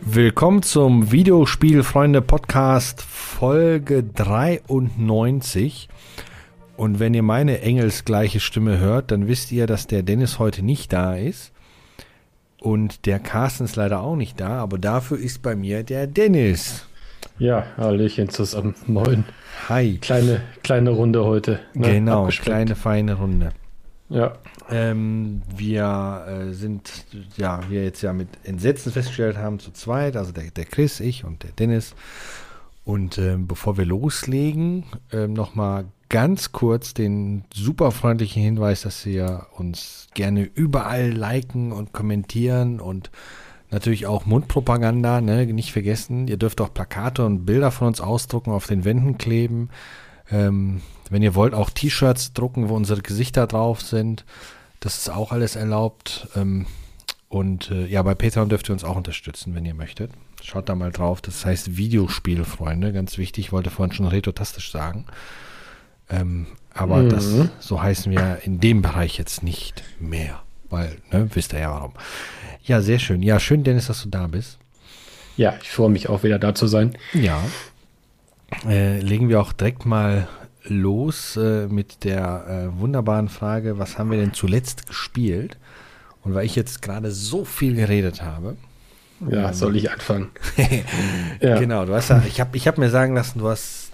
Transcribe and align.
Willkommen 0.00 0.62
zum 0.62 1.12
Videospielfreunde 1.12 2.22
Podcast 2.22 3.02
Folge 3.02 4.02
93. 4.02 5.88
Und 6.76 7.00
wenn 7.00 7.12
ihr 7.12 7.22
meine 7.22 7.60
engelsgleiche 7.60 8.40
Stimme 8.40 8.78
hört, 8.78 9.10
dann 9.10 9.28
wisst 9.28 9.52
ihr, 9.52 9.66
dass 9.66 9.86
der 9.86 10.02
Dennis 10.02 10.38
heute 10.38 10.62
nicht 10.62 10.92
da 10.94 11.16
ist. 11.16 11.52
Und 12.58 13.04
der 13.04 13.18
Carsten 13.18 13.64
ist 13.64 13.76
leider 13.76 14.00
auch 14.00 14.16
nicht 14.16 14.40
da, 14.40 14.60
aber 14.60 14.78
dafür 14.78 15.18
ist 15.18 15.42
bei 15.42 15.54
mir 15.54 15.82
der 15.82 16.06
Dennis. 16.06 16.86
Ja, 17.38 17.66
Hallöchen 17.76 18.30
zusammen. 18.30 18.74
Moin. 18.86 19.24
Hi. 19.68 19.98
Kleine, 19.98 20.40
kleine 20.62 20.90
Runde 20.90 21.24
heute. 21.24 21.60
Ne? 21.74 21.92
Genau, 21.92 22.28
kleine, 22.28 22.74
feine 22.74 23.14
Runde. 23.14 23.50
Ja. 24.08 24.38
Ähm, 24.70 25.42
wir 25.54 26.24
äh, 26.26 26.52
sind, 26.54 27.04
ja, 27.36 27.60
wir 27.68 27.84
jetzt 27.84 28.00
ja 28.00 28.14
mit 28.14 28.28
Entsetzen 28.44 28.90
festgestellt 28.90 29.36
haben, 29.36 29.58
zu 29.58 29.70
zweit, 29.72 30.16
also 30.16 30.32
der, 30.32 30.44
der 30.50 30.64
Chris, 30.64 31.00
ich 31.00 31.24
und 31.24 31.42
der 31.42 31.50
Dennis. 31.50 31.94
Und 32.84 33.18
ähm, 33.18 33.46
bevor 33.46 33.76
wir 33.76 33.84
loslegen, 33.84 34.84
ähm, 35.12 35.34
nochmal 35.34 35.84
ganz 36.08 36.52
kurz 36.52 36.94
den 36.94 37.44
super 37.52 37.90
freundlichen 37.90 38.42
Hinweis, 38.42 38.82
dass 38.82 39.04
ihr 39.04 39.46
uns 39.56 40.06
gerne 40.14 40.44
überall 40.54 41.10
liken 41.10 41.72
und 41.72 41.92
kommentieren 41.92 42.80
und 42.80 43.10
natürlich 43.70 44.06
auch 44.06 44.26
Mundpropaganda, 44.26 45.20
ne, 45.20 45.46
nicht 45.46 45.72
vergessen. 45.72 46.28
Ihr 46.28 46.36
dürft 46.36 46.60
auch 46.60 46.72
Plakate 46.72 47.24
und 47.24 47.44
Bilder 47.46 47.70
von 47.70 47.88
uns 47.88 48.00
ausdrucken, 48.00 48.50
auf 48.50 48.66
den 48.66 48.84
Wänden 48.84 49.18
kleben. 49.18 49.70
Ähm, 50.30 50.80
wenn 51.10 51.22
ihr 51.22 51.34
wollt, 51.34 51.54
auch 51.54 51.70
T-Shirts 51.70 52.32
drucken, 52.32 52.68
wo 52.68 52.74
unsere 52.74 53.02
Gesichter 53.02 53.46
drauf 53.46 53.80
sind. 53.80 54.24
Das 54.80 54.98
ist 54.98 55.10
auch 55.10 55.32
alles 55.32 55.56
erlaubt. 55.56 56.28
Ähm, 56.36 56.66
und 57.28 57.70
äh, 57.70 57.86
ja, 57.86 58.02
bei 58.02 58.14
Patreon 58.14 58.48
dürft 58.48 58.68
ihr 58.68 58.72
uns 58.72 58.84
auch 58.84 58.96
unterstützen, 58.96 59.54
wenn 59.54 59.64
ihr 59.64 59.74
möchtet. 59.74 60.10
Schaut 60.42 60.68
da 60.68 60.74
mal 60.74 60.92
drauf. 60.92 61.20
Das 61.20 61.44
heißt 61.44 61.76
Videospielfreunde. 61.76 62.92
Ganz 62.92 63.18
wichtig, 63.18 63.46
ich 63.46 63.52
wollte 63.52 63.70
vorhin 63.70 63.94
schon 63.94 64.06
retotastisch 64.06 64.70
sagen. 64.70 65.06
Ähm, 66.08 66.46
aber 66.72 66.98
mhm. 66.98 67.08
das, 67.08 67.34
so 67.58 67.82
heißen 67.82 68.12
wir 68.12 68.40
in 68.44 68.60
dem 68.60 68.82
Bereich 68.82 69.18
jetzt 69.18 69.42
nicht 69.42 69.82
mehr. 69.98 70.42
Weil, 70.68 70.98
ne, 71.10 71.28
wisst 71.32 71.52
ihr 71.52 71.60
ja 71.60 71.70
warum. 71.70 71.92
Ja, 72.66 72.82
sehr 72.82 72.98
schön. 72.98 73.22
Ja, 73.22 73.38
schön, 73.38 73.62
Dennis, 73.62 73.86
dass 73.86 74.02
du 74.02 74.08
da 74.08 74.26
bist. 74.26 74.58
Ja, 75.36 75.54
ich 75.62 75.70
freue 75.70 75.90
mich 75.90 76.08
auch 76.08 76.22
wieder 76.24 76.38
da 76.38 76.54
zu 76.54 76.66
sein. 76.66 76.96
Ja. 77.12 77.40
Äh, 78.68 79.00
legen 79.00 79.28
wir 79.28 79.40
auch 79.40 79.52
direkt 79.52 79.86
mal 79.86 80.28
los 80.64 81.36
äh, 81.36 81.68
mit 81.68 82.02
der 82.04 82.72
äh, 82.74 82.80
wunderbaren 82.80 83.28
Frage, 83.28 83.78
was 83.78 83.98
haben 83.98 84.10
wir 84.10 84.18
denn 84.18 84.34
zuletzt 84.34 84.88
gespielt? 84.88 85.56
Und 86.22 86.34
weil 86.34 86.44
ich 86.44 86.56
jetzt 86.56 86.82
gerade 86.82 87.12
so 87.12 87.44
viel 87.44 87.76
geredet 87.76 88.22
habe. 88.22 88.56
Ja, 89.28 89.48
ähm, 89.48 89.54
soll 89.54 89.76
ich 89.76 89.90
anfangen? 89.92 90.30
ja. 91.40 91.60
Genau, 91.60 91.86
du 91.86 91.94
hast 91.94 92.10
ja, 92.10 92.22
ich 92.26 92.40
habe 92.40 92.56
ich 92.56 92.66
hab 92.66 92.78
mir 92.78 92.90
sagen 92.90 93.14
lassen, 93.14 93.38
du 93.38 93.48
hast 93.48 93.90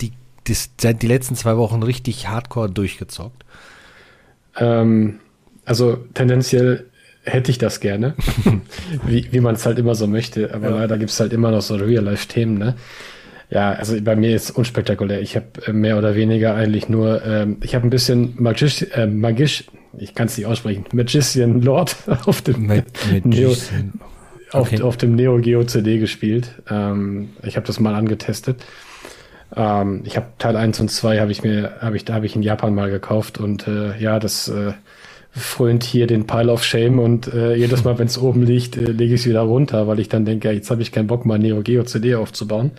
die, 0.00 0.12
die, 0.48 0.56
seit 0.80 1.02
die 1.02 1.06
letzten 1.06 1.36
zwei 1.36 1.56
Wochen 1.56 1.82
richtig 1.82 2.26
hardcore 2.26 2.70
durchgezockt. 2.70 3.44
Ähm, 4.56 5.20
also 5.64 5.96
tendenziell 6.14 6.86
hätte 7.26 7.50
ich 7.50 7.58
das 7.58 7.80
gerne, 7.80 8.14
wie, 9.06 9.26
wie 9.30 9.40
man 9.40 9.56
es 9.56 9.66
halt 9.66 9.78
immer 9.78 9.94
so 9.94 10.06
möchte. 10.06 10.54
Aber 10.54 10.70
ja. 10.70 10.76
leider 10.76 10.96
gibt 10.96 11.10
es 11.10 11.20
halt 11.20 11.32
immer 11.32 11.50
noch 11.50 11.62
so 11.62 11.74
Real-Life-Themen, 11.74 12.56
ne? 12.56 12.74
Ja, 13.48 13.72
also 13.72 14.00
bei 14.00 14.16
mir 14.16 14.34
ist 14.34 14.44
es 14.44 14.50
unspektakulär. 14.50 15.20
Ich 15.20 15.36
habe 15.36 15.46
äh, 15.66 15.72
mehr 15.72 15.98
oder 15.98 16.16
weniger 16.16 16.54
eigentlich 16.54 16.88
nur, 16.88 17.24
ähm, 17.24 17.58
ich 17.62 17.74
habe 17.74 17.86
ein 17.86 17.90
bisschen 17.90 18.34
Magisch, 18.38 18.84
äh, 18.92 19.06
Magisch, 19.06 19.64
ich 19.98 20.14
kann 20.14 20.26
es 20.26 20.36
nicht 20.36 20.46
aussprechen, 20.46 20.84
Magician 20.92 21.62
Lord 21.62 21.96
auf 22.26 22.42
dem 22.42 22.66
Mag 22.66 22.84
Neo, 23.22 23.50
auf, 23.50 23.70
okay. 24.52 24.82
auf, 24.82 24.96
dem 24.96 25.14
Neo 25.14 25.38
Geo 25.38 25.62
CD 25.64 25.98
gespielt. 25.98 26.50
Ähm, 26.68 27.30
ich 27.44 27.56
habe 27.56 27.66
das 27.66 27.78
mal 27.78 27.94
angetestet. 27.94 28.64
Ähm, 29.54 30.02
ich 30.04 30.16
habe 30.16 30.26
Teil 30.38 30.56
1 30.56 30.80
und 30.80 30.90
2 30.90 31.20
habe 31.20 31.30
ich 31.30 31.44
mir, 31.44 31.76
habe 31.80 31.96
ich, 31.96 32.04
da 32.04 32.14
habe 32.14 32.26
ich 32.26 32.34
in 32.34 32.42
Japan 32.42 32.74
mal 32.74 32.90
gekauft 32.90 33.38
und 33.38 33.68
äh, 33.68 33.96
ja, 33.98 34.18
das 34.18 34.48
äh, 34.48 34.72
frönt 35.36 35.84
hier 35.84 36.06
den 36.06 36.26
Pile 36.26 36.50
of 36.50 36.64
Shame 36.64 36.98
und 36.98 37.32
äh, 37.32 37.54
jedes 37.54 37.84
Mal, 37.84 37.98
wenn 37.98 38.06
es 38.06 38.18
oben 38.18 38.42
liegt, 38.42 38.76
äh, 38.76 38.90
lege 38.90 39.14
ich 39.14 39.20
es 39.20 39.26
wieder 39.26 39.42
runter, 39.42 39.86
weil 39.86 40.00
ich 40.00 40.08
dann 40.08 40.24
denke, 40.24 40.50
jetzt 40.50 40.70
habe 40.70 40.82
ich 40.82 40.92
keinen 40.92 41.06
Bock, 41.06 41.26
mal 41.26 41.38
Neo 41.38 41.62
Geo 41.62 41.84
CD 41.84 42.14
aufzubauen. 42.14 42.72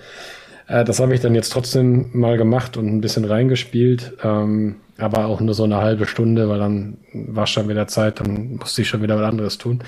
Äh, 0.67 0.83
das 0.83 0.99
habe 0.99 1.13
ich 1.13 1.21
dann 1.21 1.35
jetzt 1.35 1.51
trotzdem 1.51 2.07
mal 2.13 2.37
gemacht 2.37 2.75
und 2.75 2.87
ein 2.87 3.01
bisschen 3.01 3.25
reingespielt, 3.25 4.13
ähm, 4.23 4.77
aber 4.97 5.27
auch 5.27 5.39
nur 5.39 5.53
so 5.53 5.63
eine 5.63 5.77
halbe 5.77 6.07
Stunde, 6.07 6.49
weil 6.49 6.59
dann 6.59 6.97
war 7.13 7.45
schon 7.45 7.69
wieder 7.69 7.87
Zeit, 7.87 8.19
dann 8.19 8.55
musste 8.55 8.81
ich 8.81 8.87
schon 8.87 9.03
wieder 9.03 9.17
was 9.17 9.29
anderes 9.29 9.57
tun. 9.57 9.83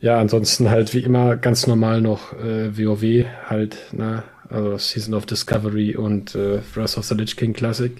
Ja, 0.00 0.20
ansonsten 0.20 0.70
halt 0.70 0.94
wie 0.94 1.00
immer 1.00 1.36
ganz 1.36 1.66
normal 1.66 2.00
noch 2.00 2.32
äh, 2.34 2.78
WoW 2.78 3.26
halt, 3.48 3.76
ne? 3.92 4.22
also 4.48 4.78
Season 4.78 5.14
of 5.14 5.26
Discovery 5.26 5.96
und 5.96 6.36
äh, 6.36 6.60
Wrath 6.74 6.96
of 6.96 7.04
the 7.04 7.14
Lich 7.14 7.36
King 7.36 7.52
Classic 7.52 7.92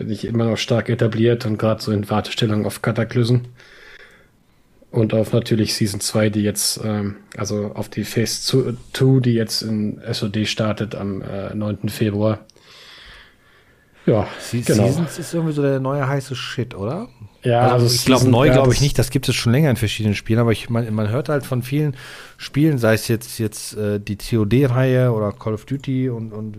bin 0.00 0.10
ich 0.10 0.24
immer 0.24 0.46
noch 0.46 0.56
stark 0.56 0.88
etabliert 0.88 1.44
und 1.44 1.58
gerade 1.58 1.82
so 1.82 1.92
in 1.92 2.08
Wartestellung 2.08 2.64
auf 2.64 2.80
Kataklysm. 2.80 3.40
Und 4.90 5.12
auf 5.12 5.34
natürlich 5.34 5.74
Season 5.74 6.00
2, 6.00 6.30
die 6.30 6.42
jetzt, 6.42 6.80
ähm, 6.82 7.16
also 7.36 7.72
auf 7.74 7.90
die 7.90 8.04
Phase 8.04 8.74
2, 8.94 9.20
die 9.20 9.34
jetzt 9.34 9.60
in 9.60 10.00
SOD 10.10 10.48
startet 10.48 10.94
am 10.94 11.20
äh, 11.20 11.54
9. 11.54 11.90
Februar. 11.90 12.40
Ja, 14.06 14.26
Se 14.40 14.62
genau. 14.62 14.86
Seasons 14.86 15.18
ist 15.18 15.34
irgendwie 15.34 15.52
so 15.52 15.60
der 15.60 15.80
neue 15.80 16.08
heiße 16.08 16.34
Shit, 16.34 16.74
oder? 16.74 17.08
Ja, 17.42 17.60
also, 17.60 17.84
also 17.84 17.94
ich 17.94 18.06
glaube, 18.06 18.26
neu 18.26 18.46
ja, 18.46 18.54
glaube 18.54 18.72
ich 18.72 18.80
nicht, 18.80 18.98
das 18.98 19.10
gibt 19.10 19.28
es 19.28 19.34
schon 19.34 19.52
länger 19.52 19.68
in 19.68 19.76
verschiedenen 19.76 20.14
Spielen, 20.14 20.38
aber 20.38 20.52
ich, 20.52 20.70
man, 20.70 20.92
man 20.94 21.10
hört 21.10 21.28
halt 21.28 21.44
von 21.44 21.62
vielen 21.62 21.94
Spielen, 22.38 22.78
sei 22.78 22.94
es 22.94 23.06
jetzt, 23.06 23.38
jetzt 23.38 23.76
äh, 23.76 24.00
die 24.00 24.16
COD-Reihe 24.16 25.12
oder 25.12 25.32
Call 25.32 25.52
of 25.52 25.66
Duty 25.66 26.08
und, 26.08 26.32
und 26.32 26.56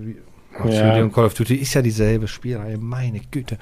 ja. 0.66 1.02
und 1.02 1.14
Call 1.14 1.26
of 1.26 1.34
Duty 1.34 1.56
ist 1.56 1.74
ja 1.74 1.82
dieselbe 1.82 2.28
Spielreihe, 2.28 2.78
meine 2.78 3.20
Güte. 3.32 3.58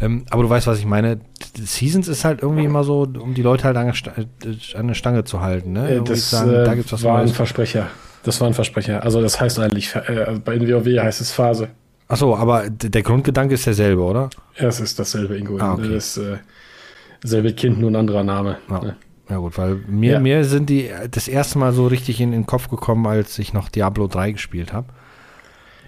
Ähm, 0.00 0.24
aber 0.30 0.42
du 0.42 0.50
weißt, 0.50 0.66
was 0.66 0.78
ich 0.78 0.86
meine. 0.86 1.20
Seasons 1.56 2.08
ist 2.08 2.24
halt 2.24 2.42
irgendwie 2.42 2.64
immer 2.64 2.84
so, 2.84 3.02
um 3.02 3.34
die 3.34 3.42
Leute 3.42 3.64
halt 3.64 3.76
an 3.76 3.86
der, 3.86 3.94
Sta 3.94 4.12
äh, 4.12 4.94
Stange 4.94 5.24
zu 5.24 5.40
halten. 5.40 5.72
Ne? 5.72 5.96
Äh, 5.96 6.00
das 6.02 6.30
sagen, 6.30 6.52
äh, 6.52 6.64
da 6.64 6.74
gibt's 6.74 6.92
was 6.92 7.02
war 7.02 7.18
Neues. 7.18 7.30
ein 7.30 7.34
Versprecher. 7.34 7.88
Das 8.24 8.40
war 8.40 8.48
ein 8.48 8.54
Versprecher. 8.54 9.02
Also 9.02 9.20
das 9.20 9.40
heißt 9.40 9.58
eigentlich, 9.58 9.94
äh, 9.94 10.38
bei 10.44 10.60
WoW 10.60 10.86
heißt 10.86 11.20
es 11.20 11.30
Phase. 11.30 11.68
Achso, 12.08 12.36
aber 12.36 12.68
der 12.68 13.02
Grundgedanke 13.02 13.54
ist 13.54 13.66
derselbe, 13.66 14.02
oder? 14.02 14.30
Ja, 14.58 14.68
es 14.68 14.80
ist 14.80 14.98
dasselbe, 14.98 15.36
Ingo. 15.36 15.58
Ah, 15.58 15.74
okay. 15.74 15.92
Das 15.92 16.16
äh, 16.16 16.36
selbe 17.22 17.52
Kind, 17.52 17.80
nur 17.80 17.90
ein 17.90 17.96
anderer 17.96 18.24
Name. 18.24 18.58
Ja. 18.68 18.80
Ne? 18.80 18.96
Ja 19.30 19.38
gut, 19.38 19.56
weil 19.56 19.76
mir, 19.88 20.12
ja. 20.12 20.20
mir 20.20 20.44
sind 20.44 20.68
die 20.68 20.90
das 21.10 21.28
erste 21.28 21.58
Mal 21.58 21.72
so 21.72 21.86
richtig 21.86 22.20
in, 22.20 22.32
in 22.32 22.40
den 22.40 22.46
Kopf 22.46 22.68
gekommen, 22.68 23.06
als 23.06 23.38
ich 23.38 23.54
noch 23.54 23.70
Diablo 23.70 24.06
3 24.06 24.32
gespielt 24.32 24.72
habe. 24.72 24.88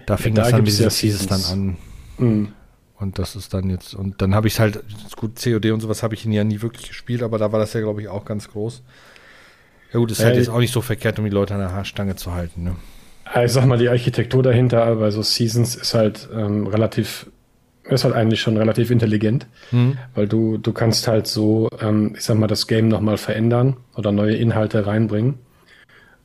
Da 0.07 0.17
fing 0.17 0.35
ja, 0.35 0.37
da 0.37 0.41
das 0.43 0.51
dann 0.51 0.63
mit 0.63 1.01
dieses 1.03 1.27
dann 1.27 1.43
an. 1.43 1.77
Mhm. 2.17 2.47
Und 2.97 3.19
das 3.19 3.35
ist 3.35 3.53
dann 3.53 3.69
jetzt, 3.69 3.93
und 3.93 4.21
dann 4.23 4.33
habe 4.33 4.47
ich 4.47 4.53
es 4.53 4.59
halt, 4.59 4.83
gut, 5.15 5.39
COD 5.39 5.71
und 5.71 5.81
sowas 5.81 6.01
habe 6.01 6.15
ich 6.15 6.25
ihn 6.25 6.31
ja 6.31 6.43
nie 6.43 6.63
wirklich 6.63 6.87
gespielt, 6.87 7.21
aber 7.21 7.37
da 7.37 7.51
war 7.51 7.59
das 7.59 7.73
ja, 7.73 7.81
glaube 7.81 8.01
ich, 8.01 8.07
auch 8.07 8.25
ganz 8.25 8.49
groß. 8.49 8.81
Ja 9.93 9.99
gut, 9.99 10.09
ist 10.09 10.23
halt 10.23 10.35
jetzt 10.35 10.49
auch 10.49 10.59
nicht 10.59 10.73
so 10.73 10.81
verkehrt, 10.81 11.19
um 11.19 11.25
die 11.25 11.31
Leute 11.31 11.53
an 11.53 11.59
der 11.59 11.73
Haarstange 11.73 12.15
zu 12.15 12.33
halten, 12.33 12.63
ne? 12.63 12.75
Ich 13.43 13.51
sag 13.51 13.65
mal, 13.65 13.77
die 13.77 13.89
Architektur 13.89 14.41
dahinter 14.41 14.95
bei 14.95 15.11
so 15.11 15.21
Seasons 15.21 15.75
ist 15.75 15.93
halt 15.93 16.29
ähm, 16.33 16.65
relativ, 16.65 17.29
ist 17.83 18.05
halt 18.05 18.15
eigentlich 18.15 18.41
schon 18.41 18.57
relativ 18.57 18.89
intelligent, 18.89 19.45
mhm. 19.71 19.97
weil 20.15 20.27
du, 20.27 20.57
du 20.57 20.71
kannst 20.71 21.07
halt 21.07 21.27
so, 21.27 21.69
ähm, 21.81 22.13
ich 22.15 22.23
sag 22.23 22.37
mal, 22.37 22.47
das 22.47 22.65
Game 22.65 22.87
nochmal 22.87 23.17
verändern 23.17 23.75
oder 23.95 24.11
neue 24.13 24.35
Inhalte 24.37 24.87
reinbringen 24.87 25.35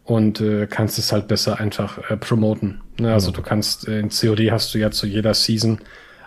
und 0.05 0.41
äh, 0.41 0.67
kannst 0.67 0.99
es 0.99 1.13
halt 1.13 1.29
besser 1.29 1.61
einfach 1.61 2.11
äh, 2.11 2.17
promoten. 2.17 2.81
Ne? 2.99 3.13
Also 3.13 3.31
mhm. 3.31 3.35
du 3.35 3.43
kannst 3.43 3.89
äh, 3.89 4.01
in 4.01 4.09
COD 4.09 4.51
hast 4.51 4.75
du 4.75 4.79
ja 4.79 4.91
zu 4.91 5.07
jeder 5.07 5.35
Season 5.35 5.79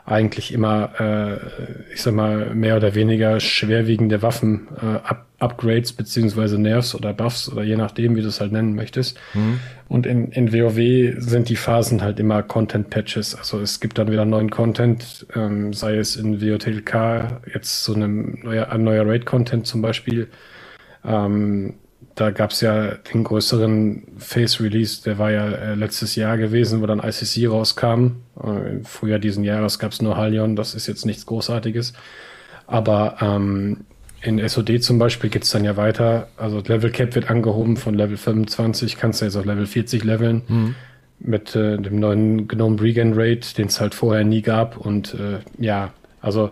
eigentlich 0.05 0.53
immer, 0.53 0.91
äh, 0.99 1.93
ich 1.93 2.03
sag 2.03 2.13
mal, 2.13 2.53
mehr 2.53 2.77
oder 2.77 2.93
weniger 2.93 3.39
schwerwiegende 3.39 4.22
Waffen, 4.22 4.67
äh, 4.81 5.07
Up 5.07 5.25
Upgrades 5.37 5.91
beziehungsweise 5.91 6.57
Nerfs 6.57 6.95
oder 6.95 7.13
Buffs 7.13 7.51
oder 7.51 7.61
je 7.61 7.75
nachdem, 7.75 8.16
wie 8.16 8.22
du 8.22 8.29
es 8.29 8.39
halt 8.39 8.53
nennen 8.53 8.73
möchtest. 8.73 9.19
Mhm. 9.33 9.59
Und 9.89 10.05
in, 10.05 10.31
in 10.31 10.53
WoW 10.53 11.21
sind 11.21 11.49
die 11.49 11.57
Phasen 11.57 12.01
halt 12.01 12.19
immer 12.19 12.41
Content-Patches. 12.41 13.35
Also 13.35 13.59
es 13.59 13.81
gibt 13.81 13.97
dann 13.97 14.09
wieder 14.09 14.23
neuen 14.23 14.49
Content, 14.49 15.28
ähm, 15.35 15.73
sei 15.73 15.97
es 15.97 16.16
in 16.16 16.41
WOTLK 16.41 17.41
jetzt 17.53 17.83
so 17.83 17.93
einem 17.93 18.39
neuer, 18.43 18.71
ein 18.71 18.85
neuer 18.85 19.05
Raid-Content 19.05 19.67
zum 19.67 19.81
Beispiel. 19.81 20.29
Ähm, 21.03 21.75
da 22.16 22.32
gab 22.32 22.52
es 22.52 22.62
ja 22.62 22.96
den 22.96 23.23
größeren 23.23 24.03
Face-Release, 24.17 25.03
der 25.03 25.17
war 25.17 25.32
ja 25.32 25.50
äh, 25.52 25.76
letztes 25.76 26.16
Jahr 26.16 26.38
gewesen, 26.38 26.82
wo 26.82 26.85
dann 26.85 27.00
ICC 27.00 27.50
rauskam. 27.50 28.22
Äh, 28.41 28.72
Im 28.72 28.85
Frühjahr 28.85 29.20
diesen 29.20 29.44
Jahres 29.44 29.79
gab 29.79 29.91
es 29.91 30.02
nur 30.02 30.17
Halion, 30.17 30.56
das 30.56 30.76
ist 30.76 30.88
jetzt 30.88 31.06
nichts 31.06 31.26
Großartiges. 31.26 31.94
Aber 32.67 33.17
ähm, 33.22 33.82
in 34.22 34.47
SOD 34.47 34.82
zum 34.82 34.97
Beispiel 34.97 35.29
geht's 35.29 35.52
dann 35.52 35.66
ja 35.66 35.78
weiter. 35.78 36.29
Also 36.38 36.59
Level 36.66 36.90
Cap 36.90 37.14
wird 37.16 37.29
angehoben 37.29 37.78
von 37.78 37.94
Level 37.94 38.17
25, 38.17 38.97
kannst 38.97 39.22
du 39.22 39.26
jetzt 39.26 39.35
auf 39.35 39.46
Level 39.46 39.66
40 39.66 40.03
leveln. 40.03 40.41
Mhm. 40.47 40.76
Mit 41.20 41.56
äh, 41.56 41.78
dem 41.78 42.00
neuen 42.00 42.47
Gnome 42.47 42.82
Regen 42.82 43.14
Raid, 43.14 43.58
den 43.58 43.67
es 43.67 43.79
halt 43.79 43.94
vorher 43.94 44.23
nie 44.23 44.41
gab. 44.41 44.78
Und 44.78 45.14
äh, 45.14 45.40
ja, 45.59 45.94
Also 46.22 46.50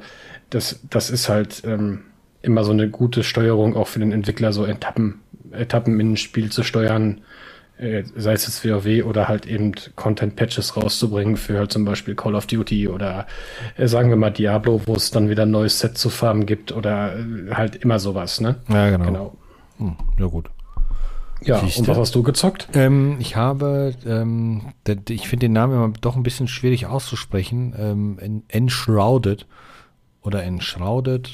das, 0.51 0.79
das 0.89 1.09
ist 1.09 1.29
halt 1.29 1.63
ähm, 1.65 2.01
immer 2.43 2.63
so 2.63 2.71
eine 2.71 2.89
gute 2.89 3.23
Steuerung 3.23 3.75
auch 3.75 3.87
für 3.87 3.99
den 3.99 4.11
Entwickler, 4.11 4.53
so 4.53 4.65
Etappen, 4.65 5.21
Etappen 5.53 5.99
in 5.99 6.13
ein 6.13 6.17
Spiel 6.17 6.51
zu 6.51 6.63
steuern, 6.63 7.21
äh, 7.77 8.03
sei 8.15 8.33
es 8.33 8.45
jetzt 8.45 8.63
WoW 8.63 9.03
oder 9.05 9.27
halt 9.27 9.45
eben 9.45 9.73
Content-Patches 9.95 10.77
rauszubringen 10.77 11.37
für 11.37 11.57
halt 11.57 11.71
zum 11.71 11.85
Beispiel 11.85 12.15
Call 12.15 12.35
of 12.35 12.45
Duty 12.45 12.87
oder 12.87 13.27
äh, 13.77 13.87
sagen 13.87 14.09
wir 14.09 14.15
mal 14.15 14.31
Diablo, 14.31 14.81
wo 14.85 14.95
es 14.95 15.11
dann 15.11 15.29
wieder 15.29 15.43
ein 15.43 15.51
neues 15.51 15.79
Set 15.79 15.97
zu 15.97 16.09
farmen 16.09 16.45
gibt 16.45 16.71
oder 16.71 17.17
äh, 17.17 17.53
halt 17.53 17.75
immer 17.75 17.99
sowas, 17.99 18.41
ne? 18.41 18.55
Ja, 18.69 18.89
genau. 18.89 19.05
genau. 19.05 19.37
Hm, 19.77 19.95
ja, 20.19 20.25
gut. 20.27 20.49
Ja, 21.45 21.59
Siehste. 21.59 21.81
und 21.81 21.87
was 21.89 21.97
hast 21.97 22.15
du 22.15 22.23
gezockt? 22.23 22.69
Ähm, 22.73 23.17
ich 23.19 23.35
habe, 23.35 23.93
ähm, 24.05 24.73
ich 25.09 25.27
finde 25.27 25.47
den 25.47 25.53
Namen 25.53 25.73
immer 25.73 25.93
doch 25.99 26.15
ein 26.15 26.23
bisschen 26.23 26.47
schwierig 26.47 26.85
auszusprechen. 26.85 27.73
Ähm, 27.77 28.43
Enshrouded 28.47 29.45
oder 30.21 30.43
Enshrouded, 30.43 31.29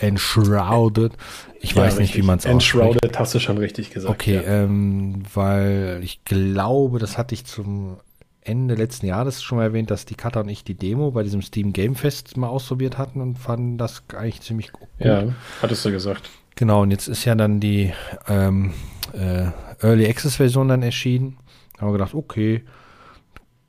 Enshrouded. 0.00 1.12
Ich 1.60 1.72
ja, 1.72 1.82
weiß 1.82 1.98
richtig. 1.98 2.00
nicht, 2.00 2.16
wie 2.16 2.26
man 2.26 2.38
es 2.38 2.46
ausspricht. 2.46 2.74
Enshrouded 2.74 3.18
hast 3.18 3.34
du 3.34 3.40
schon 3.40 3.58
richtig 3.58 3.90
gesagt. 3.90 4.12
Okay, 4.12 4.36
ja. 4.36 4.42
ähm, 4.42 5.22
weil 5.34 6.00
ich 6.02 6.24
glaube, 6.24 6.98
das 6.98 7.18
hatte 7.18 7.34
ich 7.34 7.44
zum 7.44 7.98
Ende 8.42 8.74
letzten 8.74 9.06
Jahres 9.06 9.42
schon 9.42 9.58
mal 9.58 9.64
erwähnt, 9.64 9.90
dass 9.90 10.06
die 10.06 10.14
Kata 10.14 10.40
und 10.40 10.48
ich 10.48 10.64
die 10.64 10.74
Demo 10.74 11.10
bei 11.10 11.22
diesem 11.22 11.42
Steam 11.42 11.72
Game 11.72 11.94
Fest 11.94 12.36
mal 12.36 12.48
ausprobiert 12.48 12.96
hatten 12.96 13.20
und 13.20 13.38
fanden 13.38 13.76
das 13.76 14.02
eigentlich 14.14 14.40
ziemlich 14.40 14.72
gut. 14.72 14.88
Ja, 14.98 15.24
hattest 15.60 15.84
du 15.84 15.90
gesagt. 15.90 16.30
Genau, 16.56 16.82
und 16.82 16.90
jetzt 16.90 17.06
ist 17.08 17.24
ja 17.24 17.34
dann 17.34 17.60
die 17.60 17.92
ähm, 18.26 18.72
äh, 19.12 19.50
Early 19.80 20.08
Access 20.08 20.36
Version 20.36 20.68
dann 20.68 20.82
erschienen. 20.82 21.36
Da 21.74 21.82
haben 21.82 21.88
wir 21.88 21.92
gedacht, 21.92 22.14
okay, 22.14 22.64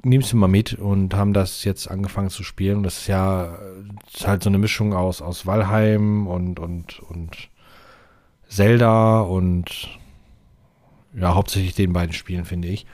nimmst 0.03 0.31
du 0.31 0.37
mal 0.37 0.47
mit 0.47 0.73
und 0.73 1.13
haben 1.13 1.33
das 1.33 1.63
jetzt 1.63 1.89
angefangen 1.89 2.29
zu 2.29 2.43
spielen. 2.43 2.83
Das 2.83 2.99
ist 2.99 3.07
ja 3.07 3.57
ist 4.13 4.27
halt 4.27 4.43
so 4.43 4.49
eine 4.49 4.57
Mischung 4.57 4.93
aus, 4.93 5.21
aus 5.21 5.45
Valheim 5.45 6.27
und, 6.27 6.59
und, 6.59 6.99
und 6.99 7.49
Zelda 8.47 9.21
und 9.21 9.99
ja, 11.13 11.33
hauptsächlich 11.33 11.75
den 11.75 11.93
beiden 11.93 12.13
Spielen, 12.13 12.45
finde 12.45 12.67
ich. 12.67 12.85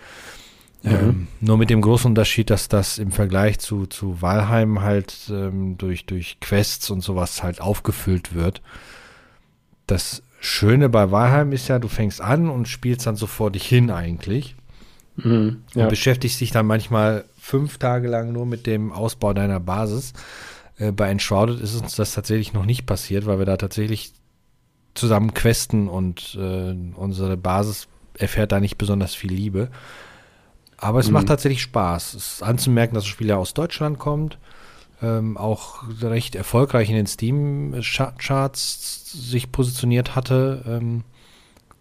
Mhm. 0.83 0.91
Ähm, 0.91 1.27
nur 1.41 1.57
mit 1.57 1.69
dem 1.69 1.81
großen 1.81 2.09
Unterschied, 2.09 2.49
dass 2.49 2.67
das 2.69 2.97
im 2.97 3.11
Vergleich 3.11 3.59
zu, 3.59 3.85
zu 3.85 4.21
Valheim 4.21 4.81
halt 4.81 5.29
ähm, 5.29 5.77
durch, 5.77 6.05
durch 6.05 6.39
Quests 6.39 6.89
und 6.89 7.01
sowas 7.01 7.43
halt 7.43 7.61
aufgefüllt 7.61 8.33
wird. 8.33 8.61
Das 9.87 10.23
Schöne 10.39 10.89
bei 10.89 11.11
Valheim 11.11 11.51
ist 11.51 11.67
ja, 11.67 11.79
du 11.79 11.87
fängst 11.87 12.21
an 12.21 12.49
und 12.49 12.67
spielst 12.67 13.07
dann 13.07 13.15
so 13.15 13.27
vor 13.27 13.51
dich 13.51 13.65
hin 13.65 13.89
eigentlich. 13.89 14.55
Mhm, 15.17 15.63
ja. 15.73 15.83
Und 15.83 15.89
beschäftigst 15.89 16.41
dich 16.41 16.51
dann 16.51 16.65
manchmal 16.65 17.25
fünf 17.39 17.77
Tage 17.77 18.07
lang 18.07 18.31
nur 18.31 18.45
mit 18.45 18.67
dem 18.67 18.91
Ausbau 18.91 19.33
deiner 19.33 19.59
Basis. 19.59 20.13
Äh, 20.77 20.91
bei 20.91 21.09
Enshrouded 21.09 21.59
ist 21.59 21.75
uns 21.75 21.95
das 21.95 22.13
tatsächlich 22.13 22.53
noch 22.53 22.65
nicht 22.65 22.85
passiert, 22.85 23.25
weil 23.25 23.39
wir 23.39 23.45
da 23.45 23.57
tatsächlich 23.57 24.13
zusammen 24.93 25.33
questen 25.33 25.87
und 25.87 26.37
äh, 26.39 26.75
unsere 26.95 27.37
Basis 27.37 27.87
erfährt 28.17 28.51
da 28.51 28.59
nicht 28.59 28.77
besonders 28.77 29.13
viel 29.13 29.33
Liebe. 29.33 29.69
Aber 30.77 30.99
es 30.99 31.07
mhm. 31.07 31.13
macht 31.13 31.27
tatsächlich 31.27 31.61
Spaß. 31.61 32.13
Es 32.13 32.33
ist 32.33 32.43
anzumerken, 32.43 32.95
dass 32.95 33.03
das 33.03 33.09
Spiel 33.09 33.27
ja 33.27 33.37
aus 33.37 33.53
Deutschland 33.53 33.99
kommt 33.99 34.37
ähm, 35.01 35.37
auch 35.37 35.83
recht 36.01 36.35
erfolgreich 36.35 36.89
in 36.89 36.95
den 36.95 37.07
Steam-Charts 37.07 39.11
sich 39.11 39.51
positioniert 39.51 40.15
hatte. 40.15 40.63
Ähm, 40.67 41.03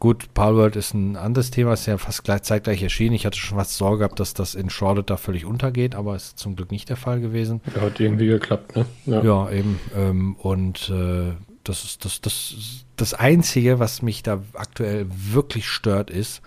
gut, 0.05 0.35
Palworld 0.35 0.77
ist 0.77 0.93
ein 0.93 1.17
anderes 1.17 1.51
Thema, 1.51 1.73
ist 1.73 1.87
ja 1.87 1.97
fast 1.97 2.25
gleich, 2.25 2.43
zeitgleich 2.43 2.83
erschienen. 2.83 3.15
Ich 3.15 3.25
hatte 3.25 3.39
schon 3.39 3.57
fast 3.57 3.75
Sorge 3.75 4.01
gehabt, 4.01 4.21
dass 4.21 4.35
das 4.35 4.55
in 4.55 4.69
Shrouded 4.69 5.09
da 5.09 5.17
völlig 5.17 5.47
untergeht, 5.47 5.95
aber 5.95 6.15
ist 6.15 6.39
zum 6.39 6.57
Glück 6.57 6.71
nicht 6.73 6.91
der 6.91 6.99
Fall 6.99 7.23
gewesen. 7.23 7.63
Ja, 7.75 7.81
hat 7.81 7.99
irgendwie 7.99 8.27
geklappt, 8.27 8.77
ne? 8.77 8.85
Ja, 9.07 9.23
ja 9.25 9.51
eben. 9.51 9.81
Ähm, 9.97 10.37
und 10.37 10.91
äh, 10.91 11.33
das 11.65 11.85
ist 11.87 12.05
das, 12.05 12.21
das, 12.21 12.85
das 12.97 13.15
Einzige, 13.15 13.79
was 13.79 14.03
mich 14.03 14.23
da 14.23 14.43
aktuell 14.53 15.07
wirklich 15.09 15.71
stört, 15.71 16.11
ist, 16.11 16.43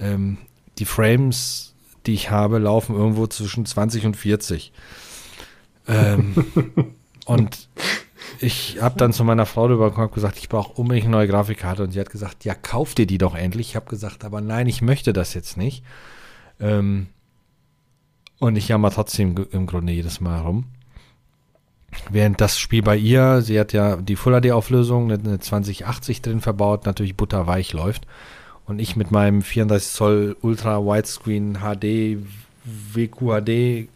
ähm, 0.00 0.38
die 0.78 0.84
Frames, 0.84 1.74
die 2.04 2.14
ich 2.14 2.32
habe, 2.32 2.58
laufen 2.58 2.96
irgendwo 2.96 3.28
zwischen 3.28 3.64
20 3.64 4.06
und 4.06 4.16
40. 4.16 4.72
Ähm, 5.86 6.34
und 7.26 7.68
ich 8.40 8.78
habe 8.80 8.96
dann 8.96 9.12
zu 9.12 9.24
meiner 9.24 9.46
Frau 9.46 9.68
darüber 9.68 10.08
gesagt, 10.08 10.38
ich 10.38 10.48
brauche 10.48 10.80
unbedingt 10.80 11.06
eine 11.06 11.16
neue 11.16 11.28
Grafikkarte. 11.28 11.82
Und 11.82 11.92
sie 11.92 12.00
hat 12.00 12.10
gesagt, 12.10 12.44
ja, 12.44 12.54
kauf 12.54 12.94
dir 12.94 13.06
die 13.06 13.18
doch 13.18 13.34
endlich. 13.34 13.70
Ich 13.70 13.76
habe 13.76 13.90
gesagt, 13.90 14.24
aber 14.24 14.40
nein, 14.40 14.66
ich 14.66 14.82
möchte 14.82 15.12
das 15.12 15.34
jetzt 15.34 15.56
nicht. 15.56 15.84
Ähm, 16.60 17.08
und 18.38 18.56
ich 18.56 18.68
jammer 18.68 18.90
trotzdem 18.90 19.34
im 19.50 19.66
Grunde 19.66 19.92
jedes 19.92 20.20
Mal 20.20 20.40
rum. 20.40 20.64
Während 22.10 22.40
das 22.40 22.58
Spiel 22.58 22.82
bei 22.82 22.96
ihr, 22.96 23.42
sie 23.42 23.58
hat 23.58 23.72
ja 23.72 23.96
die 23.96 24.16
Full 24.16 24.40
HD-Auflösung, 24.40 25.10
eine 25.10 25.38
2080 25.38 26.22
drin 26.22 26.40
verbaut, 26.40 26.86
natürlich 26.86 27.16
butterweich 27.16 27.72
läuft. 27.72 28.06
Und 28.66 28.78
ich 28.78 28.96
mit 28.96 29.10
meinem 29.10 29.42
34 29.42 29.90
Zoll 29.90 30.36
Ultra 30.42 30.84
Widescreen 30.84 31.60
HD 31.60 32.18
WQHD 32.94 33.88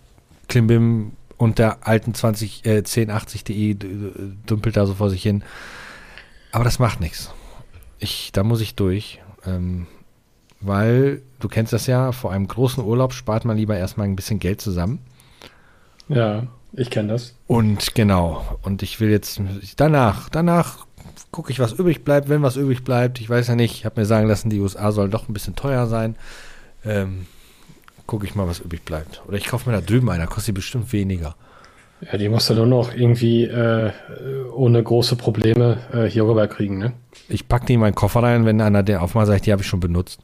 Klimbim 0.49 1.13
und 1.43 1.59
der 1.59 1.89
alten 1.89 2.15
20, 2.15 2.65
äh, 2.67 2.77
1080 2.79 3.43
dümpelt 4.49 4.77
da 4.77 4.87
so 4.87 4.95
vor 4.95 5.11
sich 5.11 5.23
hin. 5.25 5.43
Aber 6.53 6.63
das 6.63 6.79
macht 6.79 7.01
nichts. 7.01 7.33
Ich, 7.99 8.31
da 8.31 8.45
muss 8.45 8.61
ich 8.61 8.77
durch. 8.77 9.21
Ähm, 9.45 9.89
weil, 10.61 11.21
du 11.41 11.49
kennst 11.49 11.73
das 11.73 11.89
ja, 11.89 12.13
vor 12.13 12.31
einem 12.31 12.47
großen 12.47 12.85
Urlaub 12.85 13.13
spart 13.13 13.45
man 13.45 13.57
lieber 13.57 13.77
erstmal 13.77 14.07
ein 14.07 14.15
bisschen 14.15 14.39
Geld 14.39 14.61
zusammen. 14.61 15.01
Ja, 16.09 16.47
ich 16.75 16.91
kenne 16.91 17.09
das. 17.09 17.35
Und 17.49 17.97
genau, 17.97 18.59
und 18.63 18.85
ich 18.85 19.01
will 19.01 19.11
jetzt 19.11 19.41
danach, 19.77 20.29
danach 20.29 20.87
gucke 21.33 21.51
ich, 21.51 21.59
was 21.59 21.73
übrig 21.73 22.05
bleibt, 22.05 22.29
wenn 22.29 22.43
was 22.43 22.55
übrig 22.55 22.85
bleibt. 22.85 23.21
Ich 23.21 23.29
weiß 23.29 23.49
ja 23.49 23.57
nicht, 23.57 23.75
ich 23.75 23.85
habe 23.85 24.01
mir 24.01 24.07
sagen 24.07 24.29
lassen, 24.29 24.49
die 24.49 24.61
USA 24.61 24.93
soll 24.93 25.11
doch 25.11 25.29
ein 25.29 25.35
bisschen 25.35 25.57
teuer 25.57 25.89
sein. 25.89 26.15
Ähm, 26.85 27.27
gucke 28.13 28.27
ich 28.27 28.35
mal, 28.35 28.47
was 28.47 28.61
übrig 28.61 28.85
bleibt. 28.85 29.23
Oder 29.27 29.39
ich 29.39 29.47
kaufe 29.47 29.71
mir 29.71 29.75
da 29.75 29.81
drüben 29.81 30.11
einer, 30.11 30.27
kostet 30.27 30.49
die 30.49 30.53
bestimmt 30.53 30.93
weniger. 30.93 31.35
Ja, 32.03 32.19
die 32.19 32.29
musst 32.29 32.51
du 32.51 32.55
nur 32.55 32.67
noch 32.67 32.95
irgendwie 32.95 33.45
äh, 33.45 33.91
ohne 34.55 34.83
große 34.83 35.17
Probleme 35.17 35.79
äh, 35.95 36.05
hier 36.05 36.27
rüber 36.27 36.47
kriegen, 36.47 36.77
ne? 36.77 36.93
Ich 37.31 37.49
packe 37.49 37.65
die 37.65 37.73
in 37.73 37.81
meinen 37.81 37.95
Koffer 37.95 38.23
rein, 38.23 38.45
wenn 38.45 38.61
einer 38.61 38.83
der 38.83 39.03
aufmacht, 39.03 39.29
sagt, 39.29 39.47
die 39.47 39.53
habe 39.53 39.63
ich 39.63 39.69
schon 39.69 39.81
benutzt. 39.81 40.21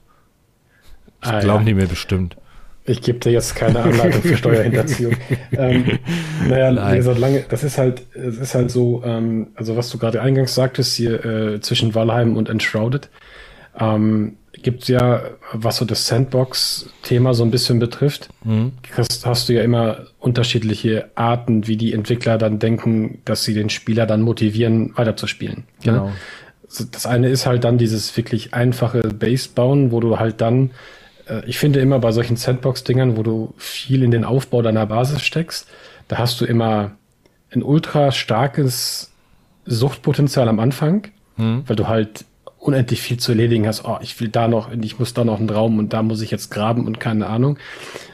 Ich 1.22 1.30
ah, 1.30 1.40
glaube 1.40 1.60
ja. 1.60 1.64
die 1.64 1.74
mir 1.74 1.86
bestimmt. 1.86 2.36
Ich 2.84 3.00
gebe 3.00 3.20
dir 3.20 3.32
jetzt 3.32 3.56
keine 3.56 3.80
Anleitung 3.80 4.20
für 4.20 4.36
Steuerhinterziehung. 4.42 5.14
ähm, 5.52 5.98
naja, 6.46 6.70
Nein. 6.70 6.92
wie 6.92 6.96
gesagt, 6.98 7.18
lange, 7.18 7.44
das 7.48 7.64
ist 7.64 7.78
halt, 7.78 8.02
es 8.14 8.36
ist 8.36 8.54
halt 8.54 8.70
so, 8.70 9.02
ähm, 9.02 9.46
also 9.54 9.78
was 9.78 9.88
du 9.88 9.96
gerade 9.96 10.20
eingangs 10.20 10.54
sagtest, 10.54 10.94
hier 10.94 11.24
äh, 11.24 11.60
zwischen 11.62 11.94
Valheim 11.94 12.36
und 12.36 12.50
Enshrouded, 12.50 13.08
ähm, 13.80 14.36
gibt 14.62 14.88
ja, 14.88 15.22
was 15.52 15.76
so 15.76 15.84
das 15.84 16.06
Sandbox-Thema 16.06 17.34
so 17.34 17.44
ein 17.44 17.50
bisschen 17.50 17.78
betrifft, 17.78 18.28
mhm. 18.44 18.72
hast, 18.96 19.26
hast, 19.26 19.48
du 19.48 19.54
ja 19.54 19.62
immer 19.62 20.06
unterschiedliche 20.18 21.10
Arten, 21.14 21.66
wie 21.66 21.76
die 21.76 21.92
Entwickler 21.92 22.38
dann 22.38 22.58
denken, 22.58 23.20
dass 23.24 23.44
sie 23.44 23.54
den 23.54 23.70
Spieler 23.70 24.06
dann 24.06 24.22
motivieren, 24.22 24.96
weiterzuspielen. 24.96 25.64
Genau. 25.82 26.06
Ja? 26.06 26.12
Das 26.90 27.06
eine 27.06 27.28
ist 27.28 27.46
halt 27.46 27.64
dann 27.64 27.78
dieses 27.78 28.14
wirklich 28.16 28.52
einfache 28.52 29.00
Base 29.00 29.48
bauen, 29.54 29.90
wo 29.90 30.00
du 30.00 30.18
halt 30.18 30.40
dann, 30.40 30.72
äh, 31.26 31.42
ich 31.46 31.58
finde 31.58 31.80
immer 31.80 31.98
bei 31.98 32.12
solchen 32.12 32.36
Sandbox-Dingern, 32.36 33.16
wo 33.16 33.22
du 33.22 33.54
viel 33.56 34.02
in 34.02 34.10
den 34.10 34.24
Aufbau 34.24 34.62
deiner 34.62 34.86
Basis 34.86 35.22
steckst, 35.22 35.66
da 36.08 36.18
hast 36.18 36.40
du 36.40 36.44
immer 36.44 36.92
ein 37.50 37.62
ultra 37.62 38.12
starkes 38.12 39.10
Suchtpotenzial 39.64 40.48
am 40.48 40.60
Anfang, 40.60 41.08
mhm. 41.36 41.62
weil 41.66 41.76
du 41.76 41.88
halt 41.88 42.24
unendlich 42.58 43.00
viel 43.00 43.18
zu 43.18 43.32
erledigen 43.32 43.66
hast. 43.66 43.84
Oh, 43.84 43.98
ich 44.00 44.20
will 44.20 44.28
da 44.28 44.48
noch, 44.48 44.70
ich 44.72 44.98
muss 44.98 45.14
da 45.14 45.24
noch 45.24 45.38
einen 45.38 45.50
Raum 45.50 45.78
und 45.78 45.92
da 45.92 46.02
muss 46.02 46.20
ich 46.20 46.30
jetzt 46.30 46.50
graben 46.50 46.86
und 46.86 46.98
keine 47.00 47.26
Ahnung. 47.26 47.58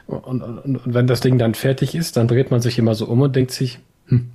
Und, 0.06 0.42
und, 0.42 0.58
und 0.58 0.80
wenn 0.84 1.06
das 1.06 1.20
Ding 1.20 1.38
dann 1.38 1.54
fertig 1.54 1.94
ist, 1.94 2.16
dann 2.16 2.28
dreht 2.28 2.50
man 2.50 2.60
sich 2.60 2.78
immer 2.78 2.94
so 2.94 3.06
um 3.06 3.22
und 3.22 3.34
denkt 3.34 3.52
sich, 3.52 3.78
hm, 4.08 4.30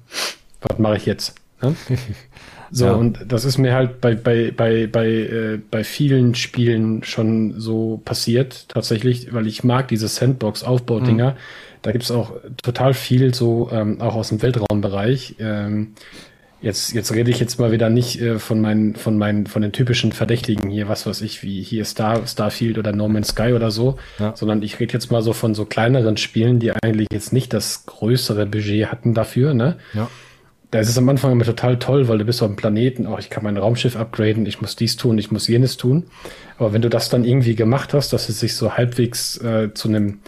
was 0.62 0.80
mache 0.80 0.98
ich 0.98 1.06
jetzt? 1.06 1.36
Ne? 1.62 1.76
so, 2.72 2.86
ja. 2.86 2.94
und 2.94 3.20
das 3.28 3.46
ist 3.46 3.58
mir 3.58 3.74
halt 3.74 4.02
bei, 4.02 4.16
bei, 4.16 4.52
bei, 4.52 4.88
bei, 4.88 5.08
äh, 5.08 5.60
bei 5.70 5.84
vielen 5.84 6.34
Spielen 6.34 7.04
schon 7.04 7.60
so 7.60 8.02
passiert, 8.04 8.66
tatsächlich, 8.70 9.32
weil 9.34 9.46
ich 9.46 9.64
mag 9.64 9.88
diese 9.90 10.08
Sandbox-Aufbaudinger. 10.08 11.32
Mhm. 11.32 11.38
Da 11.82 11.92
gibt's 11.92 12.12
auch 12.12 12.34
total 12.62 12.94
viel 12.94 13.34
so, 13.34 13.70
ähm, 13.72 14.02
auch 14.02 14.16
aus 14.16 14.30
dem 14.30 14.42
Weltraumbereich. 14.42 15.36
Ähm, 15.40 15.94
Jetzt, 16.62 16.94
jetzt 16.94 17.14
rede 17.14 17.32
ich 17.32 17.40
jetzt 17.40 17.58
mal 17.58 17.72
wieder 17.72 17.90
nicht 17.90 18.22
äh, 18.22 18.38
von 18.38 18.60
meinen, 18.60 18.96
von 18.96 19.18
meinen, 19.18 19.48
von 19.48 19.62
den 19.62 19.72
typischen 19.72 20.12
Verdächtigen 20.12 20.70
hier, 20.70 20.90
was 20.90 21.06
weiß 21.06 21.22
ich, 21.22 21.42
wie 21.42 21.62
hier 21.62 21.86
Star, 21.86 22.28
Starfield 22.28 22.78
oder 22.78 22.92
No 22.92 23.08
Man's 23.08 23.30
Sky 23.30 23.54
oder 23.54 23.72
so, 23.72 23.98
ja. 24.20 24.36
sondern 24.36 24.62
ich 24.62 24.80
rede 24.80 24.92
jetzt 24.94 25.10
mal 25.10 25.22
so 25.22 25.32
von 25.32 25.56
so 25.56 25.66
kleineren 25.66 26.18
Spielen, 26.18 26.60
die 26.60 26.72
eigentlich 26.72 27.08
jetzt 27.14 27.32
nicht 27.32 27.54
das 27.54 27.86
größere 27.86 28.46
Budget 28.46 28.92
hatten 28.92 29.14
dafür, 29.14 29.54
ne? 29.54 29.78
Ja. 29.94 30.10
Da 30.72 30.80
ist 30.80 30.90
es 30.90 30.98
am 31.00 31.10
Anfang 31.10 31.32
immer 31.32 31.46
total 31.46 31.80
toll, 31.80 32.08
weil 32.10 32.20
du 32.20 32.26
bist 32.26 32.44
auf 32.44 32.48
dem 32.48 32.56
Planeten, 32.56 33.08
auch 33.08 33.18
ich 33.18 33.32
kann 33.32 33.44
mein 33.44 33.58
Raumschiff 33.58 33.96
upgraden, 33.96 34.46
ich 34.46 34.62
muss 34.62 34.76
dies 34.76 34.98
tun, 34.98 35.18
ich 35.18 35.32
muss 35.32 35.48
jenes 35.48 35.78
tun. 35.78 36.04
Aber 36.60 36.74
wenn 36.74 36.84
du 36.84 36.90
das 36.90 37.10
dann 37.10 37.24
irgendwie 37.24 37.56
gemacht 37.56 37.96
hast, 37.96 38.14
dass 38.14 38.30
es 38.30 38.40
sich 38.40 38.56
so 38.56 38.74
halbwegs 38.74 39.38
äh, 39.38 39.74
zu 39.74 39.88
einem, 39.88 40.20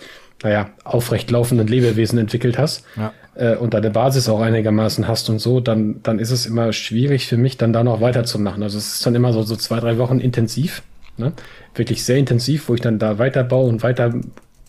naja, 0.42 0.72
aufrecht 0.84 1.30
laufenden 1.30 1.68
Lebewesen 1.68 2.18
entwickelt 2.18 2.58
hast, 2.58 2.86
ja 2.96 3.14
äh, 3.36 3.56
und 3.56 3.74
deine 3.74 3.92
Basis 3.92 4.30
auch 4.30 4.42
einigermaßen 4.42 5.08
hast 5.08 5.30
und 5.30 5.40
so, 5.40 5.60
dann, 5.60 6.02
dann 6.04 6.20
ist 6.20 6.32
es 6.32 6.46
immer 6.46 6.74
schwierig 6.74 7.28
für 7.28 7.38
mich, 7.38 7.58
dann 7.58 7.74
da 7.74 7.84
noch 7.84 8.02
weiterzumachen. 8.02 8.64
Also 8.64 8.78
es 8.78 8.96
ist 8.96 9.06
dann 9.06 9.16
immer 9.16 9.34
so, 9.34 9.42
so 9.44 9.56
zwei, 9.56 9.80
drei 9.80 9.98
Wochen 9.98 10.20
intensiv, 10.20 10.84
ne? 11.18 11.34
wirklich 11.76 12.04
sehr 12.04 12.18
intensiv, 12.18 12.70
wo 12.70 12.74
ich 12.74 12.82
dann 12.82 13.00
da 13.00 13.20
weiterbaue 13.20 13.70
und 13.70 13.84
weiter 13.84 14.14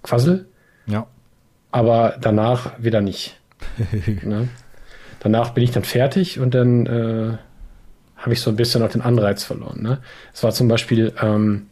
quassel. 0.02 0.46
Ja. 0.86 1.06
Aber 1.70 2.16
danach 2.20 2.72
wieder 2.82 3.00
nicht. 3.00 3.40
ne? 4.24 4.48
Danach 5.20 5.50
bin 5.50 5.64
ich 5.64 5.70
dann 5.70 5.84
fertig 5.84 6.40
und 6.40 6.54
dann 6.54 6.86
äh, 6.86 7.36
habe 8.16 8.32
ich 8.32 8.40
so 8.40 8.50
ein 8.50 8.56
bisschen 8.56 8.82
auch 8.82 8.90
den 8.90 9.02
Anreiz 9.02 9.44
verloren. 9.44 9.82
Ne? 9.82 9.98
Es 10.32 10.42
war 10.42 10.52
zum 10.52 10.68
Beispiel 10.68 11.12
ähm, 11.20 11.66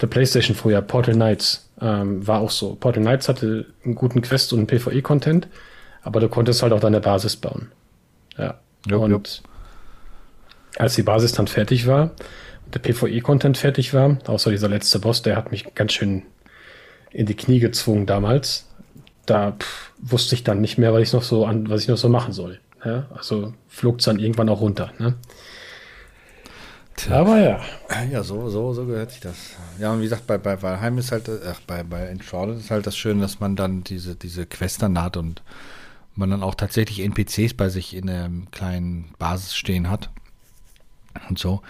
der 0.00 0.06
PlayStation 0.06 0.56
früher, 0.56 0.82
Portal 0.82 1.14
Knights, 1.14 1.70
ähm, 1.80 2.26
war 2.26 2.40
auch 2.40 2.50
so. 2.50 2.74
Portal 2.74 3.02
Knights 3.02 3.28
hatte 3.28 3.66
einen 3.84 3.94
guten 3.94 4.22
Quest 4.22 4.52
und 4.52 4.60
einen 4.60 4.66
PvE-Content, 4.66 5.48
aber 6.04 6.20
du 6.20 6.28
konntest 6.28 6.62
halt 6.62 6.72
auch 6.72 6.80
deine 6.80 7.00
Basis 7.00 7.36
bauen. 7.36 7.72
Ja. 8.38 8.60
Jupp, 8.86 9.02
und 9.02 9.10
jupp. 9.10 9.28
als 10.76 10.94
die 10.94 11.02
Basis 11.02 11.32
dann 11.32 11.46
fertig 11.46 11.86
war 11.86 12.10
und 12.66 12.74
der 12.74 12.80
PvE-Content 12.80 13.56
fertig 13.56 13.94
war, 13.94 14.18
außer 14.26 14.50
dieser 14.50 14.68
letzte 14.68 14.98
Boss, 14.98 15.22
der 15.22 15.36
hat 15.36 15.50
mich 15.50 15.74
ganz 15.74 15.92
schön 15.92 16.22
in 17.10 17.26
die 17.26 17.36
Knie 17.36 17.60
gezwungen 17.60 18.06
damals. 18.06 18.66
Da 19.26 19.52
pff, 19.52 19.92
wusste 19.98 20.34
ich 20.34 20.44
dann 20.44 20.60
nicht 20.60 20.76
mehr, 20.76 20.92
was 20.92 21.02
ich 21.02 21.12
noch 21.12 21.22
so 21.22 21.46
an, 21.46 21.70
was 21.70 21.82
ich 21.82 21.88
noch 21.88 21.96
so 21.96 22.08
machen 22.08 22.32
soll. 22.32 22.60
Ja? 22.84 23.06
Also 23.16 23.54
flog 23.68 24.00
es 24.00 24.04
dann 24.04 24.18
irgendwann 24.18 24.50
auch 24.50 24.60
runter. 24.60 24.92
Ne? 24.98 25.14
Tja. 26.96 27.20
Aber 27.20 27.40
ja. 27.40 27.60
Ja, 28.12 28.22
so, 28.22 28.50
so, 28.50 28.72
so 28.72 28.84
gehört 28.84 29.12
sich 29.12 29.20
das. 29.20 29.36
Ja, 29.78 29.92
und 29.92 30.00
wie 30.00 30.04
gesagt, 30.04 30.26
bei, 30.26 30.38
bei 30.38 30.60
Valheim 30.60 30.98
ist 30.98 31.10
halt, 31.10 31.28
ach, 31.48 31.60
bei, 31.66 31.82
bei 31.82 32.06
Enshrouded 32.06 32.58
ist 32.58 32.70
halt 32.70 32.86
das 32.86 32.96
Schöne, 32.96 33.22
dass 33.22 33.40
man 33.40 33.56
dann 33.56 33.82
diese, 33.82 34.14
diese 34.14 34.46
Quest 34.46 34.82
dann 34.82 35.00
hat 35.00 35.16
und 35.16 35.42
man 36.16 36.30
dann 36.30 36.42
auch 36.42 36.54
tatsächlich 36.54 37.00
NPCs 37.00 37.54
bei 37.54 37.68
sich 37.68 37.94
in 37.94 38.08
einem 38.08 38.50
kleinen 38.50 39.14
Basis 39.18 39.54
stehen 39.54 39.90
hat. 39.90 40.10
Und 41.28 41.38
so. 41.38 41.62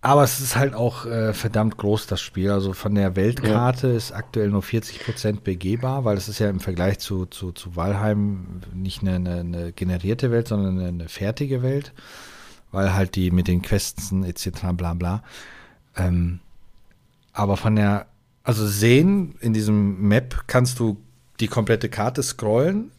Aber 0.00 0.22
es 0.22 0.40
ist 0.40 0.54
halt 0.54 0.74
auch 0.74 1.06
äh, 1.06 1.32
verdammt 1.34 1.76
groß, 1.76 2.06
das 2.06 2.20
Spiel. 2.20 2.50
Also 2.50 2.72
von 2.72 2.94
der 2.94 3.16
Weltkarte 3.16 3.88
ja. 3.88 3.96
ist 3.96 4.12
aktuell 4.12 4.48
nur 4.48 4.62
40% 4.62 5.40
begehbar, 5.40 6.04
weil 6.04 6.16
es 6.16 6.28
ist 6.28 6.38
ja 6.38 6.48
im 6.48 6.60
Vergleich 6.60 7.00
zu, 7.00 7.26
zu, 7.26 7.52
zu 7.52 7.74
Valheim 7.74 8.60
nicht 8.72 9.02
eine, 9.02 9.16
eine, 9.16 9.40
eine 9.40 9.72
generierte 9.72 10.30
Welt, 10.30 10.48
sondern 10.48 10.78
eine, 10.78 10.88
eine 10.88 11.08
fertige 11.08 11.62
Welt 11.62 11.92
weil 12.70 12.94
halt 12.94 13.16
die 13.16 13.30
mit 13.30 13.48
den 13.48 13.62
Questen 13.62 14.24
etc. 14.24 14.50
bla 14.72 14.94
bla. 14.94 15.22
Ähm, 15.96 16.40
aber 17.32 17.56
von 17.56 17.76
der, 17.76 18.06
also 18.42 18.66
sehen, 18.66 19.36
in 19.40 19.52
diesem 19.52 20.00
Map 20.08 20.44
kannst 20.46 20.78
du 20.78 20.98
die 21.40 21.48
komplette 21.48 21.88
Karte 21.88 22.22
scrollen. 22.22 22.90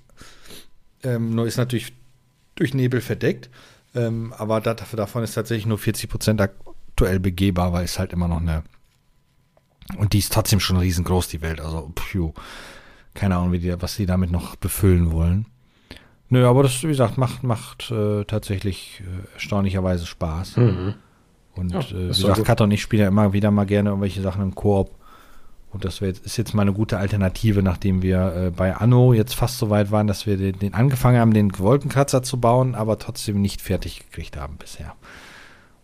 Ähm, 1.03 1.35
nur 1.35 1.47
ist 1.47 1.57
natürlich 1.57 1.93
durch 2.55 2.73
Nebel 2.73 3.01
verdeckt. 3.01 3.49
Ähm, 3.95 4.33
aber 4.37 4.61
das, 4.61 4.77
davon 4.91 5.23
ist 5.23 5.33
tatsächlich 5.33 5.65
nur 5.65 5.77
40% 5.77 6.41
aktuell 6.41 7.19
begehbar, 7.19 7.73
weil 7.73 7.85
es 7.85 7.97
halt 7.97 8.13
immer 8.13 8.27
noch 8.27 8.41
eine. 8.41 8.63
Und 9.97 10.13
die 10.13 10.19
ist 10.19 10.31
trotzdem 10.31 10.59
schon 10.59 10.77
riesengroß, 10.77 11.29
die 11.29 11.41
Welt. 11.41 11.61
Also, 11.61 11.91
pfiuh. 11.95 12.33
Keine 13.15 13.37
Ahnung, 13.37 13.51
wie 13.51 13.59
die, 13.59 13.81
was 13.81 13.95
die 13.95 14.05
damit 14.05 14.31
noch 14.31 14.55
befüllen 14.55 15.11
wollen. 15.11 15.47
Nö, 16.29 16.47
aber 16.47 16.61
das, 16.61 16.83
wie 16.83 16.87
gesagt, 16.87 17.17
macht, 17.17 17.43
macht 17.43 17.89
äh, 17.89 18.23
tatsächlich 18.25 19.01
äh, 19.01 19.33
erstaunlicherweise 19.33 20.05
Spaß. 20.05 20.57
Mhm. 20.57 20.93
Und 21.55 21.71
ja, 21.71 21.79
äh, 21.79 21.91
wie 21.91 22.07
gesagt, 22.07 22.45
Kat 22.45 22.61
und 22.61 22.71
ich 22.71 22.81
spielen 22.81 23.01
ja 23.01 23.07
immer 23.07 23.33
wieder 23.33 23.49
mal 23.49 23.65
gerne 23.65 23.89
irgendwelche 23.89 24.21
Sachen 24.21 24.43
im 24.43 24.53
Koop. 24.53 24.98
Und 25.71 25.85
das 25.85 25.99
jetzt, 25.99 26.25
ist 26.25 26.37
jetzt 26.37 26.53
mal 26.53 26.63
eine 26.63 26.73
gute 26.73 26.97
Alternative, 26.97 27.61
nachdem 27.61 28.01
wir 28.01 28.35
äh, 28.35 28.51
bei 28.51 28.75
Anno 28.75 29.13
jetzt 29.13 29.35
fast 29.35 29.59
so 29.59 29.69
weit 29.69 29.91
waren, 29.91 30.07
dass 30.07 30.25
wir 30.25 30.37
den, 30.37 30.57
den, 30.57 30.73
angefangen 30.73 31.19
haben, 31.19 31.33
den 31.33 31.57
Wolkenkratzer 31.59 32.23
zu 32.23 32.39
bauen, 32.39 32.73
aber 32.73 32.97
trotzdem 32.97 33.39
nicht 33.39 33.61
fertig 33.61 33.99
gekriegt 33.99 34.35
haben 34.37 34.57
bisher. 34.57 34.95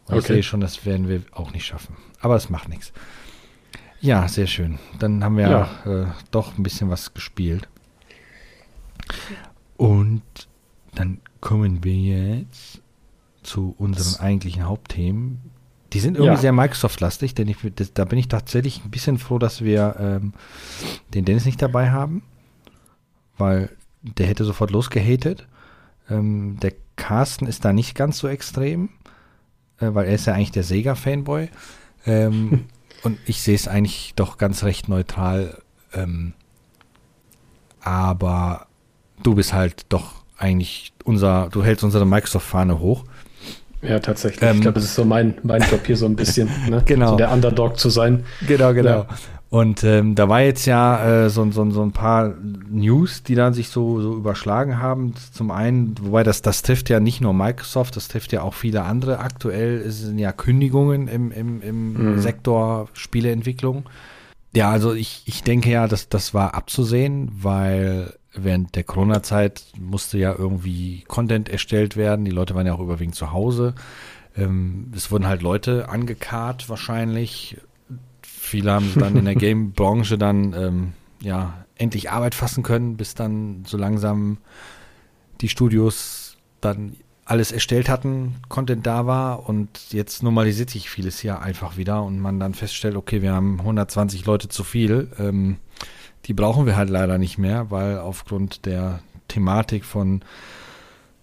Und 0.06 0.16
okay. 0.16 0.20
ich 0.20 0.28
sehe 0.28 0.44
schon, 0.44 0.62
das 0.62 0.86
werden 0.86 1.08
wir 1.08 1.22
auch 1.32 1.52
nicht 1.52 1.66
schaffen. 1.66 1.98
Aber 2.20 2.36
es 2.36 2.50
macht 2.50 2.70
nichts. 2.70 2.94
Ja, 4.02 4.28
sehr 4.28 4.48
schön. 4.48 4.80
Dann 5.00 5.24
haben 5.24 5.38
wir 5.38 5.50
ja. 5.50 6.04
äh, 6.04 6.08
doch 6.32 6.58
ein 6.58 6.64
bisschen 6.64 6.90
was 6.90 7.14
gespielt. 7.14 7.68
Und 9.78 10.24
dann 10.96 11.20
kommen 11.42 11.84
wir 11.84 12.38
jetzt 12.38 12.82
zu 13.44 13.76
unseren 13.78 14.24
eigentlichen 14.24 14.66
Hauptthemen. 14.66 15.52
Die 15.96 16.02
sind 16.02 16.18
irgendwie 16.18 16.34
ja. 16.34 16.42
sehr 16.42 16.52
Microsoft-lastig, 16.52 17.36
denn 17.36 17.48
ich, 17.48 17.56
das, 17.74 17.94
da 17.94 18.04
bin 18.04 18.20
ich 18.20 18.28
tatsächlich 18.28 18.84
ein 18.84 18.92
bisschen 18.92 19.18
froh, 19.18 19.40
dass 19.40 19.64
wir 19.64 19.96
ähm, 19.98 20.34
den 21.14 21.24
Dennis 21.24 21.46
nicht 21.46 21.62
dabei 21.62 21.92
haben, 21.92 22.22
weil 23.38 23.70
der 24.02 24.28
hätte 24.28 24.44
sofort 24.44 24.72
losgehatet. 24.72 25.48
Ähm, 26.10 26.58
der 26.62 26.74
Carsten 26.98 27.46
ist 27.46 27.64
da 27.64 27.72
nicht 27.72 27.96
ganz 27.96 28.18
so 28.18 28.28
extrem, 28.28 28.90
äh, 29.80 29.88
weil 29.94 30.08
er 30.08 30.16
ist 30.16 30.28
ja 30.28 30.34
eigentlich 30.34 30.52
der 30.52 30.64
Sega-Fanboy. 30.64 31.48
Ähm, 32.06 32.66
und 33.04 33.18
ich 33.26 33.42
sehe 33.42 33.56
es 33.56 33.70
eigentlich 33.70 34.16
doch 34.18 34.38
ganz 34.38 34.66
recht 34.66 34.90
neutral. 34.90 35.62
Ähm, 35.94 36.34
aber 37.80 38.68
du 39.24 39.34
bist 39.36 39.54
halt 39.54 39.86
doch 39.88 40.26
eigentlich 40.38 40.92
unser, 41.06 41.48
du 41.52 41.64
hältst 41.64 41.86
unsere 41.86 42.06
Microsoft-Fahne 42.06 42.80
hoch. 42.80 43.06
Ja, 43.88 44.00
tatsächlich. 44.00 44.42
Ähm, 44.42 44.58
ich 44.58 44.62
glaube, 44.62 44.80
es 44.80 44.86
ist 44.86 44.96
so 44.96 45.06
mein, 45.06 45.36
mein 45.44 45.62
Job 45.62 45.86
hier 45.86 45.98
so 45.98 46.06
ein 46.06 46.16
bisschen, 46.16 46.50
ne? 46.70 46.82
genau. 46.86 47.12
So 47.12 47.16
der 47.16 47.32
Underdog 47.32 47.78
zu 47.78 47.90
sein. 47.90 48.26
Genau, 48.48 48.74
genau. 48.74 48.90
Ja. 48.90 49.08
Und 49.50 49.84
ähm, 49.84 50.16
da 50.16 50.28
war 50.28 50.42
jetzt 50.42 50.66
ja 50.66 51.26
äh, 51.26 51.30
so, 51.30 51.50
so, 51.52 51.70
so 51.70 51.82
ein 51.82 51.92
paar 51.94 52.34
News, 52.70 53.24
die 53.24 53.36
dann 53.36 53.54
sich 53.54 53.70
so, 53.70 54.02
so 54.02 54.16
überschlagen 54.16 54.82
haben. 54.82 55.14
Zum 55.32 55.52
einen, 55.52 55.96
wobei 56.02 56.24
das, 56.24 56.42
das 56.42 56.62
trifft 56.62 56.90
ja 56.90 57.00
nicht 57.00 57.22
nur 57.22 57.34
Microsoft, 57.34 57.96
das 57.96 58.08
trifft 58.08 58.34
ja 58.34 58.42
auch 58.42 58.54
viele 58.54 58.84
andere. 58.84 59.20
Aktuell 59.20 59.90
sind 59.92 60.20
ja 60.20 60.32
Kündigungen 60.32 61.08
im, 61.08 61.32
im, 61.32 61.62
im 61.62 62.16
mhm. 62.16 62.20
Sektor 62.20 62.90
Spieleentwicklung. 62.94 63.86
Ja, 64.54 64.72
also 64.72 64.94
ich, 64.94 65.22
ich 65.26 65.44
denke 65.44 65.70
ja, 65.70 65.88
dass 65.88 66.10
das 66.10 66.34
war 66.34 66.54
abzusehen, 66.56 67.30
weil 67.34 68.14
während 68.36 68.76
der 68.76 68.84
Corona-Zeit 68.84 69.64
musste 69.80 70.18
ja 70.18 70.34
irgendwie 70.38 71.04
Content 71.08 71.50
erstellt 71.50 71.98
werden. 71.98 72.26
Die 72.26 72.32
Leute 72.32 72.56
waren 72.56 72.68
ja 72.68 72.74
auch 72.74 72.80
überwiegend 72.80 73.16
zu 73.16 73.32
Hause. 73.32 73.76
Ähm, 74.36 74.92
es 74.96 75.12
wurden 75.12 75.28
halt 75.28 75.42
Leute 75.42 75.90
angekarrt 75.90 76.70
wahrscheinlich. 76.70 77.58
Viele 78.22 78.72
haben 78.72 78.92
dann 78.96 79.16
in 79.16 79.26
der 79.26 79.36
Game-Branche 79.36 80.18
dann 80.18 80.54
ähm, 80.54 80.94
ja 81.22 81.66
endlich 81.78 82.12
Arbeit 82.12 82.36
fassen 82.36 82.64
können, 82.64 82.98
bis 82.98 83.16
dann 83.16 83.64
so 83.66 83.78
langsam 83.78 84.38
die 85.42 85.50
Studios 85.50 86.38
dann 86.62 86.96
alles 87.26 87.52
erstellt 87.52 87.90
hatten, 87.90 88.36
Content 88.50 88.86
da 88.86 89.08
war 89.08 89.50
und 89.50 89.92
jetzt 89.92 90.22
normalisiert 90.22 90.70
sich 90.70 90.92
vieles 90.92 91.20
hier 91.20 91.42
einfach 91.42 91.76
wieder 91.76 92.04
und 92.04 92.20
man 92.20 92.40
dann 92.40 92.54
feststellt, 92.54 92.96
okay, 92.96 93.24
wir 93.24 93.34
haben 93.34 93.60
120 93.60 94.26
Leute 94.26 94.48
zu 94.48 94.64
viel. 94.64 95.10
Ähm, 95.18 95.58
die 96.26 96.34
brauchen 96.34 96.66
wir 96.66 96.76
halt 96.76 96.90
leider 96.90 97.18
nicht 97.18 97.38
mehr, 97.38 97.72
weil 97.72 98.00
aufgrund 98.00 98.66
der 98.66 99.00
Thematik 99.28 99.86
von 99.86 100.24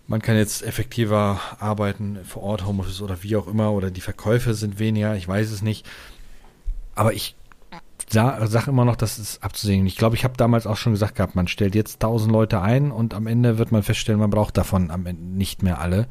man 0.08 0.20
kann 0.20 0.36
jetzt 0.36 0.62
effektiver 0.62 1.40
arbeiten 1.58 2.18
vor 2.24 2.42
Ort, 2.42 2.66
Homeoffice 2.66 3.00
oder 3.00 3.22
wie 3.22 3.36
auch 3.36 3.46
immer, 3.46 3.72
oder 3.72 3.90
die 3.90 4.00
Verkäufe 4.00 4.52
sind 4.54 4.78
weniger, 4.78 5.16
ich 5.16 5.26
weiß 5.26 5.50
es 5.50 5.62
nicht. 5.62 5.88
Aber 6.94 7.14
ich 7.14 7.34
sage 8.10 8.70
immer 8.70 8.84
noch, 8.84 8.96
das 8.96 9.18
ist 9.18 9.42
abzusehen. 9.42 9.86
Ich 9.86 9.96
glaube, 9.96 10.16
ich 10.16 10.24
habe 10.24 10.34
damals 10.36 10.66
auch 10.66 10.76
schon 10.76 10.92
gesagt 10.92 11.16
gehabt, 11.16 11.34
man 11.34 11.48
stellt 11.48 11.74
jetzt 11.74 12.00
tausend 12.00 12.32
Leute 12.32 12.60
ein 12.60 12.90
und 12.90 13.14
am 13.14 13.26
Ende 13.26 13.58
wird 13.58 13.72
man 13.72 13.82
feststellen, 13.82 14.20
man 14.20 14.30
braucht 14.30 14.56
davon 14.56 14.90
am 14.90 15.06
Ende 15.06 15.22
nicht 15.22 15.62
mehr 15.62 15.80
alle. 15.80 16.06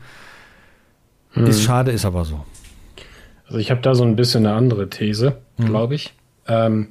Hm. 1.33 1.45
Ist 1.45 1.62
schade, 1.62 1.91
ist 1.91 2.05
aber 2.05 2.25
so. 2.25 2.43
Also 3.45 3.60
ich 3.60 3.69
habe 3.69 3.81
da 3.81 3.93
so 3.93 4.03
ein 4.03 4.15
bisschen 4.15 4.45
eine 4.45 4.55
andere 4.55 4.89
These, 4.89 5.41
hm. 5.57 5.65
glaube 5.65 5.95
ich. 5.95 6.13
Ähm, 6.48 6.88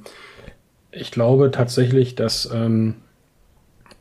ich 0.91 1.11
glaube 1.11 1.51
tatsächlich, 1.51 2.15
dass 2.15 2.49
ähm, 2.53 2.95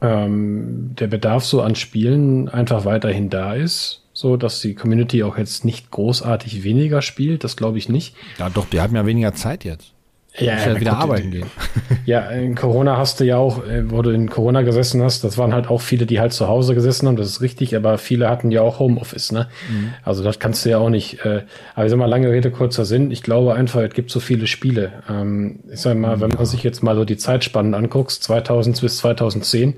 ähm, 0.00 0.94
der 0.99 1.06
Bedarf 1.06 1.44
so 1.44 1.62
an 1.62 1.75
Spielen 1.75 2.49
einfach 2.49 2.85
weiterhin 2.85 3.30
da 3.30 3.54
ist. 3.54 4.04
So, 4.12 4.37
dass 4.37 4.61
die 4.61 4.75
Community 4.75 5.23
auch 5.23 5.38
jetzt 5.38 5.64
nicht 5.64 5.90
großartig 5.90 6.62
weniger 6.62 7.00
spielt, 7.00 7.44
das 7.44 7.56
glaube 7.56 7.78
ich 7.78 7.88
nicht. 7.88 8.16
Ja, 8.38 8.50
doch, 8.50 8.66
die 8.66 8.80
haben 8.80 8.94
ja 8.94 9.06
weniger 9.06 9.35
Zeit 9.35 9.64
jetzt. 9.64 9.94
Ja, 10.39 10.57
ja, 10.57 10.81
wieder 10.81 10.97
arbeiten 10.97 11.31
gehen. 11.31 11.47
Ja, 12.07 12.31
in 12.31 12.55
Corona 12.55 12.97
hast 12.97 13.21
du 13.21 13.25
ja 13.25 13.37
auch, 13.37 13.65
äh, 13.67 13.89
wo 13.91 14.03
du 14.03 14.11
in 14.11 14.31
Corona 14.31 14.63
gesessen 14.63 15.03
hast, 15.03 15.23
das 15.23 15.39
waren 15.39 15.53
halt 15.53 15.69
auch 15.69 15.81
viele, 15.81 16.07
die 16.07 16.19
halt 16.19 16.33
zu 16.33 16.49
Hause 16.49 16.75
gesessen 16.75 17.07
haben, 17.07 17.17
das 17.17 17.29
ist 17.29 17.41
richtig, 17.41 17.77
aber 17.77 17.99
viele 17.99 18.29
hatten 18.29 18.51
ja 18.51 18.63
auch 18.63 18.79
Homeoffice, 18.79 19.33
ne? 19.33 19.49
Mhm. 19.71 19.93
Also 20.03 20.25
das 20.25 20.39
kannst 20.39 20.65
du 20.65 20.71
ja 20.71 20.79
auch 20.79 20.89
nicht. 20.89 21.25
Äh, 21.25 21.43
aber 21.75 21.85
ich 21.85 21.91
sag 21.91 21.99
mal, 21.99 22.07
lange 22.07 22.31
Rede, 22.31 22.51
kurzer 22.51 22.85
Sinn. 22.85 23.11
Ich 23.11 23.23
glaube 23.23 23.55
einfach, 23.55 23.81
es 23.83 23.93
gibt 23.93 24.11
so 24.11 24.19
viele 24.19 24.47
Spiele. 24.47 24.93
Ähm, 25.09 25.61
ich 25.71 25.81
sag 25.81 25.97
mal, 25.97 26.21
wenn 26.21 26.31
man 26.31 26.47
sich 26.47 26.63
jetzt 26.63 26.83
mal 26.83 26.97
so 26.97 27.05
die 27.05 27.17
Zeitspannen 27.17 27.75
anguckst, 27.75 28.23
2000 28.25 28.81
bis 28.81 28.97
2010, 28.99 29.75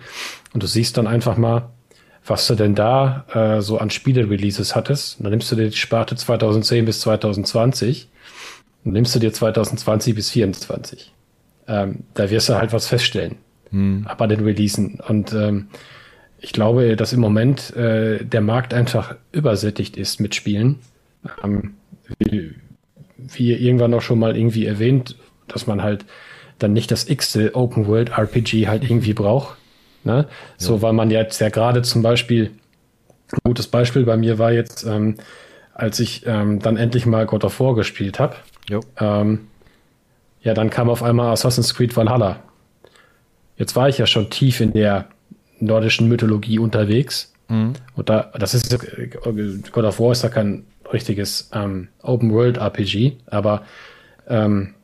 und 0.55 0.63
du 0.63 0.67
siehst 0.67 0.97
dann 0.97 1.07
einfach 1.07 1.37
mal, 1.37 1.71
was 2.25 2.47
du 2.47 2.55
denn 2.55 2.75
da 2.75 3.25
äh, 3.33 3.61
so 3.63 3.79
an 3.79 3.91
Spiele-Releases 3.91 4.77
hattest, 4.77 5.17
dann 5.21 5.31
nimmst 5.31 5.51
du 5.51 5.57
dir 5.57 5.69
die 5.69 5.77
Sparte 5.77 6.15
2010 6.15 6.85
bis 6.85 7.01
2020 7.01 8.09
nimmst 8.85 9.15
du 9.15 9.19
dir 9.19 9.33
2020 9.33 10.15
bis 10.15 10.29
2024. 10.29 11.13
Ähm, 11.69 12.01
da 12.15 12.31
wirst 12.31 12.49
du 12.49 12.55
halt 12.55 12.73
was 12.73 12.87
feststellen. 12.87 13.37
Hm. 13.71 14.07
Bei 14.19 14.27
den 14.27 14.45
Releasen. 14.45 15.01
Und 15.07 15.33
ähm, 15.33 15.69
ich 16.39 16.53
glaube, 16.53 16.97
dass 16.97 17.13
im 17.13 17.21
Moment 17.21 17.75
äh, 17.77 18.25
der 18.25 18.41
Markt 18.41 18.75
einfach 18.75 19.17
übersättigt 19.31 19.97
ist 19.97 20.21
mit 20.21 20.35
Spielen. 20.35 20.81
Ähm, 21.43 21.75
wie, 22.19 22.55
wie 23.17 23.53
irgendwann 23.53 23.95
auch 23.95 24.03
schon 24.03 24.19
mal 24.19 24.37
irgendwie 24.37 24.67
erwähnt, 24.67 25.17
dass 25.49 25.67
man 25.67 25.83
halt 25.83 26.05
dann 26.59 26.73
nicht 26.73 26.91
das 26.91 27.09
x-te 27.09 27.55
Open 27.55 27.87
World 27.87 28.11
RPG 28.19 28.69
halt 28.69 28.83
irgendwie 28.83 29.15
braucht. 29.15 29.57
Ne? 30.05 30.27
So, 30.57 30.77
ja. 30.77 30.83
weil 30.83 30.93
man 30.93 31.11
jetzt 31.11 31.41
ja 31.41 31.49
gerade 31.49 31.83
zum 31.83 32.03
Beispiel, 32.03 32.51
ein 33.33 33.39
gutes 33.45 33.69
Beispiel 33.69 34.05
bei 34.05 34.17
mir 34.17 34.39
war 34.39 34.53
jetzt, 34.53 34.85
ähm, 34.85 35.17
als 35.75 36.01
ich 36.01 36.27
ähm, 36.27 36.59
dann 36.59 36.77
endlich 36.77 37.07
mal 37.07 37.25
God 37.25 37.45
of 37.45 37.59
War 37.61 37.75
gespielt 37.75 38.19
habe. 38.19 38.37
Ähm, 38.99 39.49
ja, 40.43 40.55
dann 40.55 40.71
kam 40.71 40.89
auf 40.89 41.03
einmal 41.03 41.33
Assassin's 41.33 41.75
Creed 41.75 41.97
Valhalla. 41.97 42.43
Jetzt 43.57 43.77
war 43.77 43.89
ich 43.89 43.99
ja 43.99 44.07
schon 44.07 44.31
tief 44.31 44.61
in 44.61 44.73
der 44.73 45.07
nordischen 45.61 46.09
Mythologie 46.09 46.59
unterwegs. 46.59 47.33
Mhm. 47.49 47.75
Und 47.95 48.09
da, 48.09 48.33
das 48.39 48.55
ist, 48.55 48.77
God 49.73 49.85
of 49.85 50.01
War 50.01 50.13
ist 50.13 50.23
ja 50.23 50.29
kein 50.29 50.65
richtiges 50.93 51.51
ähm, 51.53 51.89
Open 52.03 52.33
World 52.33 52.59
RPG, 52.59 53.17
aber 53.27 53.63
ähm, 54.29 54.75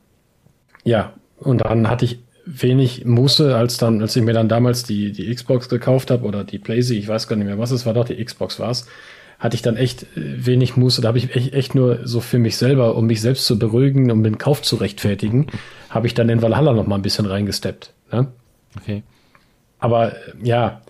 ja, 0.83 1.13
und 1.37 1.59
dann 1.59 1.89
hatte 1.89 2.05
ich 2.05 2.19
wenig 2.45 3.05
Muße, 3.05 3.55
als 3.55 3.77
dann, 3.77 4.01
als 4.01 4.15
ich 4.15 4.23
mir 4.23 4.33
dann 4.33 4.49
damals 4.49 4.83
die, 4.83 5.11
die 5.11 5.33
Xbox 5.33 5.69
gekauft 5.69 6.09
habe 6.09 6.25
oder 6.25 6.43
die 6.43 6.57
PlayStation, 6.57 7.01
ich 7.01 7.07
weiß 7.07 7.27
gar 7.27 7.35
nicht 7.35 7.45
mehr, 7.45 7.59
was 7.59 7.71
es 7.71 7.85
war, 7.85 7.93
doch 7.93 8.05
die 8.05 8.23
Xbox 8.23 8.59
war 8.59 8.71
es, 8.71 8.87
hatte 9.39 9.55
ich 9.55 9.61
dann 9.61 9.77
echt 9.77 10.03
äh, 10.03 10.45
wenig 10.45 10.75
Muße. 10.77 11.01
Da 11.01 11.07
habe 11.07 11.17
ich 11.17 11.35
echt, 11.35 11.53
echt 11.53 11.75
nur 11.75 12.05
so 12.05 12.19
für 12.19 12.37
mich 12.37 12.57
selber, 12.57 12.95
um 12.95 13.07
mich 13.07 13.21
selbst 13.21 13.45
zu 13.45 13.57
beruhigen, 13.57 14.11
um 14.11 14.23
den 14.23 14.37
Kauf 14.37 14.61
zu 14.61 14.75
rechtfertigen, 14.75 15.47
habe 15.89 16.07
ich 16.07 16.13
dann 16.13 16.29
in 16.29 16.41
Valhalla 16.41 16.73
noch 16.73 16.85
mal 16.85 16.95
ein 16.95 17.01
bisschen 17.01 17.25
reingesteppt. 17.25 17.93
Ne? 18.11 18.27
Okay. 18.77 19.03
Aber 19.79 20.13
ja, 20.43 20.81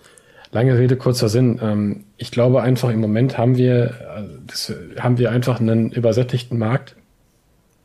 lange 0.51 0.77
Rede, 0.77 0.97
kurzer 0.97 1.29
Sinn. 1.29 1.59
Ähm, 1.61 2.05
ich 2.17 2.31
glaube 2.31 2.61
einfach, 2.61 2.89
im 2.89 2.99
Moment 2.99 3.37
haben 3.37 3.57
wir, 3.57 3.83
äh, 3.85 4.23
das, 4.47 4.73
haben 4.99 5.19
wir 5.19 5.31
einfach 5.31 5.59
einen 5.59 5.91
übersättigten 5.91 6.57
Markt, 6.57 6.95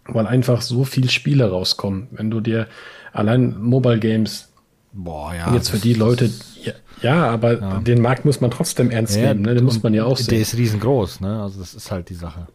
weil 0.06 0.26
einfach 0.26 0.62
so 0.62 0.84
viel 0.84 1.10
Spiele 1.10 1.50
rauskommen. 1.50 2.08
Wenn 2.10 2.30
du 2.30 2.40
dir 2.40 2.66
allein 3.12 3.60
Mobile 3.60 3.98
Games 3.98 4.50
Boah, 4.94 5.34
ja, 5.34 5.52
jetzt 5.52 5.70
für 5.70 5.78
die 5.78 5.94
Leute, 5.94 6.30
ja, 6.62 6.72
ja 7.02 7.26
aber 7.26 7.60
ja. 7.60 7.78
den 7.80 8.00
Markt 8.00 8.24
muss 8.24 8.40
man 8.40 8.50
trotzdem 8.52 8.90
ernst 8.90 9.16
ja, 9.16 9.34
nehmen, 9.34 9.42
ne? 9.42 9.54
den 9.54 9.64
muss 9.64 9.82
man 9.82 9.92
ja 9.92 10.04
auch 10.04 10.16
sehen. 10.16 10.28
Der 10.30 10.40
ist 10.40 10.56
riesengroß, 10.56 11.20
ne? 11.20 11.42
Also 11.42 11.58
das 11.58 11.74
ist 11.74 11.90
halt 11.90 12.08
die 12.10 12.14
Sache. 12.14 12.46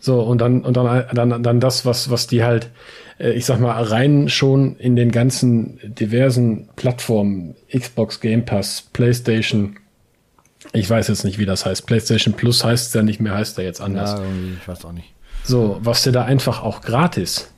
So, 0.00 0.20
und 0.20 0.38
dann, 0.38 0.62
und 0.62 0.76
dann, 0.76 1.04
dann, 1.12 1.42
dann 1.42 1.60
das, 1.60 1.84
was, 1.84 2.10
was 2.10 2.26
die 2.26 2.42
halt, 2.42 2.70
äh, 3.18 3.32
ich 3.32 3.44
sag 3.44 3.60
mal, 3.60 3.80
rein 3.82 4.28
schon 4.28 4.76
in 4.76 4.96
den 4.96 5.12
ganzen 5.12 5.78
diversen 5.84 6.70
Plattformen, 6.74 7.54
Xbox 7.72 8.20
Game 8.20 8.44
Pass, 8.44 8.88
PlayStation, 8.92 9.76
ich 10.72 10.88
weiß 10.88 11.08
jetzt 11.08 11.24
nicht, 11.24 11.38
wie 11.38 11.46
das 11.46 11.66
heißt. 11.66 11.86
PlayStation 11.86 12.34
Plus 12.34 12.64
heißt 12.64 12.88
es 12.88 12.94
ja 12.94 13.02
nicht 13.02 13.20
mehr, 13.20 13.34
heißt 13.34 13.58
er 13.58 13.64
jetzt 13.64 13.80
anders. 13.80 14.12
Ja, 14.12 14.22
ich 14.60 14.66
weiß 14.66 14.84
auch 14.86 14.92
nicht. 14.92 15.12
So, 15.44 15.78
was 15.82 16.02
dir 16.02 16.12
da 16.12 16.24
einfach 16.24 16.62
auch 16.62 16.80
gratis, 16.80 17.51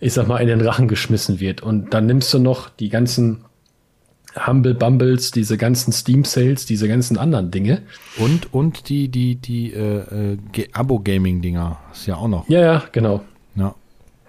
ich 0.00 0.12
sag 0.14 0.26
mal, 0.26 0.38
in 0.38 0.48
den 0.48 0.60
Rachen 0.60 0.88
geschmissen 0.88 1.40
wird. 1.40 1.62
Und 1.62 1.92
dann 1.94 2.06
nimmst 2.06 2.32
du 2.32 2.38
noch 2.38 2.68
die 2.70 2.88
ganzen 2.88 3.44
Humble 4.46 4.74
Bumbles, 4.74 5.30
diese 5.30 5.56
ganzen 5.56 5.92
Steam 5.92 6.24
Sales, 6.24 6.64
diese 6.64 6.88
ganzen 6.88 7.18
anderen 7.18 7.50
Dinge. 7.50 7.82
Und, 8.18 8.52
und 8.54 8.88
die, 8.88 9.08
die, 9.08 9.36
die 9.36 9.72
äh, 9.72 10.32
äh, 10.32 10.68
Abo-Gaming-Dinger 10.72 11.78
ist 11.92 12.06
ja 12.06 12.16
auch 12.16 12.28
noch. 12.28 12.48
Ja, 12.48 12.60
ja, 12.60 12.84
genau. 12.92 13.22
Ja. 13.56 13.74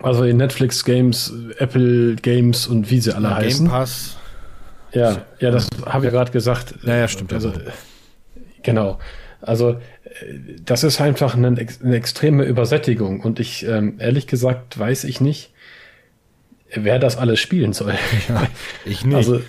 Also 0.02 0.24
in 0.24 0.38
Netflix 0.38 0.84
Games, 0.84 1.34
Apple 1.58 2.16
Games 2.16 2.68
und 2.68 2.90
wie 2.90 3.00
sie 3.00 3.16
alle 3.16 3.30
ja, 3.30 3.36
heißen. 3.36 3.66
Game 3.66 3.72
Pass. 3.72 4.18
Ja, 4.94 5.22
ja, 5.40 5.52
das 5.52 5.70
habe 5.86 6.08
ich 6.08 6.12
gerade 6.12 6.32
gesagt. 6.32 6.76
Ja, 6.84 6.98
ja, 6.98 7.08
stimmt. 7.08 7.32
Also, 7.32 7.54
genau. 8.64 9.00
Also 9.42 9.78
das 10.64 10.84
ist 10.84 11.02
einfach 11.02 11.36
eine, 11.36 11.48
eine 11.48 11.96
extreme 11.96 12.44
Übersättigung 12.44 13.22
und 13.22 13.40
ich 13.40 13.66
ähm, 13.66 13.96
ehrlich 14.00 14.28
gesagt 14.28 14.78
weiß 14.78 15.04
ich 15.06 15.22
nicht, 15.22 15.52
wer 16.74 17.00
das 17.00 17.18
alles 17.18 17.40
spielen 17.40 17.74
soll. 17.74 17.94
Ja, 18.30 18.48
ich 18.86 19.06
nicht. 19.06 19.16
Also, 19.16 19.42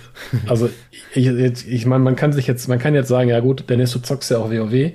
also 0.47 0.69
ich, 1.13 1.27
ich, 1.27 1.67
ich 1.67 1.85
meine, 1.85 2.03
man 2.03 2.15
kann 2.15 2.33
sich 2.33 2.47
jetzt, 2.47 2.67
man 2.67 2.79
kann 2.79 2.93
jetzt 2.93 3.07
sagen, 3.07 3.29
ja 3.29 3.39
gut, 3.39 3.69
Dennis, 3.69 3.91
du 3.91 3.99
zockst 3.99 4.31
ja 4.31 4.37
auch 4.37 4.51
WoW. 4.51 4.91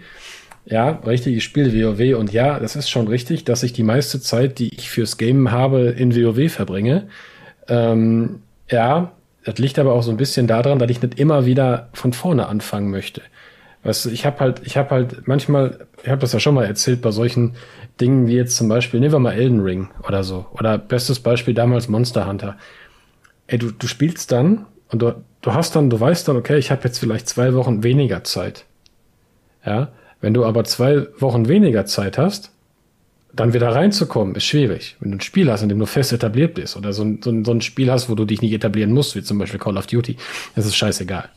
Ja, 0.66 0.90
richtig, 1.06 1.36
ich 1.36 1.44
spiele 1.44 1.72
WoW 1.72 2.18
und 2.18 2.32
ja, 2.32 2.58
das 2.58 2.76
ist 2.76 2.90
schon 2.90 3.08
richtig, 3.08 3.44
dass 3.44 3.62
ich 3.62 3.72
die 3.72 3.82
meiste 3.82 4.20
Zeit, 4.20 4.58
die 4.58 4.74
ich 4.74 4.90
fürs 4.90 5.16
Game 5.16 5.50
habe, 5.50 5.88
in 5.96 6.14
WoW 6.14 6.52
verbringe. 6.52 7.08
Ähm, 7.68 8.42
ja, 8.70 9.12
das 9.44 9.58
liegt 9.58 9.78
aber 9.78 9.94
auch 9.94 10.02
so 10.02 10.10
ein 10.10 10.18
bisschen 10.18 10.46
daran, 10.46 10.78
dass 10.78 10.90
ich 10.90 11.00
nicht 11.00 11.18
immer 11.18 11.46
wieder 11.46 11.88
von 11.94 12.12
vorne 12.12 12.48
anfangen 12.48 12.90
möchte. 12.90 13.22
Weißt 13.84 14.04
du, 14.04 14.10
ich 14.10 14.26
habe 14.26 14.40
halt, 14.40 14.60
ich 14.64 14.76
habe 14.76 14.90
halt 14.90 15.28
manchmal, 15.28 15.86
ich 16.02 16.08
habe 16.08 16.20
das 16.20 16.32
ja 16.32 16.40
schon 16.40 16.54
mal 16.54 16.64
erzählt 16.64 17.00
bei 17.00 17.10
solchen 17.10 17.54
Dingen 18.00 18.26
wie 18.26 18.34
jetzt 18.34 18.56
zum 18.56 18.68
Beispiel, 18.68 19.00
nehmen 19.00 19.12
wir 19.12 19.18
mal 19.18 19.32
Elden 19.32 19.60
Ring 19.60 19.88
oder 20.06 20.24
so. 20.24 20.46
Oder 20.52 20.78
bestes 20.78 21.20
Beispiel 21.20 21.54
damals 21.54 21.88
Monster 21.88 22.26
Hunter. 22.26 22.56
Ey, 23.46 23.58
du, 23.58 23.70
du 23.70 23.86
spielst 23.86 24.32
dann 24.32 24.66
und 24.90 25.02
du, 25.02 25.14
du 25.40 25.54
hast 25.54 25.76
dann, 25.76 25.90
du 25.90 25.98
weißt 25.98 26.28
dann, 26.28 26.36
okay, 26.36 26.58
ich 26.58 26.70
habe 26.70 26.84
jetzt 26.84 26.98
vielleicht 26.98 27.28
zwei 27.28 27.54
Wochen 27.54 27.82
weniger 27.82 28.24
Zeit. 28.24 28.64
Ja, 29.64 29.92
wenn 30.20 30.34
du 30.34 30.44
aber 30.44 30.64
zwei 30.64 31.06
Wochen 31.18 31.48
weniger 31.48 31.86
Zeit 31.86 32.18
hast, 32.18 32.52
dann 33.32 33.52
wieder 33.52 33.74
reinzukommen, 33.74 34.34
ist 34.34 34.44
schwierig. 34.44 34.96
Wenn 35.00 35.12
du 35.12 35.18
ein 35.18 35.20
Spiel 35.20 35.50
hast, 35.50 35.62
in 35.62 35.68
dem 35.68 35.78
du 35.78 35.86
fest 35.86 36.12
etabliert 36.12 36.54
bist 36.54 36.76
oder 36.76 36.92
so 36.92 37.04
ein, 37.04 37.20
so 37.22 37.30
ein, 37.30 37.44
so 37.44 37.52
ein 37.52 37.60
Spiel 37.60 37.90
hast, 37.90 38.08
wo 38.08 38.14
du 38.14 38.24
dich 38.24 38.42
nicht 38.42 38.52
etablieren 38.52 38.92
musst, 38.92 39.14
wie 39.14 39.22
zum 39.22 39.38
Beispiel 39.38 39.60
Call 39.60 39.76
of 39.76 39.86
Duty, 39.86 40.16
das 40.56 40.66
ist 40.66 40.76
scheißegal. 40.76 41.28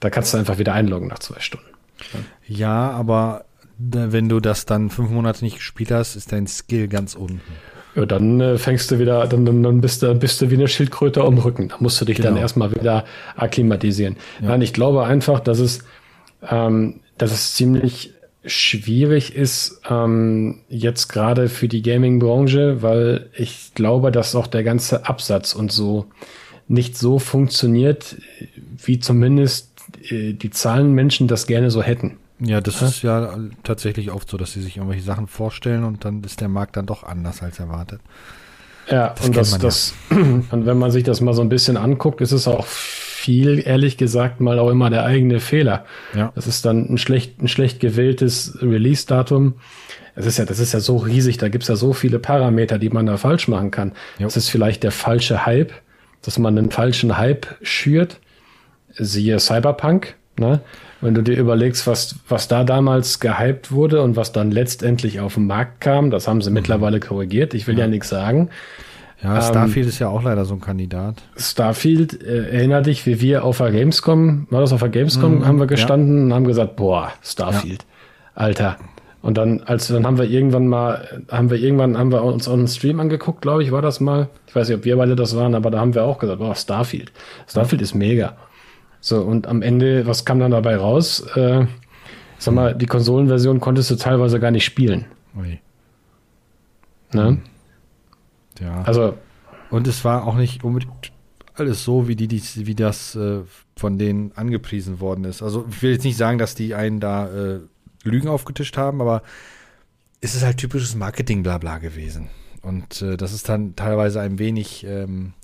Da 0.00 0.10
kannst 0.10 0.32
du 0.32 0.38
einfach 0.38 0.58
wieder 0.58 0.72
einloggen 0.74 1.08
nach 1.08 1.18
zwei 1.18 1.40
Stunden. 1.40 1.66
Ja, 2.46 2.90
aber 2.90 3.44
wenn 3.78 4.28
du 4.28 4.40
das 4.40 4.66
dann 4.66 4.90
fünf 4.90 5.10
Monate 5.10 5.44
nicht 5.44 5.56
gespielt 5.56 5.90
hast, 5.90 6.16
ist 6.16 6.32
dein 6.32 6.46
Skill 6.46 6.88
ganz 6.88 7.14
unten. 7.14 7.40
Ja, 7.94 8.06
dann 8.06 8.40
äh, 8.40 8.58
fängst 8.58 8.90
du 8.90 8.98
wieder, 8.98 9.26
dann, 9.26 9.44
dann, 9.44 9.62
dann 9.62 9.80
bist, 9.80 10.02
du, 10.02 10.14
bist 10.14 10.40
du 10.40 10.50
wie 10.50 10.54
eine 10.54 10.68
Schildkröte 10.68 11.22
am 11.22 11.38
Rücken. 11.38 11.68
Da 11.68 11.76
musst 11.80 12.00
du 12.00 12.04
dich 12.04 12.16
genau. 12.16 12.30
dann 12.30 12.38
erstmal 12.38 12.74
wieder 12.74 13.04
akklimatisieren. 13.36 14.16
Ja. 14.40 14.48
Nein, 14.48 14.62
ich 14.62 14.72
glaube 14.72 15.04
einfach, 15.04 15.40
dass 15.40 15.58
es, 15.58 15.80
ähm, 16.48 17.00
dass 17.16 17.32
es 17.32 17.54
ziemlich 17.54 18.12
schwierig 18.44 19.34
ist, 19.34 19.80
ähm, 19.88 20.60
jetzt 20.68 21.08
gerade 21.08 21.48
für 21.48 21.68
die 21.68 21.82
Gaming-Branche, 21.82 22.82
weil 22.82 23.30
ich 23.36 23.72
glaube, 23.74 24.12
dass 24.12 24.34
auch 24.34 24.46
der 24.46 24.62
ganze 24.62 25.06
Absatz 25.06 25.54
und 25.54 25.72
so 25.72 26.06
nicht 26.68 26.96
so 26.96 27.18
funktioniert, 27.18 28.16
wie 28.84 29.00
zumindest 29.00 29.67
äh, 30.10 30.32
die 30.32 30.50
Zahlen 30.50 30.92
Menschen 30.92 31.28
das 31.28 31.46
gerne 31.46 31.70
so 31.70 31.82
hätten. 31.82 32.18
Ja, 32.40 32.60
das 32.60 32.80
ja? 32.80 32.86
ist 32.86 33.02
ja 33.02 33.38
tatsächlich 33.64 34.10
oft 34.10 34.30
so, 34.30 34.36
dass 34.36 34.52
sie 34.52 34.62
sich 34.62 34.76
irgendwelche 34.76 35.02
Sachen 35.02 35.26
vorstellen 35.26 35.84
und 35.84 36.04
dann 36.04 36.22
ist 36.22 36.40
der 36.40 36.48
Markt 36.48 36.76
dann 36.76 36.86
doch 36.86 37.02
anders 37.02 37.42
als 37.42 37.58
erwartet. 37.58 38.00
Ja, 38.90 39.14
das 39.16 39.26
und 39.26 39.36
das, 39.36 39.58
das, 39.58 39.94
und 40.10 40.66
wenn 40.66 40.78
man 40.78 40.90
sich 40.90 41.04
das 41.04 41.20
mal 41.20 41.34
so 41.34 41.42
ein 41.42 41.48
bisschen 41.48 41.76
anguckt, 41.76 42.20
ist 42.20 42.32
es 42.32 42.48
auch 42.48 42.64
viel, 42.66 43.62
ehrlich 43.66 43.96
gesagt, 43.96 44.40
mal 44.40 44.58
auch 44.58 44.70
immer 44.70 44.88
der 44.88 45.04
eigene 45.04 45.40
Fehler. 45.40 45.84
Ja. 46.14 46.32
Das 46.34 46.46
ist 46.46 46.64
dann 46.64 46.88
ein 46.88 46.98
schlecht, 46.98 47.42
ein 47.42 47.48
schlecht 47.48 47.80
gewähltes 47.80 48.58
Release-Datum. 48.62 49.54
Das 50.14 50.24
ist 50.24 50.38
ja, 50.38 50.44
das 50.44 50.58
ist 50.58 50.72
ja 50.72 50.80
so 50.80 50.96
riesig, 50.96 51.36
da 51.36 51.48
gibt's 51.48 51.68
ja 51.68 51.76
so 51.76 51.92
viele 51.92 52.18
Parameter, 52.18 52.78
die 52.78 52.88
man 52.88 53.06
da 53.06 53.16
falsch 53.16 53.48
machen 53.48 53.70
kann. 53.70 53.92
Es 54.18 54.36
ist 54.36 54.48
vielleicht 54.48 54.82
der 54.82 54.92
falsche 54.92 55.44
Hype, 55.44 55.72
dass 56.22 56.38
man 56.38 56.56
einen 56.56 56.70
falschen 56.70 57.18
Hype 57.18 57.46
schürt 57.62 58.20
siehe 58.98 59.38
Cyberpunk, 59.38 60.16
ne? 60.38 60.60
Wenn 61.00 61.14
du 61.14 61.22
dir 61.22 61.36
überlegst, 61.36 61.86
was, 61.86 62.16
was 62.28 62.48
da 62.48 62.64
damals 62.64 63.20
gehypt 63.20 63.70
wurde 63.70 64.02
und 64.02 64.16
was 64.16 64.32
dann 64.32 64.50
letztendlich 64.50 65.20
auf 65.20 65.34
den 65.34 65.46
Markt 65.46 65.80
kam, 65.80 66.10
das 66.10 66.26
haben 66.26 66.42
sie 66.42 66.50
mhm. 66.50 66.54
mittlerweile 66.54 66.98
korrigiert. 66.98 67.54
Ich 67.54 67.68
will 67.68 67.76
ja, 67.76 67.84
ja 67.84 67.86
nichts 67.86 68.08
sagen. 68.08 68.50
Ja, 69.22 69.40
Starfield 69.40 69.86
ähm, 69.86 69.90
ist 69.90 69.98
ja 69.98 70.08
auch 70.08 70.22
leider 70.22 70.44
so 70.44 70.54
ein 70.54 70.60
Kandidat. 70.60 71.22
Starfield, 71.36 72.22
äh, 72.22 72.50
erinner 72.50 72.82
dich, 72.82 73.04
wie 73.06 73.20
wir 73.20 73.44
auf 73.44 73.58
der 73.58 73.72
Gamescom, 73.72 74.46
war 74.50 74.60
das 74.60 74.72
auf 74.72 74.80
der 74.80 74.90
Gamescom, 74.90 75.38
mhm, 75.38 75.46
haben 75.46 75.58
wir 75.58 75.66
gestanden 75.66 76.18
ja. 76.18 76.24
und 76.24 76.34
haben 76.34 76.46
gesagt, 76.46 76.76
boah, 76.76 77.12
Starfield, 77.22 77.82
ja. 77.82 78.42
Alter. 78.42 78.76
Und 79.20 79.36
dann, 79.36 79.62
als 79.64 79.88
dann 79.88 80.06
haben 80.06 80.18
wir 80.18 80.26
irgendwann 80.26 80.68
mal, 80.68 81.22
haben 81.30 81.50
wir 81.50 81.58
irgendwann, 81.58 81.98
haben 81.98 82.12
wir 82.12 82.22
uns 82.22 82.48
einen 82.48 82.68
Stream 82.68 83.00
angeguckt, 83.00 83.42
glaube 83.42 83.64
ich, 83.64 83.72
war 83.72 83.82
das 83.82 83.98
mal. 83.98 84.28
Ich 84.46 84.54
weiß 84.54 84.68
nicht, 84.68 84.78
ob 84.78 84.84
wir 84.84 84.96
beide 84.96 85.16
das 85.16 85.36
waren, 85.36 85.56
aber 85.56 85.70
da 85.70 85.80
haben 85.80 85.94
wir 85.94 86.04
auch 86.04 86.18
gesagt, 86.18 86.38
boah, 86.38 86.54
Starfield. 86.54 87.10
Starfield 87.48 87.82
ist 87.82 87.94
mega. 87.94 88.36
So, 89.00 89.22
und 89.22 89.46
am 89.46 89.62
Ende, 89.62 90.06
was 90.06 90.24
kam 90.24 90.40
dann 90.40 90.50
dabei 90.50 90.76
raus? 90.76 91.20
Äh, 91.36 91.66
sag 92.38 92.54
mal, 92.54 92.74
die 92.74 92.86
Konsolenversion 92.86 93.60
konntest 93.60 93.90
du 93.90 93.96
teilweise 93.96 94.40
gar 94.40 94.50
nicht 94.50 94.64
spielen. 94.64 95.06
Ui. 95.36 95.60
Ne? 97.12 97.38
Ja. 98.60 98.82
Also. 98.82 99.14
Und 99.70 99.86
es 99.86 100.04
war 100.04 100.26
auch 100.26 100.36
nicht 100.36 100.64
unbedingt 100.64 101.12
alles 101.54 101.84
so, 101.84 102.08
wie 102.08 102.16
die, 102.16 102.28
die 102.28 102.42
wie 102.66 102.74
das 102.74 103.14
äh, 103.14 103.40
von 103.76 103.98
denen 103.98 104.32
angepriesen 104.34 105.00
worden 105.00 105.24
ist. 105.24 105.42
Also 105.42 105.66
ich 105.68 105.82
will 105.82 105.92
jetzt 105.92 106.04
nicht 106.04 106.16
sagen, 106.16 106.38
dass 106.38 106.54
die 106.54 106.74
einen 106.74 107.00
da 107.00 107.28
äh, 107.28 107.60
Lügen 108.02 108.28
aufgetischt 108.28 108.76
haben, 108.76 109.00
aber 109.00 109.22
es 110.20 110.34
ist 110.34 110.44
halt 110.44 110.56
typisches 110.56 110.94
Marketing-Blabla 110.94 111.78
gewesen. 111.78 112.30
Und 112.62 113.02
äh, 113.02 113.16
das 113.16 113.32
ist 113.32 113.48
dann 113.48 113.76
teilweise 113.76 114.20
ein 114.20 114.38
wenig 114.38 114.84
ähm, 114.84 115.34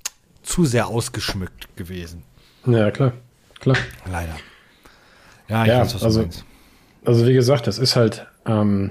zu 0.42 0.64
sehr 0.64 0.88
ausgeschmückt 0.88 1.76
gewesen. 1.76 2.22
Ja, 2.66 2.90
klar. 2.90 3.12
Klar. 3.64 3.76
Leider. 4.10 4.36
Ja, 5.48 5.62
ich 5.62 5.68
ja, 5.68 5.80
weiß, 5.80 5.94
was 5.94 6.04
also, 6.04 6.20
du 6.20 6.26
meinst. 6.26 6.44
Also 7.04 7.26
wie 7.26 7.32
gesagt, 7.32 7.66
das 7.66 7.78
ist 7.78 7.96
halt, 7.96 8.26
ähm, 8.46 8.90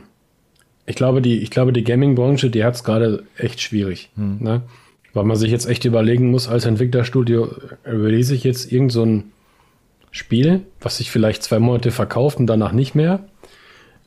ich 0.88 0.96
glaube, 0.96 1.22
die, 1.22 1.40
ich 1.40 1.52
glaube, 1.52 1.74
die 1.74 1.84
Gaming-Branche, 1.84 2.50
die 2.50 2.64
hat 2.64 2.74
es 2.74 2.84
gerade 2.84 3.24
echt 3.38 3.62
schwierig. 3.62 4.10
Hm. 4.16 4.38
Ne? 4.40 4.62
Weil 5.14 5.26
man 5.26 5.38
sich 5.38 5.52
jetzt 5.52 5.68
echt 5.68 5.86
überlegen 5.86 6.32
muss, 6.32 6.48
als 6.48 6.66
Entwicklerstudio, 6.66 7.56
release 7.86 8.34
ich 8.34 8.44
jetzt 8.44 8.72
irgend 8.72 8.92
so 8.92 9.06
ein 9.06 9.32
Spiel, 10.10 10.62
was 10.82 10.98
sich 10.98 11.12
vielleicht 11.12 11.44
zwei 11.44 11.60
Monate 11.60 11.92
verkauft 11.92 12.40
und 12.40 12.48
danach 12.48 12.72
nicht 12.72 12.96
mehr? 12.96 13.24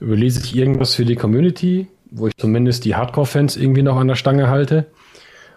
Release 0.01 0.41
ich 0.43 0.57
irgendwas 0.57 0.95
für 0.95 1.05
die 1.05 1.15
Community, 1.15 1.87
wo 2.11 2.27
ich 2.27 2.37
zumindest 2.37 2.85
die 2.85 2.97
Hardcore-Fans 2.97 3.57
irgendwie 3.57 3.83
noch 3.83 3.97
an 3.97 4.09
der 4.09 4.17
Stange 4.17 4.49
halte? 4.49 4.87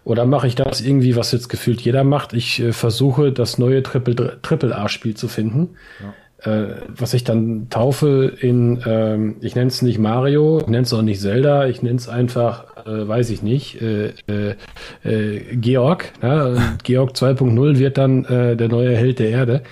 Oder 0.10 0.26
mache 0.26 0.48
ich 0.48 0.56
das 0.56 0.82
irgendwie, 0.82 1.16
was 1.16 1.32
jetzt 1.32 1.50
gefühlt 1.50 1.82
jeder 1.82 2.04
macht? 2.04 2.34
Ich 2.34 2.60
äh, 2.60 2.74
versuche, 2.74 3.32
das 3.32 3.60
neue 3.60 3.84
Triple-A-Spiel 3.84 5.16
zu 5.16 5.28
finden. 5.28 5.76
Ja 6.02 6.14
äh, 6.50 6.76
was 6.88 7.14
ich 7.14 7.26
dann 7.26 7.70
taufe 7.70 8.34
in, 8.40 8.82
ähm, 8.86 9.36
ich 9.42 9.56
nenne 9.56 9.68
es 9.68 9.82
nicht 9.82 10.00
Mario, 10.00 10.60
ich 10.60 10.68
nenne 10.68 10.84
es 10.84 10.94
auch 10.94 11.02
nicht 11.02 11.20
Zelda, 11.20 11.68
ich 11.68 11.82
nenne 11.82 11.98
es 11.98 12.08
einfach, 12.08 12.86
äh, 12.88 13.08
weiß 13.08 13.30
ich 13.30 13.44
nicht, 13.44 13.82
äh, 13.82 14.14
äh, 14.30 14.56
äh 15.04 15.56
Georg. 15.58 16.14
Ja? 16.24 16.56
Georg 16.84 17.12
2.0 17.12 17.78
wird 17.78 17.98
dann 17.98 18.24
der 18.24 18.70
neue 18.70 18.96
Held 18.96 19.20
der 19.20 19.30
Erde. 19.30 19.64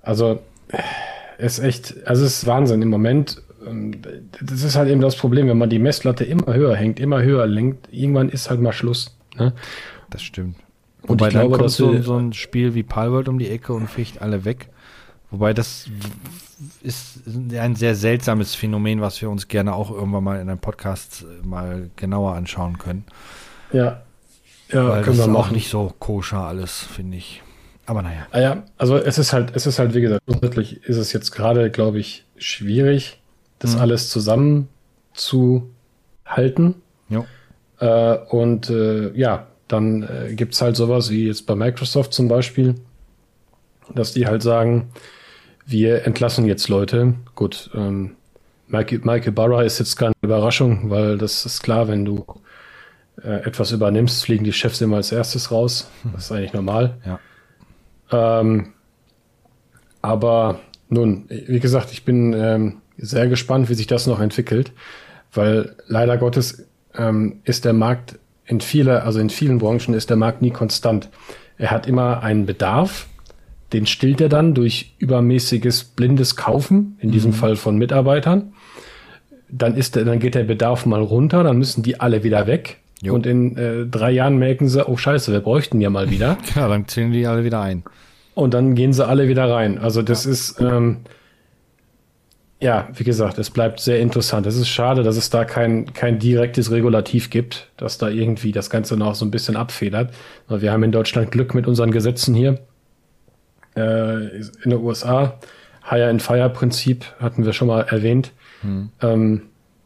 Also 0.00 0.38
es 1.38 1.58
ist 1.58 1.64
echt, 1.64 2.06
also 2.06 2.24
es 2.24 2.38
ist 2.38 2.46
Wahnsinn 2.46 2.82
im 2.82 2.88
Moment. 2.88 3.42
Ähm, 3.66 4.00
das 4.40 4.62
ist 4.62 4.76
halt 4.76 4.88
eben 4.88 5.00
das 5.00 5.16
Problem, 5.16 5.48
wenn 5.48 5.58
man 5.58 5.70
die 5.70 5.80
Messlatte 5.80 6.24
immer 6.24 6.54
höher 6.54 6.76
hängt, 6.76 7.00
immer 7.00 7.20
höher 7.20 7.46
lenkt, 7.46 7.88
irgendwann 7.90 8.28
ist 8.28 8.48
halt 8.48 8.60
mal 8.60 8.72
Schluss. 8.72 9.16
Ne? 9.36 9.54
Das 10.10 10.22
stimmt. 10.22 10.56
Und 11.02 11.20
Wobei 11.20 11.28
ich 11.28 11.30
glaube, 11.32 11.50
dann 11.50 11.60
kommt 11.60 11.70
so, 11.70 12.02
so 12.02 12.16
ein 12.16 12.32
Spiel 12.32 12.74
wie 12.74 12.82
Palworld 12.82 13.28
um 13.28 13.38
die 13.38 13.48
Ecke 13.48 13.72
und 13.72 13.88
ficht 13.88 14.20
alle 14.20 14.44
weg. 14.44 14.68
Wobei 15.30 15.54
das 15.54 15.86
ist 16.82 17.20
ein 17.26 17.76
sehr 17.76 17.94
seltsames 17.94 18.54
Phänomen, 18.54 19.00
was 19.00 19.20
wir 19.22 19.30
uns 19.30 19.48
gerne 19.48 19.74
auch 19.74 19.90
irgendwann 19.90 20.24
mal 20.24 20.40
in 20.40 20.48
einem 20.48 20.58
Podcast 20.58 21.24
äh, 21.24 21.46
mal 21.46 21.90
genauer 21.96 22.34
anschauen 22.34 22.78
können. 22.78 23.04
Ja. 23.72 24.02
Ja, 24.72 24.88
Weil 24.88 25.02
können 25.02 25.16
das 25.16 25.26
wir 25.26 25.32
ist 25.32 25.38
auch 25.38 25.50
nicht 25.50 25.68
so 25.68 25.92
koscher 25.98 26.46
alles, 26.46 26.78
finde 26.78 27.16
ich. 27.16 27.42
Aber 27.86 28.02
naja. 28.02 28.26
Ah 28.30 28.40
ja, 28.40 28.62
also 28.78 28.96
es 28.96 29.18
ist 29.18 29.32
halt, 29.32 29.56
es 29.56 29.66
ist 29.66 29.78
halt, 29.80 29.94
wie 29.94 30.00
gesagt, 30.00 30.24
grundsätzlich 30.26 30.84
ist 30.84 30.96
es 30.96 31.12
jetzt 31.12 31.32
gerade, 31.32 31.70
glaube 31.70 31.98
ich, 31.98 32.24
schwierig, 32.36 33.20
das 33.58 33.74
mhm. 33.74 33.80
alles 33.80 34.10
zusammen 34.10 34.68
zu 35.12 35.70
halten. 36.24 36.76
Ja. 37.08 37.24
Äh, 37.80 38.16
und 38.28 38.70
äh, 38.70 39.10
ja, 39.12 39.46
dann 39.68 40.02
äh, 40.02 40.34
gibt 40.34 40.54
es 40.54 40.62
halt 40.62 40.76
sowas 40.76 41.10
wie 41.10 41.26
jetzt 41.26 41.46
bei 41.46 41.54
Microsoft 41.54 42.12
zum 42.12 42.28
Beispiel, 42.28 42.74
dass 43.94 44.12
die 44.12 44.26
halt 44.26 44.42
sagen, 44.42 44.90
wir 45.66 46.06
entlassen 46.06 46.46
jetzt 46.46 46.68
Leute. 46.68 47.14
Gut, 47.34 47.70
ähm, 47.74 48.16
Michael, 48.66 49.00
Michael 49.02 49.32
Barra 49.32 49.62
ist 49.62 49.78
jetzt 49.78 49.96
keine 49.96 50.14
Überraschung, 50.22 50.90
weil 50.90 51.18
das 51.18 51.44
ist 51.46 51.62
klar, 51.62 51.88
wenn 51.88 52.04
du 52.04 52.24
äh, 53.22 53.44
etwas 53.44 53.72
übernimmst, 53.72 54.24
fliegen 54.24 54.44
die 54.44 54.52
Chefs 54.52 54.80
immer 54.80 54.96
als 54.96 55.12
erstes 55.12 55.50
raus. 55.50 55.90
Das 56.12 56.24
ist 56.24 56.32
eigentlich 56.32 56.52
normal. 56.52 56.96
Ja. 57.04 58.40
Ähm, 58.40 58.74
aber 60.02 60.60
nun, 60.88 61.26
wie 61.28 61.60
gesagt, 61.60 61.92
ich 61.92 62.04
bin 62.04 62.32
ähm, 62.32 62.78
sehr 62.96 63.28
gespannt, 63.28 63.68
wie 63.68 63.74
sich 63.74 63.86
das 63.86 64.06
noch 64.06 64.20
entwickelt, 64.20 64.72
weil 65.32 65.76
leider 65.86 66.16
Gottes 66.18 66.66
ähm, 66.96 67.40
ist 67.44 67.64
der 67.64 67.72
Markt 67.72 68.18
in 68.46 68.60
vieler, 68.60 69.04
also 69.04 69.20
in 69.20 69.30
vielen 69.30 69.58
Branchen 69.58 69.94
ist 69.94 70.10
der 70.10 70.16
Markt 70.16 70.42
nie 70.42 70.50
konstant. 70.50 71.08
Er 71.56 71.70
hat 71.70 71.86
immer 71.86 72.22
einen 72.22 72.46
Bedarf 72.46 73.06
den 73.72 73.86
stillt 73.86 74.20
er 74.20 74.28
dann 74.28 74.54
durch 74.54 74.94
übermäßiges 74.98 75.84
blindes 75.84 76.36
Kaufen, 76.36 76.96
in 77.00 77.10
diesem 77.10 77.30
mhm. 77.30 77.36
Fall 77.36 77.56
von 77.56 77.76
Mitarbeitern. 77.76 78.52
Dann 79.48 79.76
ist 79.76 79.96
der, 79.96 80.04
dann 80.04 80.18
geht 80.18 80.34
der 80.34 80.44
Bedarf 80.44 80.86
mal 80.86 81.02
runter, 81.02 81.42
dann 81.42 81.58
müssen 81.58 81.82
die 81.82 82.00
alle 82.00 82.22
wieder 82.22 82.46
weg. 82.46 82.78
Jo. 83.02 83.14
Und 83.14 83.26
in 83.26 83.56
äh, 83.56 83.86
drei 83.86 84.10
Jahren 84.10 84.38
merken 84.38 84.68
sie, 84.68 84.86
oh 84.86 84.96
scheiße, 84.96 85.32
wir 85.32 85.40
bräuchten 85.40 85.80
ja 85.80 85.90
mal 85.90 86.10
wieder. 86.10 86.36
Ja, 86.54 86.68
dann 86.68 86.86
zählen 86.86 87.12
die 87.12 87.26
alle 87.26 87.44
wieder 87.44 87.60
ein. 87.60 87.82
Und 88.34 88.54
dann 88.54 88.74
gehen 88.74 88.92
sie 88.92 89.06
alle 89.06 89.28
wieder 89.28 89.50
rein. 89.50 89.78
Also 89.78 90.02
das 90.02 90.24
ja. 90.24 90.30
ist, 90.32 90.60
ähm, 90.60 90.98
ja, 92.60 92.88
wie 92.92 93.04
gesagt, 93.04 93.38
es 93.38 93.50
bleibt 93.50 93.80
sehr 93.80 94.00
interessant. 94.00 94.46
Es 94.46 94.56
ist 94.56 94.68
schade, 94.68 95.02
dass 95.02 95.16
es 95.16 95.30
da 95.30 95.44
kein, 95.46 95.92
kein 95.94 96.18
direktes 96.18 96.70
Regulativ 96.70 97.30
gibt, 97.30 97.70
dass 97.78 97.96
da 97.96 98.08
irgendwie 98.08 98.52
das 98.52 98.68
Ganze 98.68 98.98
noch 98.98 99.14
so 99.14 99.24
ein 99.24 99.30
bisschen 99.30 99.56
abfedert. 99.56 100.12
Wir 100.48 100.70
haben 100.70 100.82
in 100.82 100.92
Deutschland 100.92 101.30
Glück 101.30 101.54
mit 101.54 101.66
unseren 101.66 101.90
Gesetzen 101.90 102.34
hier 102.34 102.60
äh, 103.76 104.40
in 104.40 104.70
den 104.70 104.78
USA. 104.78 105.38
Hire 105.88 106.08
and 106.08 106.22
Fire 106.22 106.50
Prinzip 106.50 107.06
hatten 107.18 107.46
wir 107.46 107.54
schon 107.54 107.68
mal 107.68 107.80
erwähnt. 107.80 108.32
Hm. 108.60 108.90
Ähm, 109.00 109.42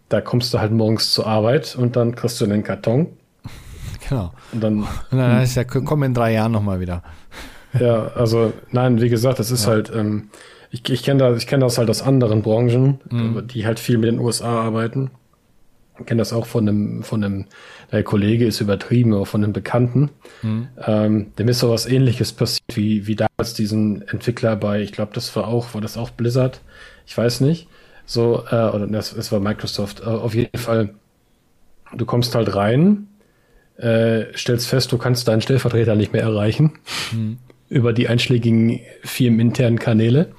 da 0.08 0.20
kommst 0.20 0.52
du 0.52 0.58
halt 0.58 0.72
morgens 0.72 1.12
zur 1.12 1.28
Arbeit 1.28 1.76
und 1.76 1.94
dann 1.94 2.16
kriegst 2.16 2.40
du 2.40 2.44
einen 2.44 2.62
Karton. 2.62 3.08
Genau. 4.06 4.34
Und 4.52 4.62
dann, 4.62 4.80
und 4.80 5.18
dann 5.18 5.36
heißt 5.36 5.56
ja, 5.56 5.64
komm 5.64 6.02
in 6.02 6.12
drei 6.12 6.34
Jahren 6.34 6.52
nochmal 6.52 6.78
wieder. 6.78 7.02
Ja, 7.78 8.08
also 8.14 8.52
nein, 8.70 9.00
wie 9.00 9.08
gesagt, 9.08 9.38
das 9.38 9.50
ist 9.50 9.66
ja. 9.66 9.72
halt, 9.72 9.92
ähm, 9.94 10.28
ich, 10.70 10.88
ich 10.90 11.02
kenne 11.02 11.20
das, 11.20 11.38
ich 11.38 11.46
kenne 11.46 11.64
das 11.64 11.78
halt 11.78 11.90
aus 11.90 12.02
anderen 12.02 12.42
Branchen, 12.42 13.00
mhm. 13.10 13.46
die 13.46 13.66
halt 13.66 13.78
viel 13.78 13.98
mit 13.98 14.10
den 14.10 14.18
USA 14.18 14.60
arbeiten. 14.62 15.10
Ich 15.98 16.06
kenne 16.06 16.20
das 16.20 16.32
auch 16.32 16.46
von 16.46 16.68
einem, 16.68 17.02
von 17.04 17.22
einem, 17.22 17.44
der 17.92 18.02
Kollege 18.02 18.46
ist 18.46 18.60
übertrieben, 18.60 19.14
aber 19.14 19.26
von 19.26 19.44
einem 19.44 19.52
Bekannten. 19.52 20.10
Mhm. 20.42 20.68
Ähm, 20.84 21.26
dem 21.38 21.48
ist 21.48 21.60
so 21.60 21.70
was 21.70 21.86
ähnliches 21.86 22.32
passiert, 22.32 22.64
wie, 22.74 23.06
wie 23.06 23.14
damals 23.14 23.54
diesen 23.54 24.02
Entwickler 24.08 24.56
bei, 24.56 24.82
ich 24.82 24.90
glaube, 24.90 25.12
das 25.14 25.34
war 25.36 25.46
auch, 25.46 25.74
war 25.74 25.80
das 25.80 25.96
auch 25.96 26.10
Blizzard? 26.10 26.60
Ich 27.06 27.16
weiß 27.16 27.40
nicht. 27.40 27.68
So, 28.06 28.44
äh, 28.50 28.70
oder 28.70 28.86
das, 28.88 29.12
es 29.12 29.30
war 29.30 29.38
Microsoft. 29.40 30.00
Äh, 30.00 30.06
auf 30.06 30.34
jeden 30.34 30.58
Fall, 30.58 30.94
du 31.94 32.04
kommst 32.04 32.34
halt 32.34 32.54
rein, 32.54 33.06
äh, 33.76 34.24
stellst 34.36 34.66
fest, 34.66 34.90
du 34.92 34.98
kannst 34.98 35.28
deinen 35.28 35.40
Stellvertreter 35.40 35.94
nicht 35.94 36.12
mehr 36.12 36.22
erreichen. 36.22 36.72
Mhm. 37.12 37.38
Über 37.74 37.92
die 37.92 38.08
einschlägigen 38.08 38.80
firmeninternen 39.02 39.78
Kanäle, 39.78 40.32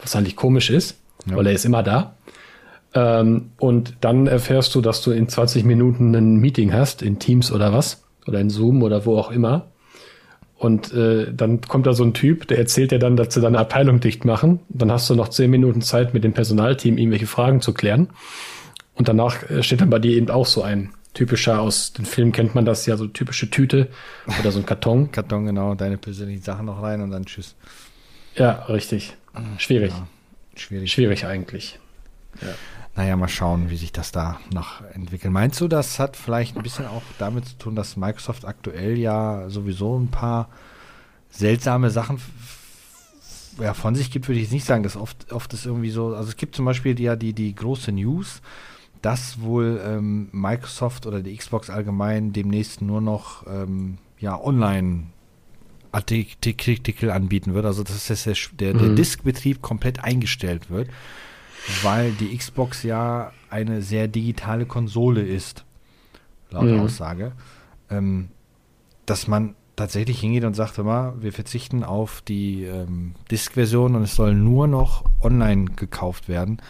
was 0.00 0.14
eigentlich 0.14 0.36
komisch 0.36 0.70
ist, 0.70 0.98
ja. 1.28 1.36
weil 1.36 1.46
er 1.48 1.52
ist 1.52 1.64
immer 1.64 1.82
da. 1.82 2.14
Ähm, 2.94 3.50
und 3.58 3.96
dann 4.00 4.26
erfährst 4.26 4.74
du, 4.74 4.80
dass 4.80 5.02
du 5.02 5.10
in 5.10 5.28
20 5.28 5.64
Minuten 5.64 6.14
ein 6.14 6.36
Meeting 6.36 6.72
hast, 6.72 7.02
in 7.02 7.18
Teams 7.18 7.50
oder 7.50 7.72
was, 7.72 8.04
oder 8.26 8.40
in 8.40 8.50
Zoom 8.50 8.82
oder 8.82 9.04
wo 9.04 9.18
auch 9.18 9.30
immer. 9.30 9.66
Und 10.58 10.92
äh, 10.94 11.32
dann 11.34 11.60
kommt 11.60 11.86
da 11.86 11.92
so 11.92 12.04
ein 12.04 12.14
Typ, 12.14 12.46
der 12.48 12.58
erzählt 12.58 12.92
dir 12.92 12.98
dann, 12.98 13.16
dass 13.16 13.34
sie 13.34 13.40
deine 13.40 13.58
Abteilung 13.58 14.00
dicht 14.00 14.24
machen. 14.24 14.60
Dann 14.68 14.90
hast 14.90 15.10
du 15.10 15.14
noch 15.14 15.28
10 15.28 15.50
Minuten 15.50 15.82
Zeit, 15.82 16.14
mit 16.14 16.24
dem 16.24 16.32
Personalteam 16.32 16.96
irgendwelche 16.96 17.26
Fragen 17.26 17.60
zu 17.60 17.74
klären. 17.74 18.08
Und 18.94 19.08
danach 19.08 19.50
äh, 19.50 19.62
steht 19.62 19.80
dann 19.80 19.90
bei 19.90 19.98
dir 19.98 20.12
eben 20.12 20.30
auch 20.30 20.46
so 20.46 20.62
ein 20.62 20.92
typischer, 21.16 21.60
aus 21.60 21.92
den 21.92 22.04
Filmen 22.04 22.32
kennt 22.32 22.54
man 22.54 22.64
das 22.64 22.86
ja, 22.86 22.96
so 22.96 23.06
typische 23.06 23.50
Tüte 23.50 23.88
oder 24.40 24.52
so 24.52 24.58
ein 24.58 24.66
Karton. 24.66 25.10
Karton, 25.12 25.46
genau, 25.46 25.74
deine 25.74 25.96
persönlichen 25.96 26.42
Sachen 26.42 26.66
noch 26.66 26.82
rein 26.82 27.00
und 27.00 27.10
dann 27.10 27.24
tschüss. 27.24 27.54
Ja, 28.34 28.64
richtig. 28.66 29.16
Schwierig. 29.58 29.92
Ja, 29.92 30.06
schwierig. 30.54 30.92
Schwierig 30.92 31.24
eigentlich. 31.24 31.78
Ja. 32.42 32.48
Naja, 32.94 33.16
mal 33.16 33.28
schauen, 33.28 33.70
wie 33.70 33.76
sich 33.76 33.92
das 33.92 34.12
da 34.12 34.40
noch 34.52 34.82
entwickelt. 34.92 35.32
Meinst 35.32 35.60
du, 35.60 35.68
das 35.68 35.98
hat 35.98 36.16
vielleicht 36.16 36.56
ein 36.56 36.62
bisschen 36.62 36.86
auch 36.86 37.02
damit 37.18 37.46
zu 37.46 37.56
tun, 37.56 37.76
dass 37.76 37.96
Microsoft 37.96 38.44
aktuell 38.44 38.96
ja 38.96 39.48
sowieso 39.48 39.98
ein 39.98 40.10
paar 40.10 40.48
seltsame 41.30 41.90
Sachen 41.90 42.20
ja, 43.58 43.74
von 43.74 43.94
sich 43.94 44.10
gibt, 44.10 44.28
würde 44.28 44.40
ich 44.40 44.50
nicht 44.50 44.66
sagen. 44.66 44.82
Das 44.82 44.96
oft, 44.96 45.32
oft 45.32 45.52
ist 45.52 45.66
irgendwie 45.66 45.90
so, 45.90 46.14
also 46.14 46.28
es 46.28 46.36
gibt 46.36 46.54
zum 46.54 46.64
Beispiel 46.64 46.98
ja 47.00 47.16
die, 47.16 47.32
die 47.32 47.54
große 47.54 47.92
News, 47.92 48.40
dass 49.06 49.40
wohl 49.40 49.80
ähm, 49.84 50.28
Microsoft 50.32 51.06
oder 51.06 51.20
die 51.20 51.36
Xbox 51.36 51.70
allgemein 51.70 52.32
demnächst 52.32 52.82
nur 52.82 53.00
noch 53.00 53.46
ähm, 53.46 53.98
ja, 54.18 54.40
online 54.40 55.04
Artikel 55.92 57.10
anbieten 57.10 57.54
wird. 57.54 57.66
Also 57.66 57.84
dass 57.84 58.06
der, 58.06 58.34
der, 58.58 58.74
der 58.74 58.90
mhm. 58.90 58.96
Diskbetrieb 58.96 59.62
komplett 59.62 60.02
eingestellt 60.02 60.70
wird 60.70 60.88
weil 61.82 62.12
die 62.12 62.36
Xbox 62.36 62.82
ja 62.82 63.32
eine 63.50 63.82
sehr 63.82 64.08
digitale 64.08 64.66
Konsole 64.66 65.22
ist, 65.22 65.64
laut 66.50 66.64
mhm. 66.64 66.80
Aussage, 66.80 67.32
ähm, 67.90 68.28
dass 69.04 69.28
man 69.28 69.54
tatsächlich 69.74 70.20
hingeht 70.20 70.44
und 70.44 70.54
sagt 70.54 70.78
immer, 70.78 71.14
wir 71.20 71.32
verzichten 71.32 71.84
auf 71.84 72.22
die 72.22 72.64
ähm, 72.64 73.14
Disk-Version 73.30 73.94
und 73.94 74.02
es 74.02 74.14
soll 74.14 74.34
nur 74.34 74.66
noch 74.66 75.04
online 75.20 75.66
gekauft 75.76 76.28
werden. 76.28 76.62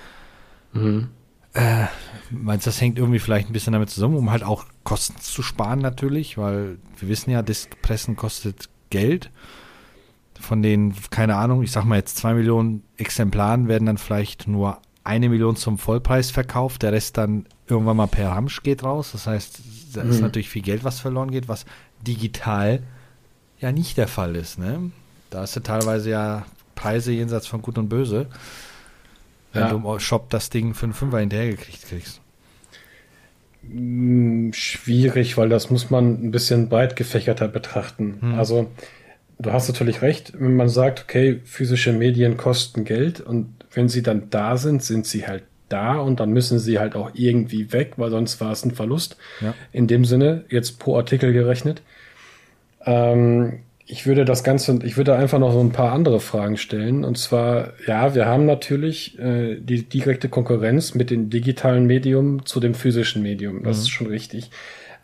Mhm. 0.73 1.09
Äh, 1.57 1.87
meinst 2.31 2.67
du, 2.67 2.69
das 2.69 2.81
hängt 2.81 2.99
irgendwie 2.99 3.19
vielleicht 3.19 3.49
ein 3.49 3.53
bisschen 3.53 3.73
damit 3.73 3.91
zusammen, 3.91 4.17
um 4.17 4.31
halt 4.31 4.45
auch 4.45 4.67
Kosten 4.85 5.19
zu 5.21 5.43
sparen 5.43 5.81
natürlich, 5.81 6.37
weil 6.37 6.79
wir 6.99 7.09
wissen 7.09 7.31
ja, 7.31 7.43
Diskpressen 7.43 8.15
kostet 8.15 8.69
Geld 8.91 9.31
von 10.39 10.63
den, 10.63 10.95
keine 11.11 11.37
Ahnung, 11.37 11.63
ich 11.63 11.73
sag 11.73 11.85
mal 11.85 11.97
jetzt 11.97 12.19
zwei 12.19 12.35
Millionen 12.35 12.83
Exemplaren 12.99 13.69
werden 13.69 13.87
dann 13.87 13.99
vielleicht 13.99 14.47
nur 14.47 14.79
eine 15.03 15.29
Million 15.29 15.57
zum 15.57 15.79
Vollpreis 15.79 16.31
verkauft, 16.31 16.83
der 16.83 16.93
Rest 16.93 17.17
dann 17.17 17.47
irgendwann 17.69 17.97
mal 17.97 18.07
per 18.07 18.31
Ramsch 18.31 18.63
geht 18.63 18.85
raus. 18.85 19.13
Das 19.13 19.27
heißt, 19.27 19.61
da 19.95 20.03
ist 20.03 20.17
mhm. 20.17 20.23
natürlich 20.23 20.49
viel 20.51 20.63
Geld, 20.63 20.85
was 20.85 21.01
verloren 21.01 21.31
geht, 21.31 21.49
was 21.49 21.65
digital 22.07 22.83
ja 23.61 23.73
nicht 23.73 23.97
der 23.97 24.09
Fall 24.09 24.37
ist. 24.37 24.59
Ne? 24.59 24.91
Da 25.31 25.45
ist 25.45 25.55
ja 25.55 25.63
teilweise 25.63 26.11
ja 26.11 26.47
Preise 26.75 27.13
jenseits 27.13 27.47
von 27.47 27.63
Gut 27.63 27.79
und 27.79 27.89
Böse. 27.89 28.27
Wenn 29.57 29.65
ja. 29.65 29.71
du 29.71 29.93
im 29.93 30.01
Shop 30.01 30.31
das 30.31 30.51
Ding 30.51 30.75
für 30.75 30.85
einen 30.85 30.93
Fünfer 30.93 31.19
hinterhergekriegt 31.19 31.89
kriegst? 31.89 32.21
Hm, 33.63 34.53
schwierig, 34.53 35.37
weil 35.37 35.49
das 35.49 35.71
muss 35.71 35.91
man 35.91 36.25
ein 36.25 36.31
bisschen 36.31 36.69
breit 36.69 36.97
gefächerter 36.97 37.49
betrachten. 37.49 38.19
Hm. 38.21 38.35
Also 38.35 38.71
du 39.39 39.53
hast 39.53 39.69
natürlich 39.69 40.03
recht, 40.03 40.33
wenn 40.39 40.57
man 40.57 40.69
sagt, 40.69 41.03
okay, 41.03 41.41
physische 41.45 41.93
Medien 41.93 42.37
kosten 42.37 42.85
Geld 42.85 43.21
und 43.21 43.55
wenn 43.73 43.89
sie 43.89 44.03
dann 44.03 44.31
da 44.31 44.57
sind, 44.57 44.83
sind 44.83 45.07
sie 45.07 45.27
halt 45.27 45.45
da 45.69 45.97
und 45.97 46.21
dann 46.21 46.31
müssen 46.31 46.59
sie 46.59 46.79
halt 46.79 46.95
auch 46.95 47.11
irgendwie 47.15 47.73
weg, 47.73 47.95
weil 47.97 48.11
sonst 48.11 48.41
war 48.41 48.53
es 48.53 48.65
ein 48.65 48.71
Verlust. 48.71 49.17
Ja. 49.41 49.55
In 49.73 49.87
dem 49.89 50.05
Sinne, 50.05 50.45
jetzt 50.49 50.79
pro 50.79 50.97
Artikel 50.97 51.33
gerechnet. 51.33 51.83
Ähm, 52.85 53.61
ich 53.89 54.05
würde 54.05 54.25
das 54.25 54.43
Ganze, 54.43 54.81
ich 54.83 54.97
würde 54.97 55.15
einfach 55.15 55.39
noch 55.39 55.53
so 55.53 55.61
ein 55.61 55.71
paar 55.71 55.93
andere 55.93 56.19
Fragen 56.19 56.57
stellen. 56.57 57.05
Und 57.05 57.19
zwar, 57.19 57.73
ja, 57.87 58.17
wir 58.17 58.27
haben 58.27 58.45
natürlich 58.45 59.17
äh, 59.19 59.61
die 59.61 59.85
direkte 59.85 60.29
Konkurrenz 60.29 60.95
mit 60.95 61.11
dem 61.11 61.31
digitalen 61.31 61.87
Medium 61.87 62.45
zu 62.45 62.59
dem 62.59 62.75
physischen 62.75 63.23
Medium. 63.23 63.63
Das 63.63 63.77
mhm. 63.77 63.83
ist 63.83 63.89
schon 63.91 64.07
richtig. 64.09 64.51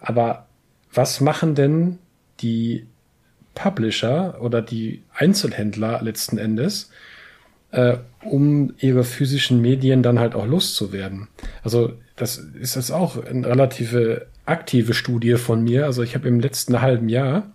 Aber 0.01 0.47
was 0.92 1.21
machen 1.21 1.55
denn 1.55 2.01
die 2.40 2.87
Publisher 3.55 4.42
oder 4.42 4.61
die 4.62 5.03
Einzelhändler 5.14 6.03
letzten 6.03 6.37
Endes, 6.37 6.90
äh, 7.71 7.99
um 8.25 8.75
ihre 8.79 9.05
physischen 9.05 9.61
Medien 9.61 10.03
dann 10.03 10.18
halt 10.18 10.35
auch 10.35 10.47
loszuwerden? 10.47 11.29
Also 11.62 11.92
das 12.16 12.38
ist 12.38 12.75
jetzt 12.75 12.90
auch 12.90 13.25
eine 13.25 13.47
relative 13.47 14.27
aktive 14.45 14.92
Studie 14.92 15.37
von 15.37 15.62
mir. 15.62 15.87
Also 15.87 16.03
ich 16.03 16.16
habe 16.16 16.27
im 16.27 16.40
letzten 16.40 16.83
halben 16.83 17.09
Jahr 17.09 17.53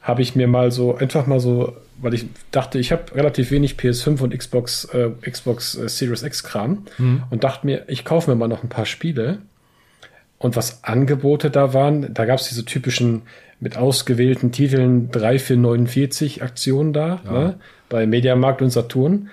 habe 0.00 0.22
ich 0.22 0.34
mir 0.34 0.48
mal 0.48 0.70
so 0.70 0.96
einfach 0.96 1.26
mal 1.26 1.40
so, 1.40 1.76
weil 2.00 2.14
ich 2.14 2.26
dachte, 2.50 2.78
ich 2.78 2.92
habe 2.92 3.14
relativ 3.14 3.50
wenig 3.50 3.74
PS5 3.74 4.20
und 4.22 4.36
Xbox 4.36 4.86
äh, 4.86 5.10
Xbox 5.28 5.74
äh, 5.76 5.88
Series 5.88 6.22
X 6.22 6.42
Kram 6.42 6.84
mhm. 6.98 7.24
und 7.30 7.44
dachte 7.44 7.66
mir, 7.66 7.84
ich 7.88 8.04
kaufe 8.04 8.30
mir 8.30 8.36
mal 8.36 8.48
noch 8.48 8.62
ein 8.62 8.68
paar 8.68 8.86
Spiele. 8.86 9.38
Und 10.38 10.56
was 10.56 10.84
Angebote 10.84 11.50
da 11.50 11.74
waren, 11.74 12.14
da 12.14 12.24
gab 12.24 12.38
es 12.38 12.48
diese 12.48 12.64
typischen 12.64 13.22
mit 13.60 13.76
ausgewählten 13.76 14.52
Titeln 14.52 15.10
3 15.10 15.38
für 15.38 15.56
49 15.56 16.42
Aktionen 16.42 16.94
da, 16.94 17.20
ja. 17.24 17.32
ne, 17.32 17.60
bei 17.90 18.06
Mediamarkt 18.06 18.62
und 18.62 18.70
Saturn. 18.70 19.28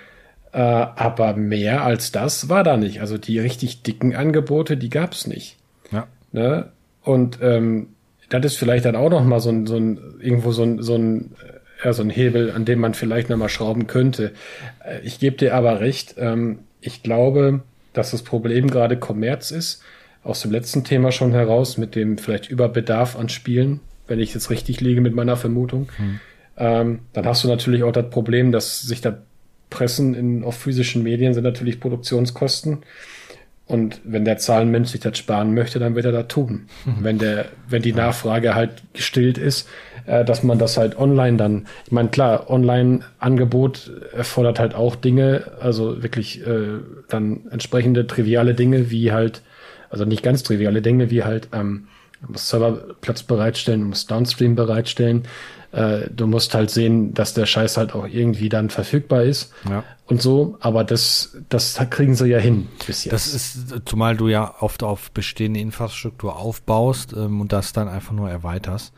Äh, 0.52 0.58
aber 0.58 1.34
mehr 1.34 1.82
als 1.82 2.12
das 2.12 2.50
war 2.50 2.62
da 2.62 2.76
nicht. 2.76 3.00
Also 3.00 3.16
die 3.16 3.38
richtig 3.38 3.82
dicken 3.82 4.14
Angebote, 4.14 4.76
die 4.76 4.90
gab 4.90 5.12
es 5.12 5.26
nicht. 5.26 5.56
Ja. 5.90 6.06
Ne? 6.32 6.70
Und 7.02 7.38
ähm, 7.40 7.88
das 8.28 8.44
ist 8.44 8.58
vielleicht 8.58 8.84
dann 8.84 8.96
auch 8.96 9.10
noch 9.10 9.24
mal 9.24 9.40
so 9.40 9.50
ein, 9.50 9.66
so 9.66 9.76
ein 9.76 9.98
irgendwo 10.20 10.52
so 10.52 10.62
ein, 10.62 10.82
so 10.82 10.94
ein, 10.96 11.32
ja, 11.84 11.92
so 11.92 12.02
ein 12.02 12.10
Hebel, 12.10 12.50
an 12.50 12.64
dem 12.64 12.80
man 12.80 12.94
vielleicht 12.94 13.30
noch 13.30 13.36
mal 13.36 13.48
schrauben 13.48 13.86
könnte. 13.86 14.32
Äh, 14.84 15.00
ich 15.02 15.18
gebe 15.18 15.36
dir 15.36 15.54
aber 15.54 15.80
recht. 15.80 16.16
Ähm, 16.18 16.60
ich 16.80 17.02
glaube, 17.02 17.62
dass 17.92 18.10
das 18.10 18.22
Problem 18.22 18.70
gerade 18.70 18.96
Kommerz 18.96 19.50
ist. 19.50 19.82
Aus 20.22 20.42
dem 20.42 20.50
letzten 20.50 20.84
Thema 20.84 21.12
schon 21.12 21.32
heraus 21.32 21.78
mit 21.78 21.94
dem 21.94 22.18
vielleicht 22.18 22.50
Überbedarf 22.50 23.16
an 23.16 23.28
Spielen, 23.28 23.80
wenn 24.06 24.20
ich 24.20 24.34
jetzt 24.34 24.50
richtig 24.50 24.80
liege 24.80 25.00
mit 25.00 25.14
meiner 25.14 25.36
Vermutung. 25.36 25.88
Hm. 25.96 26.20
Ähm, 26.56 26.98
dann 27.12 27.24
hast 27.24 27.44
du 27.44 27.48
natürlich 27.48 27.84
auch 27.84 27.92
das 27.92 28.10
Problem, 28.10 28.52
dass 28.52 28.80
sich 28.80 29.00
da 29.00 29.18
Pressen 29.70 30.14
in, 30.14 30.44
auf 30.44 30.56
physischen 30.56 31.02
Medien 31.02 31.34
sind 31.34 31.44
natürlich 31.44 31.80
Produktionskosten. 31.80 32.78
Und 33.68 34.00
wenn 34.02 34.24
der 34.24 34.38
Zahlenmensch 34.38 34.88
sich 34.88 35.00
das 35.00 35.18
sparen 35.18 35.52
möchte, 35.52 35.78
dann 35.78 35.94
wird 35.94 36.06
er 36.06 36.12
das 36.12 36.28
tun. 36.28 36.66
Mhm. 36.86 36.96
Wenn 37.00 37.18
der, 37.18 37.44
wenn 37.68 37.82
die 37.82 37.92
Nachfrage 37.92 38.54
halt 38.54 38.82
gestillt 38.94 39.36
ist, 39.36 39.68
äh, 40.06 40.24
dass 40.24 40.42
man 40.42 40.58
das 40.58 40.78
halt 40.78 40.98
online 40.98 41.36
dann, 41.36 41.66
ich 41.84 41.92
meine, 41.92 42.08
klar, 42.08 42.48
Online-Angebot 42.48 43.92
erfordert 44.16 44.58
halt 44.58 44.74
auch 44.74 44.96
Dinge, 44.96 45.52
also 45.60 46.02
wirklich 46.02 46.46
äh, 46.46 46.78
dann 47.08 47.42
entsprechende 47.50 48.06
triviale 48.06 48.54
Dinge, 48.54 48.90
wie 48.90 49.12
halt, 49.12 49.42
also 49.90 50.06
nicht 50.06 50.22
ganz 50.22 50.42
triviale 50.42 50.80
Dinge, 50.80 51.10
wie 51.10 51.24
halt 51.24 51.48
ähm, 51.52 51.88
muss 52.26 52.48
Serverplatz 52.48 53.22
bereitstellen, 53.22 53.84
muss 53.84 54.06
Downstream 54.06 54.56
bereitstellen. 54.56 55.24
Äh, 55.72 56.08
du 56.10 56.26
musst 56.26 56.54
halt 56.54 56.70
sehen, 56.70 57.12
dass 57.12 57.34
der 57.34 57.44
Scheiß 57.44 57.76
halt 57.76 57.94
auch 57.94 58.06
irgendwie 58.06 58.48
dann 58.48 58.70
verfügbar 58.70 59.22
ist 59.22 59.52
ja. 59.68 59.84
und 60.06 60.22
so. 60.22 60.56
Aber 60.60 60.84
das, 60.84 61.36
das 61.48 61.78
kriegen 61.90 62.14
sie 62.14 62.28
ja 62.28 62.38
hin 62.38 62.68
bis 62.86 63.04
jetzt. 63.04 63.12
Das 63.12 63.34
ist, 63.34 63.74
zumal 63.84 64.16
du 64.16 64.28
ja 64.28 64.54
oft 64.60 64.82
auf 64.82 65.10
bestehende 65.10 65.60
Infrastruktur 65.60 66.36
aufbaust 66.36 67.12
ähm, 67.12 67.40
und 67.40 67.52
das 67.52 67.72
dann 67.72 67.88
einfach 67.88 68.12
nur 68.12 68.30
erweiterst. 68.30 68.92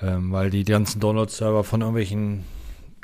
Ähm, 0.00 0.32
weil 0.32 0.50
die 0.50 0.64
ganzen 0.64 1.00
Download-Server 1.00 1.64
von 1.64 1.80
irgendwelchen 1.80 2.44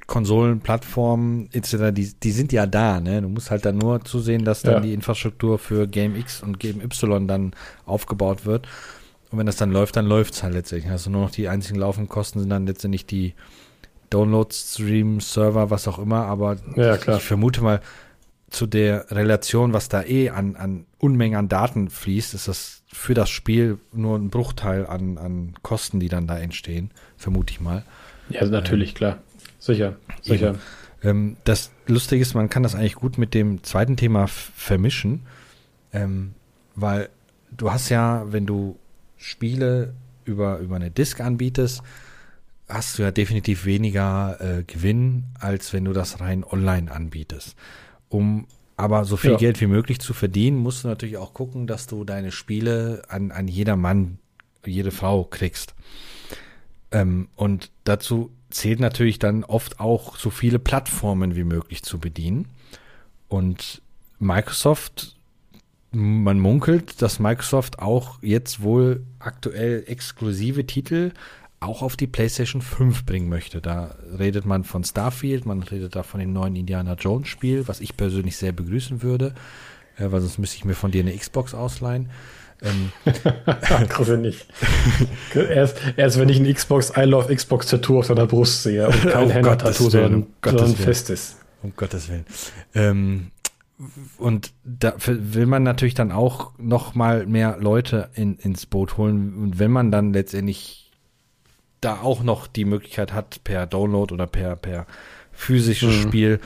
Konsolen, 0.07 0.61
Plattformen 0.61 1.49
etc., 1.53 1.93
die, 1.93 2.13
die 2.13 2.31
sind 2.31 2.53
ja 2.53 2.67
da, 2.67 3.01
ne? 3.01 3.23
Du 3.23 3.29
musst 3.29 3.51
halt 3.51 3.65
dann 3.65 3.79
nur 3.79 4.05
zusehen, 4.05 4.45
dass 4.45 4.63
dann 4.63 4.75
ja. 4.75 4.81
die 4.81 4.93
Infrastruktur 4.95 5.59
für 5.59 5.87
Game 5.89 6.15
X 6.15 6.43
und 6.43 6.61
Game 6.61 6.81
Y 6.81 7.27
dann 7.27 7.53
aufgebaut 7.87 8.45
wird. 8.45 8.69
Und 9.35 9.39
wenn 9.39 9.47
das 9.47 9.57
dann 9.57 9.73
läuft, 9.73 9.97
dann 9.97 10.07
läuft 10.07 10.35
es 10.35 10.45
halt 10.45 10.55
letztendlich. 10.55 10.93
Also 10.93 11.11
nur 11.11 11.23
noch 11.23 11.31
die 11.33 11.49
einzigen 11.49 11.77
laufenden 11.77 12.09
Kosten 12.09 12.39
sind 12.39 12.51
dann 12.51 12.69
letztendlich 12.69 13.05
die 13.05 13.35
Download, 14.09 14.49
Stream, 14.55 15.19
Server, 15.19 15.71
was 15.71 15.89
auch 15.89 15.99
immer. 15.99 16.27
Aber 16.27 16.57
ja, 16.77 16.95
ich 16.95 17.23
vermute 17.25 17.61
mal, 17.61 17.81
zu 18.49 18.69
der 18.69 19.11
Relation, 19.11 19.73
was 19.73 19.89
da 19.89 20.05
eh 20.05 20.31
an, 20.31 20.55
an 20.55 20.87
Unmengen 20.99 21.37
an 21.37 21.49
Daten 21.49 21.91
fließt, 21.91 22.35
ist 22.35 22.47
das 22.47 22.85
für 22.87 23.15
das 23.15 23.29
Spiel 23.29 23.79
nur 23.93 24.17
ein 24.17 24.31
Bruchteil 24.31 24.87
an, 24.87 25.19
an 25.19 25.55
Kosten, 25.63 25.99
die 25.99 26.09
dann 26.09 26.29
da 26.29 26.39
entstehen, 26.39 26.93
vermute 27.17 27.53
ich 27.53 27.61
mal. 27.61 27.83
Ja, 28.29 28.47
natürlich, 28.47 28.91
ähm, 28.91 28.95
klar. 28.95 29.19
Sicher, 29.59 29.97
sicher. 30.23 30.55
Ähm, 31.03 31.39
das 31.43 31.73
Lustige 31.89 32.23
ist, 32.23 32.35
man 32.35 32.51
kann 32.51 32.63
das 32.63 32.77
eigentlich 32.77 32.95
gut 32.95 33.19
mit 33.19 33.35
dem 33.35 33.65
zweiten 33.65 33.97
Thema 33.97 34.29
vermischen, 34.29 35.23
ähm, 35.93 36.35
weil 36.77 37.09
du 37.51 37.73
hast 37.73 37.89
ja, 37.89 38.27
wenn 38.29 38.47
du 38.47 38.79
Spiele 39.25 39.95
über, 40.27 40.59
über 40.59 40.77
eine 40.77 40.91
Disk 40.91 41.21
anbietest, 41.21 41.83
hast 42.69 42.99
du 42.99 43.03
ja 43.03 43.11
definitiv 43.11 43.65
weniger 43.65 44.39
äh, 44.41 44.65
Gewinn, 44.65 45.25
als 45.41 45.73
wenn 45.73 45.87
du 45.87 45.93
das 45.95 46.21
rein 46.21 46.45
online 46.45 46.93
anbietest. 46.93 47.57
Um 48.11 48.47
aber 48.77 49.05
so 49.05 49.17
viel 49.17 49.33
ja. 49.33 49.37
Geld 49.37 49.61
wie 49.61 49.67
möglich 49.67 49.99
zu 50.01 50.13
verdienen, 50.13 50.59
musst 50.59 50.85
du 50.85 50.89
natürlich 50.89 51.17
auch 51.17 51.33
gucken, 51.33 51.67
dass 51.67 51.87
du 51.87 52.05
deine 52.05 52.33
Spiele 52.33 53.03
an, 53.09 53.31
an 53.31 53.49
jeder 53.49 53.77
Mann, 53.77 54.19
jede 54.67 54.91
Frau 54.91 55.25
kriegst. 55.25 55.75
Ähm, 56.91 57.29
und 57.35 57.71
dazu 57.85 58.31
zählt 58.51 58.81
natürlich 58.81 59.19
dann 59.19 59.45
oft 59.45 59.81
auch 59.81 60.17
so 60.17 60.29
viele 60.29 60.59
Plattformen 60.59 61.35
wie 61.35 61.45
möglich 61.45 61.83
zu 61.83 61.99
bedienen. 61.99 62.49
Und 63.29 63.81
Microsoft 64.19 65.14
man 65.95 66.39
munkelt, 66.39 67.01
dass 67.03 67.19
Microsoft 67.19 67.79
auch 67.79 68.19
jetzt 68.23 68.63
wohl 68.63 69.05
aktuell 69.19 69.85
exklusive 69.87 70.67
Titel 70.67 71.13
auch 71.61 71.83
auf 71.83 71.97
die 71.97 72.07
PlayStation 72.07 72.61
5 72.61 73.07
bringen 73.07 73.29
möchte. 73.29 73.61
Da 73.61 73.95
redet 74.19 74.45
man 74.45 74.65
von 74.65 74.85
Starfield, 74.85 75.47
man 75.47 75.63
redet 75.63 75.97
da 75.97 76.03
von 76.03 76.21
dem 76.21 76.33
neuen 76.33 76.57
Indiana 76.57 76.95
Jones 76.95 77.29
Spiel, 77.29 77.67
was 77.69 77.81
ich 77.81 77.97
persönlich 77.97 78.37
sehr 78.37 78.53
begrüßen 78.53 79.03
würde, 79.03 79.35
äh, 79.97 80.11
weil 80.11 80.21
sonst 80.21 80.39
müsste 80.39 80.57
ich 80.57 80.65
mir 80.65 80.75
von 80.75 80.91
dir 80.91 81.03
eine 81.03 81.17
Xbox 81.17 81.55
ausleihen. 81.55 82.11
Ähm, 82.63 82.93
Grüße 83.89 84.17
nicht. 84.17 84.47
erst, 85.35 85.79
erst 85.97 86.19
wenn 86.19 86.29
ich 86.29 86.39
ein 86.39 86.53
Xbox 86.53 86.93
I 86.97 87.03
Love 87.03 87.35
Xbox 87.35 87.67
Tattoo 87.67 87.99
auf 87.99 88.07
seiner 88.07 88.27
Brust 88.27 88.63
sehe 88.63 88.87
und 88.87 89.03
kein 89.03 89.27
oh 89.29 89.31
Henna-Tattoo, 89.31 89.91
sondern, 89.91 90.15
um 90.15 90.27
sondern 90.43 90.77
festes. 90.77 91.37
Um 91.63 91.73
Gottes 91.77 92.09
Willen. 92.09 92.27
Ähm, 92.75 93.31
und 94.19 94.53
da 94.65 94.95
will 95.07 95.47
man 95.47 95.63
natürlich 95.63 95.95
dann 95.95 96.13
auch 96.13 96.53
noch 96.59 96.95
mal 96.95 97.27
mehr 97.27 97.59
Leute 97.59 98.11
in, 98.15 98.37
ins 98.37 98.67
Boot 98.67 98.97
holen. 98.97 99.35
Und 99.35 99.59
wenn 99.59 99.71
man 99.71 99.91
dann 99.91 100.13
letztendlich 100.13 100.93
da 101.81 102.01
auch 102.01 102.23
noch 102.23 102.47
die 102.47 102.65
Möglichkeit 102.65 103.13
hat, 103.13 103.45
per 103.45 103.67
Download 103.67 104.13
oder 104.13 104.27
per, 104.27 104.57
per 104.57 104.87
physisches 105.33 105.97
mhm. 105.97 106.03
Spiel 106.03 106.41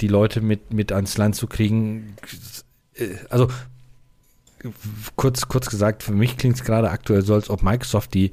die 0.00 0.08
Leute 0.08 0.40
mit, 0.40 0.72
mit 0.72 0.92
ans 0.92 1.16
Land 1.16 1.36
zu 1.36 1.46
kriegen. 1.46 2.16
Äh, 2.94 3.16
also 3.30 3.48
kurz, 5.16 5.48
kurz 5.48 5.68
gesagt, 5.68 6.02
für 6.02 6.12
mich 6.12 6.36
klingt 6.36 6.56
es 6.56 6.64
gerade 6.64 6.90
aktuell 6.90 7.22
so, 7.22 7.34
als 7.34 7.50
ob 7.50 7.62
Microsoft 7.62 8.14
die 8.14 8.32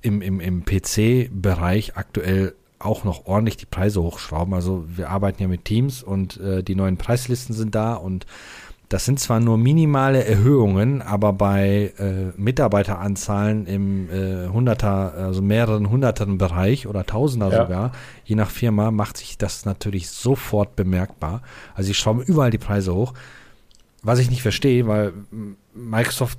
im, 0.00 0.22
im, 0.22 0.40
im 0.40 0.64
PC-Bereich 0.64 1.96
aktuell 1.96 2.54
auch 2.78 3.04
noch 3.04 3.26
ordentlich 3.26 3.56
die 3.56 3.66
Preise 3.66 4.02
hochschrauben. 4.02 4.54
Also 4.54 4.84
wir 4.88 5.10
arbeiten 5.10 5.42
ja 5.42 5.48
mit 5.48 5.64
Teams 5.64 6.02
und 6.02 6.38
äh, 6.38 6.62
die 6.62 6.74
neuen 6.74 6.96
Preislisten 6.96 7.54
sind 7.54 7.74
da 7.74 7.94
und 7.94 8.26
das 8.88 9.04
sind 9.04 9.20
zwar 9.20 9.38
nur 9.38 9.58
minimale 9.58 10.24
Erhöhungen, 10.24 11.02
aber 11.02 11.34
bei 11.34 11.92
äh, 11.98 12.32
Mitarbeiteranzahlen 12.40 13.66
im 13.66 14.08
äh, 14.10 14.48
Hunderter, 14.48 15.12
also 15.12 15.42
mehreren 15.42 15.90
Hundertern 15.90 16.38
Bereich 16.38 16.86
oder 16.86 17.04
Tausender 17.04 17.50
ja. 17.50 17.62
sogar, 17.62 17.92
je 18.24 18.34
nach 18.34 18.50
Firma, 18.50 18.90
macht 18.90 19.18
sich 19.18 19.36
das 19.36 19.66
natürlich 19.66 20.08
sofort 20.08 20.74
bemerkbar. 20.74 21.42
Also 21.74 21.88
sie 21.88 21.94
schrauben 21.94 22.22
überall 22.22 22.50
die 22.50 22.58
Preise 22.58 22.94
hoch. 22.94 23.12
Was 24.02 24.20
ich 24.20 24.30
nicht 24.30 24.42
verstehe, 24.42 24.86
weil 24.86 25.12
Microsoft 25.74 26.38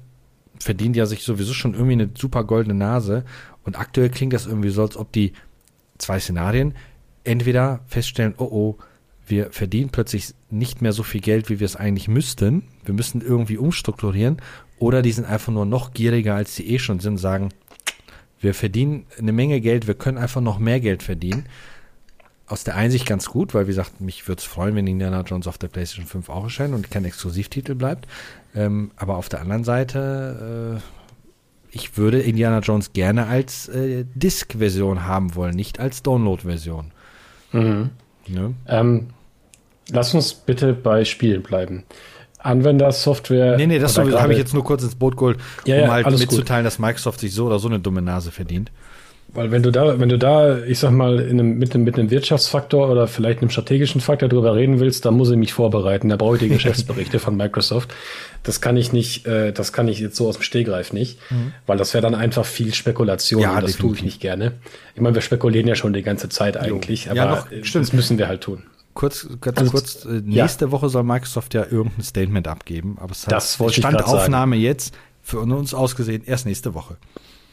verdient 0.57 0.95
ja 0.95 1.05
sich 1.05 1.23
sowieso 1.23 1.53
schon 1.53 1.73
irgendwie 1.73 1.93
eine 1.93 2.09
super 2.15 2.43
goldene 2.45 2.73
Nase 2.73 3.25
und 3.63 3.79
aktuell 3.79 4.09
klingt 4.09 4.33
das 4.33 4.47
irgendwie 4.47 4.69
so, 4.69 4.81
als 4.81 4.97
ob 4.97 5.11
die 5.11 5.33
zwei 5.99 6.19
Szenarien. 6.19 6.73
Entweder 7.23 7.81
feststellen, 7.85 8.33
oh 8.37 8.49
oh, 8.51 8.77
wir 9.27 9.51
verdienen 9.51 9.91
plötzlich 9.91 10.33
nicht 10.49 10.81
mehr 10.81 10.93
so 10.93 11.03
viel 11.03 11.21
Geld, 11.21 11.49
wie 11.49 11.59
wir 11.59 11.65
es 11.65 11.75
eigentlich 11.75 12.07
müssten. 12.07 12.63
Wir 12.83 12.95
müssen 12.95 13.21
irgendwie 13.21 13.57
umstrukturieren. 13.57 14.41
Oder 14.79 15.01
die 15.01 15.11
sind 15.11 15.25
einfach 15.25 15.53
nur 15.53 15.65
noch 15.65 15.93
gieriger, 15.93 16.35
als 16.35 16.55
sie 16.55 16.67
eh 16.67 16.79
schon 16.79 16.99
sind, 16.99 17.17
sagen, 17.17 17.49
wir 18.39 18.53
verdienen 18.53 19.05
eine 19.17 19.33
Menge 19.33 19.59
Geld, 19.59 19.87
wir 19.87 19.93
können 19.93 20.17
einfach 20.17 20.41
noch 20.41 20.59
mehr 20.59 20.79
Geld 20.79 21.03
verdienen. 21.03 21.45
Aus 22.47 22.63
der 22.63 22.75
Einsicht 22.75 23.05
ganz 23.05 23.27
gut, 23.27 23.53
weil 23.53 23.65
wie 23.65 23.71
gesagt, 23.71 24.01
mich 24.01 24.27
würde 24.27 24.39
es 24.39 24.45
freuen, 24.45 24.75
wenn 24.75 24.87
Indiana 24.87 25.21
Jones 25.21 25.45
auf 25.45 25.57
der 25.57 25.67
PlayStation 25.67 26.07
5 26.07 26.29
auch 26.29 26.45
erscheint 26.45 26.73
und 26.73 26.89
kein 26.89 27.05
Exklusivtitel 27.05 27.75
bleibt. 27.75 28.07
Ähm, 28.55 28.91
aber 28.95 29.17
auf 29.17 29.29
der 29.29 29.41
anderen 29.41 29.65
Seite, 29.65 30.79
äh, 30.79 30.98
ich 31.71 31.97
würde 31.97 32.19
Indiana 32.19 32.59
Jones 32.59 32.93
gerne 32.93 33.27
als 33.27 33.67
äh, 33.69 34.05
Disk-Version 34.15 35.05
haben 35.05 35.35
wollen, 35.35 35.55
nicht 35.55 35.79
als 35.79 36.03
Download-Version. 36.03 36.91
Mhm. 37.51 37.89
Ne? 38.27 38.53
Ähm, 38.67 39.07
lass 39.89 40.13
uns 40.13 40.33
bitte 40.33 40.73
bei 40.73 41.05
Spielen 41.05 41.43
bleiben. 41.43 41.83
Anwendersoftware. 42.39 43.57
Nee, 43.57 43.67
nee, 43.67 43.79
das 43.79 43.97
habe 43.97 44.31
ich 44.31 44.37
jetzt 44.37 44.53
nur 44.53 44.63
kurz 44.63 44.83
ins 44.83 44.95
Boot 44.95 45.17
geholt, 45.17 45.39
ja, 45.65 45.75
um 45.75 45.81
ja, 45.81 45.91
halt 45.91 46.09
mitzuteilen, 46.09 46.63
gut. 46.63 46.67
dass 46.67 46.79
Microsoft 46.79 47.19
sich 47.19 47.33
so 47.33 47.47
oder 47.47 47.59
so 47.59 47.67
eine 47.67 47.79
dumme 47.79 48.01
Nase 48.01 48.31
verdient. 48.31 48.71
Weil 49.31 49.51
wenn 49.51 49.61
du 49.61 49.71
da, 49.71 49.99
wenn 49.99 50.09
du 50.09 50.17
da, 50.17 50.63
ich 50.63 50.79
sag 50.79 50.91
mal, 50.91 51.19
in 51.19 51.39
einem, 51.39 51.57
mit, 51.59 51.75
einem, 51.75 51.83
mit 51.83 51.99
einem 51.99 52.09
Wirtschaftsfaktor 52.09 52.89
oder 52.89 53.07
vielleicht 53.07 53.41
einem 53.41 53.51
strategischen 53.51 54.01
Faktor 54.01 54.27
drüber 54.27 54.55
reden 54.55 54.79
willst, 54.79 55.05
dann 55.05 55.13
muss 55.13 55.29
ich 55.29 55.37
mich 55.37 55.53
vorbereiten. 55.53 56.09
Da 56.09 56.15
brauche 56.15 56.35
ich 56.35 56.41
die 56.41 56.49
Geschäftsberichte 56.49 57.19
von 57.19 57.37
Microsoft. 57.37 57.93
Das 58.41 58.59
kann 58.59 58.75
ich 58.75 58.91
nicht, 58.91 59.27
äh, 59.27 59.51
das 59.51 59.71
kann 59.71 59.87
ich 59.87 59.99
jetzt 59.99 60.15
so 60.15 60.27
aus 60.27 60.37
dem 60.37 60.43
Stehgreif 60.43 60.93
nicht, 60.93 61.19
mhm. 61.29 61.53
weil 61.67 61.77
das 61.77 61.93
wäre 61.93 62.01
dann 62.01 62.15
einfach 62.15 62.45
viel 62.45 62.73
Spekulation 62.73 63.41
ja, 63.41 63.55
und 63.55 63.63
das 63.63 63.77
tue 63.77 63.95
ich 63.95 64.01
nicht 64.01 64.19
gerne. 64.19 64.53
Ich 64.95 65.01
meine, 65.01 65.13
wir 65.13 65.21
spekulieren 65.21 65.67
ja 65.67 65.75
schon 65.75 65.93
die 65.93 66.01
ganze 66.01 66.29
Zeit 66.29 66.57
eigentlich, 66.57 67.05
jo. 67.05 67.11
aber 67.11 67.19
ja, 67.19 67.29
noch, 67.35 67.47
das 67.73 67.93
müssen 67.93 68.17
wir 68.17 68.27
halt 68.27 68.41
tun. 68.41 68.63
Kurz, 68.95 69.27
ganz 69.41 69.59
also, 69.59 69.71
kurz, 69.71 70.05
äh, 70.05 70.21
nächste 70.25 70.65
ja. 70.65 70.71
Woche 70.71 70.89
soll 70.89 71.03
Microsoft 71.03 71.53
ja 71.53 71.63
irgendein 71.69 72.03
Statement 72.03 72.47
abgeben, 72.47 72.97
aber 72.99 73.11
es 73.11 73.27
hat 73.27 73.33
das 73.33 73.59
Standaufnahme 73.69 74.55
jetzt 74.55 74.93
für 75.21 75.39
uns 75.39 75.73
ausgesehen 75.73 76.23
erst 76.25 76.47
nächste 76.47 76.73
Woche. 76.73 76.97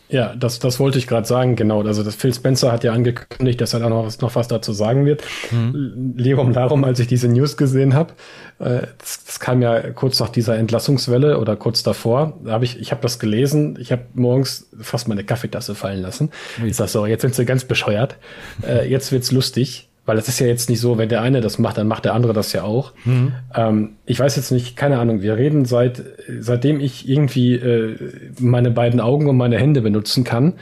Ja, 0.09 0.35
das, 0.37 0.59
das 0.59 0.79
wollte 0.79 0.99
ich 0.99 1.07
gerade 1.07 1.27
sagen, 1.27 1.57
genau. 1.57 1.83
Also 1.83 2.03
das 2.03 2.15
Phil 2.15 2.33
Spencer 2.33 2.71
hat 2.71 2.85
ja 2.85 2.93
angekündigt, 2.93 3.61
dass 3.61 3.75
er 3.75 3.81
da 3.81 3.89
noch, 3.89 4.07
was, 4.07 4.21
noch 4.21 4.35
was 4.37 4.47
dazu 4.49 4.73
sagen 4.73 5.05
wird. 5.05 5.23
Mhm. 5.51 6.15
Lerum 6.17 6.53
darum, 6.53 6.85
als 6.85 7.01
ich 7.01 7.09
diese 7.09 7.29
News 7.29 7.57
gesehen 7.57 7.95
habe, 7.95 8.13
äh, 8.59 8.87
das, 8.99 9.25
das 9.25 9.41
kam 9.41 9.63
ja 9.63 9.91
kurz 9.91 10.21
nach 10.21 10.29
dieser 10.29 10.57
Entlassungswelle 10.57 11.39
oder 11.39 11.57
kurz 11.57 11.83
davor. 11.83 12.39
Da 12.45 12.53
habe 12.53 12.65
ich, 12.65 12.81
ich 12.81 12.93
habe 12.93 13.03
das 13.03 13.19
gelesen, 13.19 13.77
ich 13.81 13.91
habe 13.91 14.03
morgens 14.15 14.69
fast 14.81 15.09
meine 15.09 15.25
Kaffeetasse 15.25 15.75
fallen 15.75 16.03
lassen. 16.03 16.31
Mhm. 16.59 16.67
Ich 16.67 16.77
sag 16.77 16.89
so, 16.89 17.05
jetzt 17.07 17.23
sind 17.23 17.35
sie 17.35 17.45
ganz 17.45 17.65
bescheuert. 17.65 18.17
Äh, 18.67 18.89
jetzt 18.89 19.11
wird's 19.11 19.33
lustig. 19.33 19.89
Weil 20.07 20.19
es 20.19 20.29
ist 20.29 20.39
ja 20.39 20.47
jetzt 20.47 20.71
nicht 20.71 20.81
so, 20.81 20.99
wenn 20.99 21.09
der 21.09 21.21
eine 21.21 21.41
das 21.41 21.59
macht, 21.59 21.79
dann 21.79 21.89
macht 21.89 22.05
der 22.05 22.15
andere 22.15 22.33
das 22.33 22.53
ja 22.53 22.63
auch. 22.63 22.93
Mhm. 23.05 23.33
Ähm, 23.55 23.91
ich 24.07 24.19
weiß 24.19 24.37
jetzt 24.37 24.53
nicht, 24.53 24.77
keine 24.77 24.99
Ahnung, 24.99 25.21
wir 25.21 25.37
reden 25.37 25.65
seit, 25.65 26.03
seitdem 26.41 26.81
ich 26.81 27.09
irgendwie 27.09 27.55
äh, 27.55 27.97
meine 28.39 28.71
beiden 28.71 29.01
Augen 29.01 29.29
und 29.29 29.37
meine 29.37 29.59
Hände 29.59 29.83
benutzen 29.83 30.25
kann, 30.25 30.55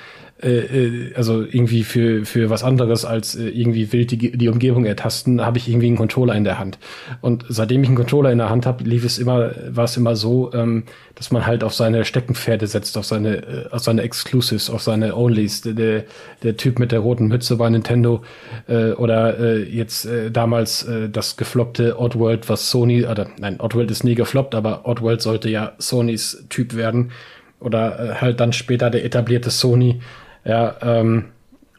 äh, 0.44 0.58
äh, 0.58 1.14
also 1.14 1.42
irgendwie 1.42 1.84
für, 1.84 2.26
für 2.26 2.50
was 2.50 2.62
anderes 2.62 3.06
als 3.06 3.34
äh, 3.34 3.48
irgendwie 3.48 3.92
wild 3.92 4.10
die, 4.10 4.32
die 4.36 4.48
Umgebung 4.48 4.84
ertasten, 4.84 5.40
habe 5.40 5.56
ich 5.56 5.68
irgendwie 5.68 5.86
einen 5.86 5.96
Controller 5.96 6.34
in 6.34 6.44
der 6.44 6.58
Hand. 6.58 6.78
Und 7.22 7.46
seitdem 7.48 7.82
ich 7.82 7.88
einen 7.88 7.96
Controller 7.96 8.30
in 8.30 8.38
der 8.38 8.50
Hand 8.50 8.66
habe, 8.66 8.84
lief 8.84 9.04
es 9.04 9.18
immer, 9.18 9.52
war 9.70 9.84
es 9.84 9.96
immer 9.96 10.16
so, 10.16 10.52
ähm, 10.52 10.84
dass 11.14 11.30
man 11.30 11.46
halt 11.46 11.64
auf 11.64 11.72
seine 11.72 12.04
Steckenpferde 12.04 12.66
setzt, 12.66 12.98
auf 12.98 13.06
seine, 13.06 13.36
äh, 13.38 13.68
auf 13.70 13.82
seine 13.82 14.02
Exclusives, 14.02 14.68
auf 14.68 14.82
seine 14.82 15.16
Onlys. 15.16 15.62
Der, 15.62 16.04
der 16.42 16.56
Typ 16.58 16.78
mit 16.78 16.92
der 16.92 17.00
roten 17.00 17.28
Mütze 17.28 17.58
war 17.58 17.70
Nintendo 17.70 18.22
äh, 18.68 18.90
oder 18.92 19.38
äh, 19.38 19.62
jetzt 19.62 20.04
äh, 20.04 20.30
damals 20.30 20.82
äh, 20.82 21.08
das 21.08 21.38
gefloppte 21.38 21.98
Oddworld, 21.98 22.50
was 22.50 22.70
Sony, 22.70 23.06
oder 23.06 23.28
nein, 23.38 23.60
Oddworld 23.60 23.90
ist 23.90 24.04
nie 24.04 24.14
gefloppt, 24.14 24.54
aber 24.54 24.86
Oddworld 24.86 25.22
sollte 25.22 25.48
ja 25.48 25.72
Sonys 25.78 26.44
Typ 26.50 26.76
werden. 26.76 27.12
Oder 27.60 27.98
äh, 27.98 28.14
halt 28.16 28.40
dann 28.40 28.52
später 28.52 28.90
der 28.90 29.06
etablierte 29.06 29.48
Sony 29.48 30.00
ja, 30.44 30.76
ähm, 30.82 31.26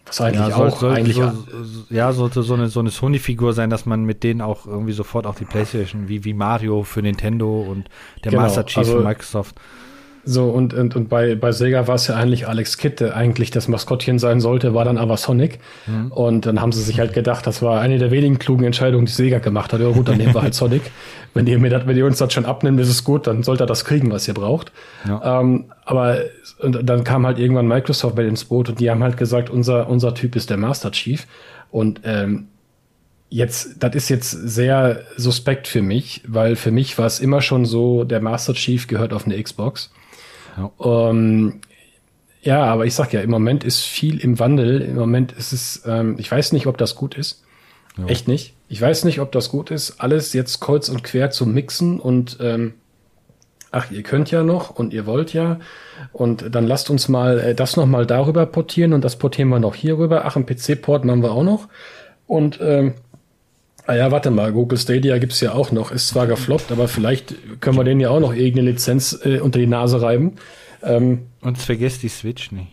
was 0.06 0.22
eigentlich 0.22 0.48
ja, 0.48 0.56
auch 0.56 0.80
soll, 0.80 0.94
eigentlich 0.94 1.16
so, 1.16 1.32
ja 1.90 2.14
sollte 2.14 2.44
so 2.44 2.54
eine 2.54 2.68
so 2.68 2.80
eine 2.80 2.92
Sony 2.92 3.20
Figur 3.20 3.54
sein, 3.54 3.70
dass 3.70 3.86
man 3.86 4.04
mit 4.06 4.24
denen 4.24 4.42
auch 4.42 4.68
irgendwie 4.68 4.94
sofort 4.94 5.26
auch 5.26 5.36
die 5.36 5.46
PlayStation 5.46 6.08
wie 6.08 6.24
wie 6.24 6.34
Mario 6.34 6.84
für 6.84 7.02
Nintendo 7.02 7.62
und 7.62 7.90
der 8.24 8.32
genau, 8.32 8.44
Master 8.44 8.66
Chief 8.66 8.78
also, 8.80 8.98
für 8.98 9.04
Microsoft 9.04 9.56
so, 10.26 10.50
und, 10.50 10.74
und, 10.74 10.96
und 10.96 11.08
bei, 11.08 11.36
bei 11.36 11.52
Sega 11.52 11.88
war 11.88 11.96
es 11.96 12.08
ja 12.08 12.16
eigentlich 12.16 12.48
Alex 12.48 12.78
Kidd, 12.78 13.00
der 13.00 13.16
eigentlich 13.16 13.52
das 13.52 13.68
Maskottchen 13.68 14.18
sein 14.18 14.42
sollte, 14.42 14.74
war 14.74 14.84
dann 14.84 14.98
aber 14.98 15.18
Sonic. 15.18 15.60
Mhm. 15.86 16.12
Und 16.12 16.46
dann 16.48 16.62
haben 16.62 16.72
sie 16.72 16.82
sich 16.82 17.00
halt 17.00 17.14
gedacht, 17.14 17.46
das 17.46 17.62
war 17.62 17.80
eine 17.80 18.00
der 18.00 18.10
wenigen 18.10 18.40
klugen 18.40 18.66
Entscheidungen, 18.66 19.06
die 19.06 19.12
Sega 19.12 19.38
gemacht 19.38 19.72
hat. 19.72 19.82
Ja 19.82 19.90
gut, 19.90 20.08
dann 20.08 20.18
nehmen 20.18 20.34
wir 20.34 20.42
halt 20.42 20.56
Sonic. 20.56 20.82
Wenn 21.36 21.48
ihr, 21.48 21.60
mir 21.60 21.70
das, 21.70 21.86
wenn 21.86 21.98
ihr 21.98 22.06
uns 22.06 22.18
das 22.18 22.32
schon 22.32 22.46
abnimmt, 22.46 22.80
ist 22.80 22.88
es 22.88 23.04
gut, 23.04 23.28
dann 23.28 23.44
sollt 23.44 23.62
ihr 23.62 23.66
das 23.66 23.84
kriegen, 23.84 24.10
was 24.10 24.26
ihr 24.26 24.34
braucht. 24.34 24.72
Ja. 25.06 25.42
Ähm, 25.42 25.66
aber 25.84 26.20
und 26.60 26.90
dann 26.90 27.04
kam 27.04 27.26
halt 27.26 27.40
irgendwann 27.40 27.68
Microsoft 27.68 28.16
bei 28.16 28.26
ins 28.26 28.46
Boot 28.46 28.70
und 28.70 28.80
die 28.80 28.90
haben 28.90 29.04
halt 29.04 29.18
gesagt, 29.18 29.50
unser, 29.50 29.90
unser 29.90 30.14
Typ 30.14 30.38
ist 30.38 30.50
der 30.50 30.56
Master 30.56 30.92
Chief. 30.92 31.28
Und 31.72 32.00
ähm, 32.06 32.48
jetzt, 33.30 33.84
das 33.84 33.96
ist 33.96 34.08
jetzt 34.08 34.32
sehr 34.32 35.02
suspekt 35.18 35.68
für 35.68 35.82
mich, 35.82 36.22
weil 36.26 36.56
für 36.56 36.72
mich 36.72 36.98
war 36.98 37.06
es 37.06 37.20
immer 37.20 37.42
schon 37.42 37.66
so, 37.66 38.06
der 38.06 38.22
Master 38.22 38.54
Chief 38.54 38.88
gehört 38.88 39.12
auf 39.12 39.26
eine 39.26 39.42
Xbox. 39.42 39.92
Ja. 40.58 40.72
Um, 40.78 41.62
ja, 42.42 42.64
aber 42.64 42.86
ich 42.86 42.94
sag 42.94 43.12
ja, 43.12 43.22
im 43.22 43.32
Moment 43.32 43.64
ist 43.64 43.82
viel 43.82 44.20
im 44.20 44.40
Wandel. 44.40 44.82
Im 44.82 44.96
Moment 44.96 45.32
ist 45.32 45.52
es, 45.52 45.84
ähm, 45.86 46.16
ich 46.20 46.32
weiß 46.32 46.52
nicht, 46.52 46.68
ob 46.68 46.78
das 46.78 46.96
gut 46.96 47.16
ist. 47.16 47.44
Ja. 47.98 48.06
Echt 48.06 48.28
nicht. 48.28 48.54
Ich 48.68 48.82
weiß 48.82 49.06
nicht, 49.06 49.20
ob 49.20 49.32
das 49.32 49.50
gut 49.50 49.72
ist, 49.72 50.00
alles 50.00 50.34
jetzt 50.34 50.60
kreuz 50.60 50.90
und 50.90 51.04
quer 51.04 51.32
zu 51.32 51.46
mixen 51.46 52.00
und 52.00 52.38
ähm, 52.42 52.74
ach, 53.72 53.92
ihr 53.92 54.04
könnt 54.04 54.32
ja 54.32 54.44
noch 54.44 54.72
und 54.72 54.94
ihr 54.94 55.06
wollt 55.06 55.34
ja 55.34 55.60
und 56.12 56.54
dann 56.56 56.66
lasst 56.66 56.90
uns 56.90 57.08
mal 57.08 57.40
äh, 57.40 57.56
das 57.56 57.78
noch 57.78 57.86
mal 57.86 58.06
darüber 58.06 58.46
portieren 58.46 58.94
und 58.94 59.04
das 59.04 59.18
portieren 59.18 59.50
wir 59.50 59.60
noch 59.60 59.76
hier 59.76 59.98
rüber. 59.98 60.24
Ach, 60.26 60.36
ein 60.36 60.46
PC-Port 60.46 61.06
machen 61.06 61.22
wir 61.22 61.32
auch 61.32 61.44
noch 61.44 61.68
und 62.28 62.60
ähm, 62.62 62.96
Ah 63.88 63.96
ja, 63.96 64.12
warte 64.12 64.32
mal, 64.32 64.52
Google 64.52 64.80
Stadia 64.80 65.18
gibt's 65.20 65.42
ja 65.42 65.54
auch 65.54 65.72
noch. 65.72 65.92
Ist 65.92 66.08
zwar 66.08 66.26
gefloppt, 66.26 66.72
aber 66.72 66.88
vielleicht 66.88 67.36
können 67.62 67.78
wir 67.78 67.84
denen 67.84 68.02
ja 68.02 68.10
auch 68.10 68.20
noch 68.20 68.34
irgendeine 68.34 68.72
Lizenz 68.72 69.20
äh, 69.24 69.40
unter 69.40 69.60
die 69.60 69.68
Nase 69.68 70.02
reiben. 70.02 70.34
Ähm, 70.82 71.28
Und 71.42 71.58
vergesst 71.58 72.02
die 72.02 72.10
Switch 72.10 72.52
nicht. 72.52 72.68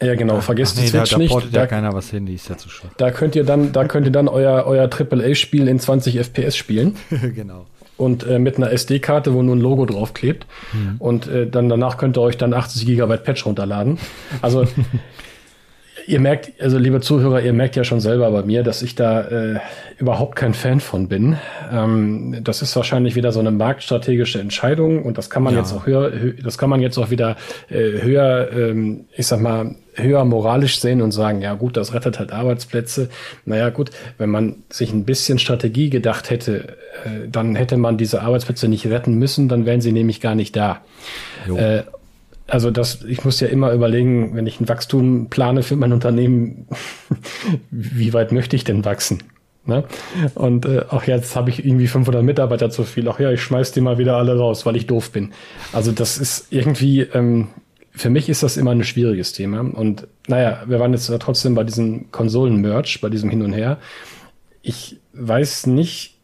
Ja, 0.00 0.14
genau, 0.14 0.40
vergesst 0.40 0.76
ach, 0.76 0.82
nee, 0.82 0.90
die 0.90 0.90
Switch 0.90 1.10
da, 1.10 1.16
da 1.16 1.22
nicht. 1.22 1.54
Da 1.54 1.60
ja 1.60 1.66
keiner 1.66 1.92
was 1.92 2.10
hin, 2.10 2.26
die 2.26 2.34
ist 2.34 2.48
ja 2.48 2.56
zu 2.56 2.68
schwach. 2.68 2.90
Da 2.96 3.10
könnt 3.10 3.34
ihr 3.34 3.44
dann, 3.44 3.72
da 3.72 3.84
könnt 3.84 4.06
ihr 4.06 4.12
dann 4.12 4.28
euer, 4.28 4.64
euer 4.66 4.90
AAA-Spiel 4.90 5.68
in 5.68 5.78
20 5.78 6.18
FPS 6.18 6.56
spielen. 6.56 6.96
genau. 7.34 7.66
Und 7.98 8.26
äh, 8.26 8.38
mit 8.38 8.56
einer 8.56 8.70
SD-Karte, 8.72 9.32
wo 9.32 9.42
nur 9.42 9.56
ein 9.56 9.60
Logo 9.60 9.86
draufklebt. 9.86 10.46
Mhm. 10.72 10.96
Und 10.98 11.28
äh, 11.28 11.48
dann 11.48 11.70
danach 11.70 11.96
könnt 11.96 12.18
ihr 12.18 12.20
euch 12.20 12.36
dann 12.36 12.52
80 12.52 12.84
GB 12.86 13.16
Patch 13.18 13.46
runterladen. 13.46 13.98
Also 14.42 14.66
ihr 16.06 16.20
merkt, 16.20 16.60
also 16.60 16.78
liebe 16.78 17.00
Zuhörer, 17.00 17.42
ihr 17.42 17.52
merkt 17.52 17.76
ja 17.76 17.84
schon 17.84 18.00
selber 18.00 18.30
bei 18.30 18.42
mir, 18.42 18.62
dass 18.62 18.82
ich 18.82 18.94
da 18.94 19.22
äh, 19.22 19.58
überhaupt 19.98 20.36
kein 20.36 20.54
Fan 20.54 20.80
von 20.80 21.08
bin. 21.08 21.36
Ähm, 21.72 22.38
das 22.42 22.62
ist 22.62 22.76
wahrscheinlich 22.76 23.16
wieder 23.16 23.32
so 23.32 23.40
eine 23.40 23.50
marktstrategische 23.50 24.40
Entscheidung 24.40 25.02
und 25.02 25.18
das 25.18 25.30
kann 25.30 25.42
man 25.42 25.54
ja. 25.54 25.60
jetzt 25.60 25.72
auch 25.72 25.86
höher, 25.86 26.10
das 26.42 26.58
kann 26.58 26.70
man 26.70 26.80
jetzt 26.80 26.98
auch 26.98 27.10
wieder 27.10 27.36
äh, 27.68 28.02
höher, 28.02 28.50
ähm, 28.52 29.06
ich 29.16 29.26
sag 29.26 29.40
mal, 29.40 29.74
höher 29.94 30.24
moralisch 30.24 30.78
sehen 30.78 31.00
und 31.00 31.12
sagen, 31.12 31.40
ja 31.40 31.54
gut, 31.54 31.76
das 31.76 31.94
rettet 31.94 32.18
halt 32.18 32.30
Arbeitsplätze. 32.30 33.08
Naja 33.44 33.70
gut, 33.70 33.90
wenn 34.18 34.30
man 34.30 34.56
sich 34.68 34.92
ein 34.92 35.04
bisschen 35.04 35.38
Strategie 35.38 35.90
gedacht 35.90 36.30
hätte, 36.30 36.76
äh, 37.04 37.28
dann 37.30 37.54
hätte 37.56 37.76
man 37.76 37.96
diese 37.96 38.22
Arbeitsplätze 38.22 38.68
nicht 38.68 38.86
retten 38.86 39.14
müssen, 39.14 39.48
dann 39.48 39.66
wären 39.66 39.80
sie 39.80 39.92
nämlich 39.92 40.20
gar 40.20 40.34
nicht 40.34 40.54
da. 40.54 40.82
Äh, 41.48 41.82
also 42.46 42.70
das, 42.70 43.02
ich 43.04 43.24
muss 43.24 43.40
ja 43.40 43.48
immer 43.48 43.72
überlegen, 43.72 44.34
wenn 44.34 44.46
ich 44.46 44.60
ein 44.60 44.68
Wachstum 44.68 45.28
plane 45.28 45.62
für 45.62 45.76
mein 45.76 45.92
Unternehmen, 45.92 46.68
wie 47.70 48.12
weit 48.12 48.32
möchte 48.32 48.56
ich 48.56 48.64
denn 48.64 48.84
wachsen? 48.84 49.22
Ne? 49.64 49.84
Und 50.34 50.64
äh, 50.64 50.84
auch 50.90 51.04
jetzt 51.04 51.34
habe 51.34 51.50
ich 51.50 51.64
irgendwie 51.64 51.88
500 51.88 52.22
Mitarbeiter 52.22 52.70
zu 52.70 52.84
viel. 52.84 53.08
Ach 53.08 53.18
ja, 53.18 53.32
ich 53.32 53.42
schmeiß 53.42 53.72
die 53.72 53.80
mal 53.80 53.98
wieder 53.98 54.16
alle 54.16 54.38
raus, 54.38 54.64
weil 54.64 54.76
ich 54.76 54.86
doof 54.86 55.10
bin. 55.10 55.32
Also 55.72 55.90
das 55.90 56.18
ist 56.18 56.46
irgendwie, 56.50 57.00
ähm, 57.00 57.48
für 57.90 58.10
mich 58.10 58.28
ist 58.28 58.44
das 58.44 58.56
immer 58.56 58.70
ein 58.70 58.84
schwieriges 58.84 59.32
Thema. 59.32 59.60
Und 59.60 60.06
naja, 60.28 60.62
wir 60.66 60.78
waren 60.78 60.92
jetzt 60.92 61.12
trotzdem 61.18 61.56
bei 61.56 61.64
diesem 61.64 62.12
Konsolen-Merch, 62.12 63.00
bei 63.00 63.08
diesem 63.08 63.28
Hin 63.28 63.42
und 63.42 63.54
Her. 63.54 63.78
Ich 64.62 65.00
weiß 65.14 65.66
nicht, 65.66 66.18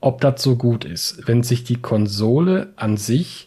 ob 0.00 0.20
das 0.20 0.42
so 0.42 0.56
gut 0.56 0.84
ist, 0.84 1.26
wenn 1.26 1.42
sich 1.42 1.64
die 1.64 1.80
Konsole 1.80 2.72
an 2.76 2.98
sich 2.98 3.45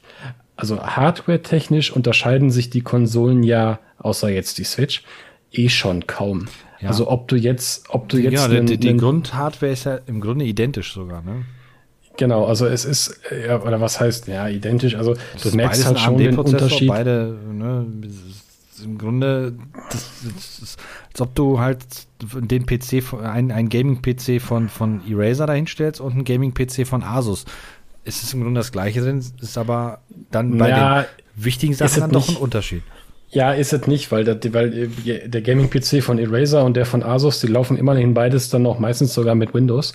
also 0.60 0.82
hardware-technisch 0.82 1.92
unterscheiden 1.92 2.52
sich 2.52 2.70
die 2.70 2.82
Konsolen 2.82 3.44
ja, 3.44 3.80
außer 3.98 4.30
jetzt 4.30 4.58
die 4.58 4.66
Switch, 4.66 5.04
eh 5.52 5.70
schon 5.70 6.06
kaum. 6.06 6.48
Ja. 6.82 6.90
Also 6.90 7.10
ob 7.10 7.28
du 7.30 7.38
jetzt, 7.38 7.90
ob 7.90 8.10
du 8.10 8.18
jetzt. 8.18 8.34
Ja, 8.34 8.48
die, 8.48 8.78
die 8.78 8.98
Grundhardware 8.98 9.72
ist 9.72 9.86
ja 9.86 10.00
im 10.06 10.20
Grunde 10.20 10.46
identisch 10.46 10.94
sogar, 10.94 11.22
ne? 11.22 11.46
Genau, 12.18 12.46
also 12.46 12.66
es 12.66 12.84
ist, 12.84 13.22
ja, 13.48 13.62
oder 13.62 13.80
was 13.80 14.02
heißt, 14.02 14.28
ja, 14.28 14.50
identisch, 14.50 14.96
also 14.96 15.16
das 15.34 15.44
du 15.44 15.56
merkest 15.56 15.86
halt 15.86 16.00
schon 16.00 16.18
den 16.18 16.38
Unterschied. 16.38 16.90
Beide, 16.90 17.38
ne, 17.54 17.86
im 18.84 18.98
Grunde, 18.98 19.54
das, 19.90 20.12
das 20.36 20.60
ist, 20.60 20.80
als 21.12 21.22
ob 21.22 21.36
du 21.36 21.60
halt 21.60 21.80
den 22.22 22.66
PC, 22.66 23.14
ein, 23.24 23.52
ein 23.52 23.70
Gaming-PC 23.70 24.42
von, 24.42 24.68
von 24.68 25.02
Eraser 25.10 25.48
dahinstellst 25.48 26.02
und 26.02 26.18
ein 26.18 26.24
Gaming-PC 26.26 26.86
von 26.86 27.04
Asus. 27.04 27.46
Es 28.06 28.24
ist 28.24 28.34
im 28.34 28.42
Grunde 28.42 28.60
das 28.60 28.72
gleiche 28.72 29.02
drin, 29.02 29.24
ist 29.42 29.58
aber 29.58 30.00
dann 30.32 30.58
bei 30.58 30.70
ja, 30.70 31.02
den 31.02 31.06
wichtigen 31.36 31.74
Sachen 31.74 32.00
dann 32.00 32.12
doch 32.12 32.30
ein 32.30 32.38
Unterschied. 32.38 32.84
Ja, 33.30 33.54
ist 33.54 33.74
es 33.74 33.86
nicht, 33.86 34.12
weil, 34.12 34.24
der, 34.24 34.40
weil 34.54 34.90
der 34.90 35.42
Gaming-PC 35.42 36.02
von 36.02 36.18
Eraser 36.18 36.64
und 36.66 36.76
der 36.76 36.86
von 36.86 37.04
Asus, 37.04 37.42
die 37.42 37.48
laufen 37.48 37.78
immerhin 37.78 38.16
beides 38.16 38.50
dann 38.50 38.64
noch 38.64 38.80
meistens 38.80 39.14
sogar 39.14 39.36
mit 39.36 39.54
Windows. 39.54 39.94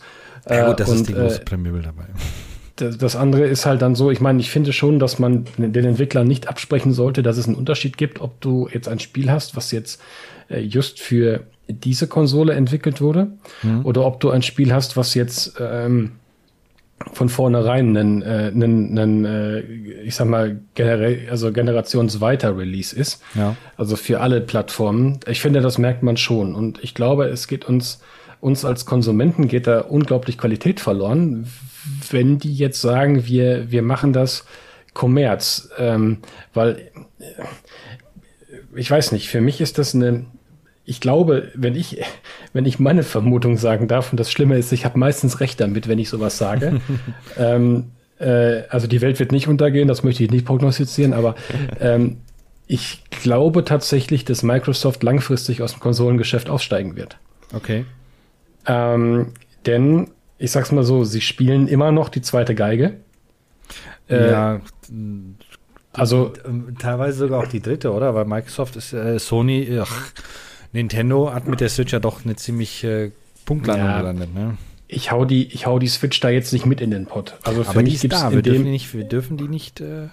Ja, 0.48 0.68
gut, 0.68 0.78
das 0.78 0.88
und, 0.90 0.96
ist 0.96 1.08
die 1.08 1.14
große 1.14 1.40
äh, 1.40 1.44
Prämierel 1.44 1.82
dabei 1.82 2.04
das 2.76 3.14
andere 3.14 3.46
ist 3.46 3.66
halt 3.66 3.82
dann 3.82 3.94
so, 3.94 4.10
ich 4.10 4.20
meine, 4.20 4.40
ich 4.40 4.50
finde 4.50 4.72
schon, 4.72 4.98
dass 4.98 5.18
man 5.18 5.44
den 5.56 5.84
Entwicklern 5.84 6.26
nicht 6.26 6.48
absprechen 6.48 6.92
sollte, 6.92 7.22
dass 7.22 7.36
es 7.36 7.46
einen 7.46 7.54
Unterschied 7.54 7.96
gibt, 7.96 8.20
ob 8.20 8.40
du 8.40 8.68
jetzt 8.72 8.88
ein 8.88 8.98
Spiel 8.98 9.30
hast, 9.30 9.56
was 9.56 9.70
jetzt 9.70 10.00
äh, 10.48 10.60
just 10.60 11.00
für 11.00 11.44
diese 11.68 12.08
Konsole 12.08 12.54
entwickelt 12.54 13.00
wurde, 13.00 13.28
mhm. 13.62 13.86
oder 13.86 14.04
ob 14.04 14.20
du 14.20 14.30
ein 14.30 14.42
Spiel 14.42 14.72
hast, 14.72 14.96
was 14.96 15.14
jetzt 15.14 15.54
ähm, 15.60 16.12
von 17.12 17.28
vornherein 17.28 17.96
einen, 17.96 18.22
äh, 18.22 18.50
einen, 18.52 18.98
einen 18.98 19.24
äh, 19.24 19.60
ich 20.02 20.14
sag 20.14 20.28
mal, 20.28 20.60
generell, 20.74 21.28
also 21.30 21.52
generationsweiter 21.52 22.56
Release 22.56 22.94
ist. 22.94 23.22
Ja. 23.34 23.56
Also 23.76 23.96
für 23.96 24.20
alle 24.20 24.40
Plattformen. 24.40 25.20
Ich 25.26 25.40
finde, 25.40 25.60
das 25.60 25.78
merkt 25.78 26.02
man 26.02 26.16
schon. 26.16 26.54
Und 26.54 26.82
ich 26.82 26.94
glaube, 26.94 27.26
es 27.26 27.46
geht 27.46 27.64
uns, 27.66 28.00
uns 28.40 28.64
als 28.64 28.86
Konsumenten 28.86 29.48
geht 29.48 29.66
da 29.66 29.80
unglaublich 29.80 30.38
Qualität 30.38 30.80
verloren, 30.80 31.46
wenn 32.10 32.38
die 32.38 32.54
jetzt 32.54 32.80
sagen, 32.80 33.26
wir, 33.26 33.70
wir 33.70 33.82
machen 33.82 34.12
das 34.12 34.44
Kommerz, 34.94 35.70
ähm, 35.78 36.18
weil 36.54 36.90
äh, 37.18 37.24
ich 38.76 38.90
weiß 38.90 39.12
nicht, 39.12 39.28
für 39.28 39.40
mich 39.40 39.60
ist 39.60 39.78
das 39.78 39.94
eine, 39.94 40.26
ich 40.84 41.00
glaube, 41.00 41.50
wenn 41.54 41.74
ich, 41.74 42.02
wenn 42.52 42.66
ich 42.66 42.78
meine 42.78 43.02
Vermutung 43.02 43.56
sagen 43.56 43.88
darf, 43.88 44.12
und 44.12 44.20
das 44.20 44.30
Schlimme 44.30 44.58
ist, 44.58 44.72
ich 44.72 44.84
habe 44.84 44.98
meistens 44.98 45.40
recht 45.40 45.60
damit, 45.60 45.88
wenn 45.88 45.98
ich 45.98 46.08
sowas 46.08 46.36
sage. 46.36 46.80
ähm, 47.38 47.92
äh, 48.18 48.62
also 48.68 48.86
die 48.86 49.00
Welt 49.00 49.18
wird 49.18 49.32
nicht 49.32 49.48
untergehen, 49.48 49.88
das 49.88 50.02
möchte 50.02 50.22
ich 50.24 50.30
nicht 50.30 50.44
prognostizieren, 50.44 51.12
aber 51.12 51.34
ähm, 51.80 52.18
ich 52.66 53.02
glaube 53.10 53.64
tatsächlich, 53.64 54.24
dass 54.24 54.42
Microsoft 54.42 55.02
langfristig 55.02 55.62
aus 55.62 55.72
dem 55.72 55.80
Konsolengeschäft 55.80 56.48
aussteigen 56.48 56.96
wird. 56.96 57.18
Okay. 57.52 57.84
Ähm, 58.66 59.32
denn 59.66 60.08
ich 60.38 60.50
sag's 60.50 60.72
mal 60.72 60.84
so, 60.84 61.04
sie 61.04 61.20
spielen 61.20 61.68
immer 61.68 61.92
noch 61.92 62.08
die 62.08 62.22
zweite 62.22 62.54
Geige. 62.54 62.96
Äh, 64.08 64.30
ja, 64.30 64.60
also 65.92 66.32
teilweise 66.78 67.18
sogar 67.18 67.40
auch 67.40 67.46
die 67.46 67.60
dritte, 67.60 67.92
oder? 67.92 68.14
Weil 68.14 68.24
Microsoft 68.24 68.76
ist 68.76 68.92
äh, 68.92 69.18
Sony, 69.18 69.78
ach, 69.80 70.12
Nintendo 70.74 71.32
hat 71.32 71.46
mit 71.46 71.60
der 71.60 71.68
Switch 71.68 71.92
ja 71.92 72.00
doch 72.00 72.24
eine 72.24 72.36
ziemlich 72.36 72.84
äh, 72.84 73.12
Punktlandung 73.46 73.86
ja, 73.86 73.98
gelandet, 73.98 74.34
ne? 74.34 74.58
Ich 74.86 75.10
hau, 75.10 75.24
die, 75.24 75.46
ich 75.46 75.66
hau 75.66 75.78
die 75.78 75.86
Switch 75.86 76.20
da 76.20 76.28
jetzt 76.28 76.52
nicht 76.52 76.66
mit 76.66 76.80
in 76.80 76.90
den 76.90 77.06
Pot. 77.06 77.38
Also 77.42 77.64
für 77.64 77.70
aber 77.70 77.82
mich 77.82 78.00
die 78.00 78.06
ist 78.08 78.12
da. 78.12 78.32
Wir 78.32 78.42
dürfen, 78.42 78.64
die 78.64 78.70
nicht, 78.70 78.92
wir 78.92 79.04
dürfen 79.04 79.36
die 79.38 79.48
nicht. 79.48 79.80
Äh 79.80 80.08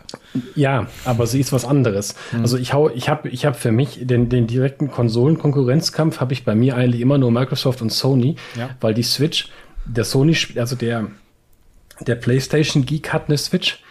ja, 0.55 0.88
aber 1.03 1.28
sie 1.28 1.39
ist 1.39 1.51
was 1.51 1.66
anderes. 1.66 2.16
Hm. 2.30 2.41
Also 2.41 2.57
ich 2.57 2.74
hau, 2.74 2.89
ich 2.89 3.09
habe, 3.09 3.28
ich 3.30 3.45
habe 3.45 3.57
für 3.57 3.72
mich 3.72 3.99
den, 4.01 4.30
den 4.30 4.47
direkten 4.47 4.89
Konsolenkonkurrenzkampf 4.89 6.22
habe 6.22 6.34
ich 6.34 6.45
bei 6.45 6.55
mir 6.55 6.78
eigentlich 6.78 7.01
immer 7.01 7.18
nur 7.18 7.32
Microsoft 7.32 7.82
und 7.82 7.91
Sony, 7.91 8.38
ja. 8.55 8.70
weil 8.80 8.93
die 8.93 9.03
Switch 9.03 9.49
der 9.86 10.05
Sony, 10.05 10.38
also 10.55 10.76
der, 10.76 11.07
der 11.99 12.16
PlayStation 12.16 12.86
Geek 12.86 13.12
hat 13.12 13.28
eine 13.28 13.38
Switch 13.38 13.84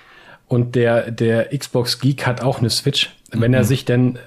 und 0.46 0.74
der, 0.76 1.10
der 1.10 1.56
Xbox 1.56 2.00
Geek 2.00 2.26
hat 2.26 2.40
auch 2.40 2.60
eine 2.60 2.70
Switch. 2.70 3.10
Wenn 3.32 3.52
mhm. 3.52 3.58
er 3.58 3.64
sich 3.64 3.84
denn, 3.84 4.18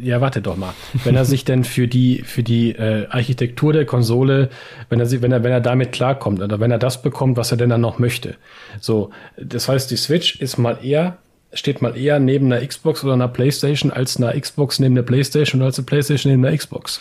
ja, 0.00 0.20
warte 0.20 0.40
doch 0.40 0.56
mal, 0.56 0.72
wenn 1.04 1.16
er 1.16 1.24
sich 1.24 1.44
denn 1.44 1.64
für 1.64 1.86
die, 1.86 2.22
für 2.22 2.42
die 2.42 2.70
äh, 2.70 3.06
Architektur 3.08 3.72
der 3.72 3.84
Konsole, 3.84 4.48
wenn 4.88 5.00
er, 5.00 5.10
wenn 5.22 5.32
er, 5.32 5.42
wenn 5.42 5.52
er 5.52 5.60
damit 5.60 5.92
klarkommt 5.92 6.40
oder 6.40 6.58
wenn 6.58 6.70
er 6.70 6.78
das 6.78 7.02
bekommt, 7.02 7.36
was 7.36 7.50
er 7.50 7.58
denn 7.58 7.68
dann 7.68 7.82
noch 7.82 7.98
möchte. 7.98 8.36
So, 8.80 9.10
das 9.36 9.68
heißt, 9.68 9.90
die 9.90 9.96
Switch 9.96 10.40
ist 10.40 10.56
mal 10.56 10.78
eher, 10.82 11.18
steht 11.52 11.82
mal 11.82 11.96
eher 11.96 12.20
neben 12.20 12.50
einer 12.50 12.66
Xbox 12.66 13.04
oder 13.04 13.14
einer 13.14 13.28
Playstation 13.28 13.90
als 13.90 14.16
einer 14.16 14.38
Xbox 14.38 14.78
neben 14.78 14.94
der 14.94 15.02
Playstation 15.02 15.60
oder 15.60 15.66
als 15.66 15.78
eine 15.78 15.86
Playstation 15.86 16.32
neben 16.32 16.42
der 16.42 16.56
Xbox. 16.56 17.00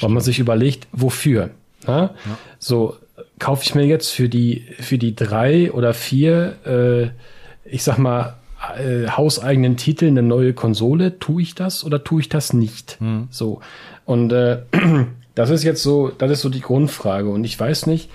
Weil 0.00 0.10
man 0.10 0.22
sich 0.22 0.40
überlegt, 0.40 0.88
wofür. 0.92 1.50
Ja? 1.86 2.14
So, 2.58 2.96
kaufe 3.38 3.62
ich 3.64 3.74
mir 3.74 3.84
jetzt 3.84 4.10
für 4.10 4.28
die, 4.28 4.64
für 4.80 4.98
die 4.98 5.14
drei 5.14 5.70
oder 5.70 5.94
vier, 5.94 6.56
äh, 6.66 7.70
ich 7.70 7.84
sag 7.84 7.98
mal, 7.98 8.37
äh, 8.76 9.08
hauseigenen 9.08 9.76
Titel 9.76 10.06
eine 10.06 10.22
neue 10.22 10.52
Konsole? 10.52 11.18
Tue 11.18 11.42
ich 11.42 11.54
das 11.54 11.84
oder 11.84 12.04
tue 12.04 12.20
ich 12.20 12.28
das 12.28 12.52
nicht? 12.52 12.96
Hm. 13.00 13.28
So. 13.30 13.60
Und 14.04 14.32
äh, 14.32 14.62
das 15.34 15.50
ist 15.50 15.62
jetzt 15.62 15.82
so, 15.82 16.08
das 16.08 16.30
ist 16.30 16.40
so 16.42 16.48
die 16.48 16.60
Grundfrage. 16.60 17.28
Und 17.28 17.44
ich 17.44 17.58
weiß 17.58 17.86
nicht, 17.86 18.10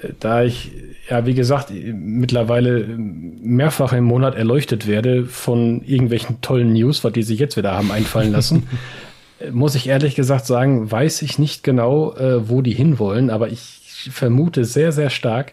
äh, 0.00 0.08
da 0.18 0.42
ich, 0.42 0.72
ja, 1.08 1.26
wie 1.26 1.34
gesagt, 1.34 1.70
mittlerweile 1.70 2.86
mehrfach 2.86 3.92
im 3.92 4.04
Monat 4.04 4.34
erleuchtet 4.34 4.86
werde 4.86 5.24
von 5.24 5.82
irgendwelchen 5.84 6.40
tollen 6.40 6.72
News, 6.72 7.04
was 7.04 7.12
die 7.12 7.22
sich 7.22 7.38
jetzt 7.38 7.56
wieder 7.56 7.72
haben 7.72 7.92
einfallen 7.92 8.32
lassen, 8.32 8.66
muss 9.52 9.74
ich 9.74 9.88
ehrlich 9.88 10.14
gesagt 10.14 10.46
sagen, 10.46 10.90
weiß 10.90 11.22
ich 11.22 11.38
nicht 11.38 11.62
genau, 11.62 12.14
äh, 12.14 12.48
wo 12.48 12.62
die 12.62 12.72
hinwollen, 12.72 13.30
aber 13.30 13.48
ich 13.48 14.10
vermute 14.10 14.64
sehr, 14.64 14.92
sehr 14.92 15.10
stark, 15.10 15.52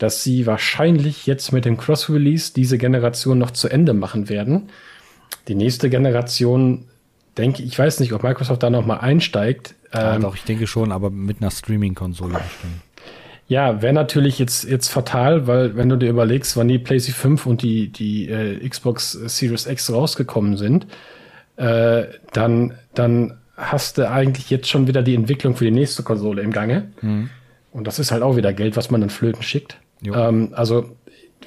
dass 0.00 0.22
sie 0.24 0.46
wahrscheinlich 0.46 1.26
jetzt 1.26 1.52
mit 1.52 1.66
dem 1.66 1.76
Cross-Release 1.76 2.54
diese 2.54 2.78
Generation 2.78 3.38
noch 3.38 3.50
zu 3.50 3.68
Ende 3.68 3.92
machen 3.92 4.30
werden. 4.30 4.70
Die 5.46 5.54
nächste 5.54 5.90
Generation, 5.90 6.86
denke 7.36 7.62
ich, 7.62 7.78
weiß 7.78 8.00
nicht, 8.00 8.14
ob 8.14 8.22
Microsoft 8.22 8.62
da 8.62 8.70
noch 8.70 8.86
mal 8.86 8.96
einsteigt. 8.96 9.74
Ja, 9.92 10.16
ähm, 10.16 10.22
doch, 10.22 10.34
ich 10.34 10.44
denke 10.44 10.66
schon, 10.66 10.90
aber 10.90 11.10
mit 11.10 11.42
einer 11.42 11.50
Streaming-Konsole 11.50 12.32
bestimmt. 12.32 12.80
Ja, 13.46 13.82
wäre 13.82 13.92
natürlich 13.92 14.38
jetzt, 14.38 14.64
jetzt 14.64 14.88
fatal, 14.88 15.46
weil 15.46 15.76
wenn 15.76 15.90
du 15.90 15.96
dir 15.96 16.08
überlegst, 16.08 16.56
wann 16.56 16.68
die 16.68 16.78
PlayStation 16.78 17.36
5 17.36 17.46
und 17.46 17.62
die, 17.62 17.88
die 17.88 18.30
äh, 18.30 18.66
Xbox 18.66 19.12
Series 19.12 19.66
X 19.66 19.92
rausgekommen 19.92 20.56
sind, 20.56 20.86
äh, 21.56 22.04
dann, 22.32 22.78
dann 22.94 23.36
hast 23.54 23.98
du 23.98 24.08
eigentlich 24.08 24.48
jetzt 24.48 24.70
schon 24.70 24.86
wieder 24.86 25.02
die 25.02 25.14
Entwicklung 25.14 25.56
für 25.56 25.64
die 25.66 25.72
nächste 25.72 26.02
Konsole 26.04 26.40
im 26.40 26.52
Gange. 26.52 26.90
Mhm. 27.02 27.28
Und 27.70 27.86
das 27.86 27.98
ist 27.98 28.12
halt 28.12 28.22
auch 28.22 28.36
wieder 28.36 28.54
Geld, 28.54 28.78
was 28.78 28.90
man 28.90 29.02
dann 29.02 29.10
flöten 29.10 29.42
schickt. 29.42 29.76
Ähm, 30.04 30.50
also, 30.52 30.96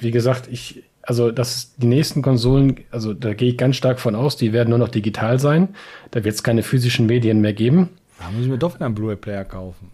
wie 0.00 0.10
gesagt, 0.10 0.48
ich, 0.50 0.84
also 1.02 1.30
das 1.30 1.74
die 1.76 1.86
nächsten 1.86 2.22
Konsolen, 2.22 2.80
also 2.90 3.14
da 3.14 3.34
gehe 3.34 3.50
ich 3.50 3.58
ganz 3.58 3.76
stark 3.76 4.00
von 4.00 4.14
aus, 4.14 4.36
die 4.36 4.52
werden 4.52 4.70
nur 4.70 4.78
noch 4.78 4.88
digital 4.88 5.38
sein. 5.38 5.68
Da 6.10 6.24
wird 6.24 6.34
es 6.34 6.42
keine 6.42 6.62
physischen 6.62 7.06
Medien 7.06 7.40
mehr 7.40 7.52
geben. 7.52 7.90
Da 8.18 8.30
muss 8.30 8.42
ich 8.42 8.48
mir 8.48 8.58
doch 8.58 8.80
einen 8.80 8.94
Blu-ray-Player 8.94 9.44
kaufen. 9.44 9.90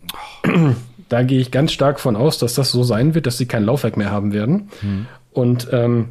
Da 1.08 1.24
gehe 1.24 1.40
ich 1.40 1.50
ganz 1.50 1.72
stark 1.72 1.98
von 1.98 2.14
aus, 2.14 2.38
dass 2.38 2.54
das 2.54 2.70
so 2.70 2.84
sein 2.84 3.16
wird, 3.16 3.26
dass 3.26 3.36
sie 3.36 3.46
kein 3.46 3.64
Laufwerk 3.64 3.96
mehr 3.96 4.12
haben 4.12 4.32
werden. 4.32 4.68
Hm. 4.80 5.06
Und 5.32 5.68
ähm, 5.72 6.11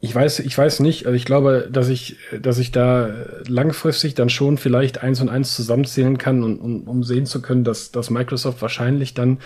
ich 0.00 0.14
weiß, 0.14 0.38
ich 0.40 0.56
weiß 0.56 0.80
nicht, 0.80 1.06
also 1.06 1.14
ich 1.14 1.26
glaube, 1.26 1.68
dass 1.70 1.88
ich, 1.88 2.16
dass 2.40 2.58
ich 2.58 2.72
da 2.72 3.10
langfristig 3.46 4.14
dann 4.14 4.30
schon 4.30 4.56
vielleicht 4.56 5.02
eins 5.02 5.20
und 5.20 5.28
eins 5.28 5.54
zusammenzählen 5.54 6.16
kann 6.16 6.42
und, 6.42 6.58
und 6.58 6.86
um 6.86 7.04
sehen 7.04 7.26
zu 7.26 7.42
können, 7.42 7.64
dass, 7.64 7.90
dass 7.90 8.08
Microsoft 8.08 8.62
wahrscheinlich 8.62 9.12
dann 9.12 9.38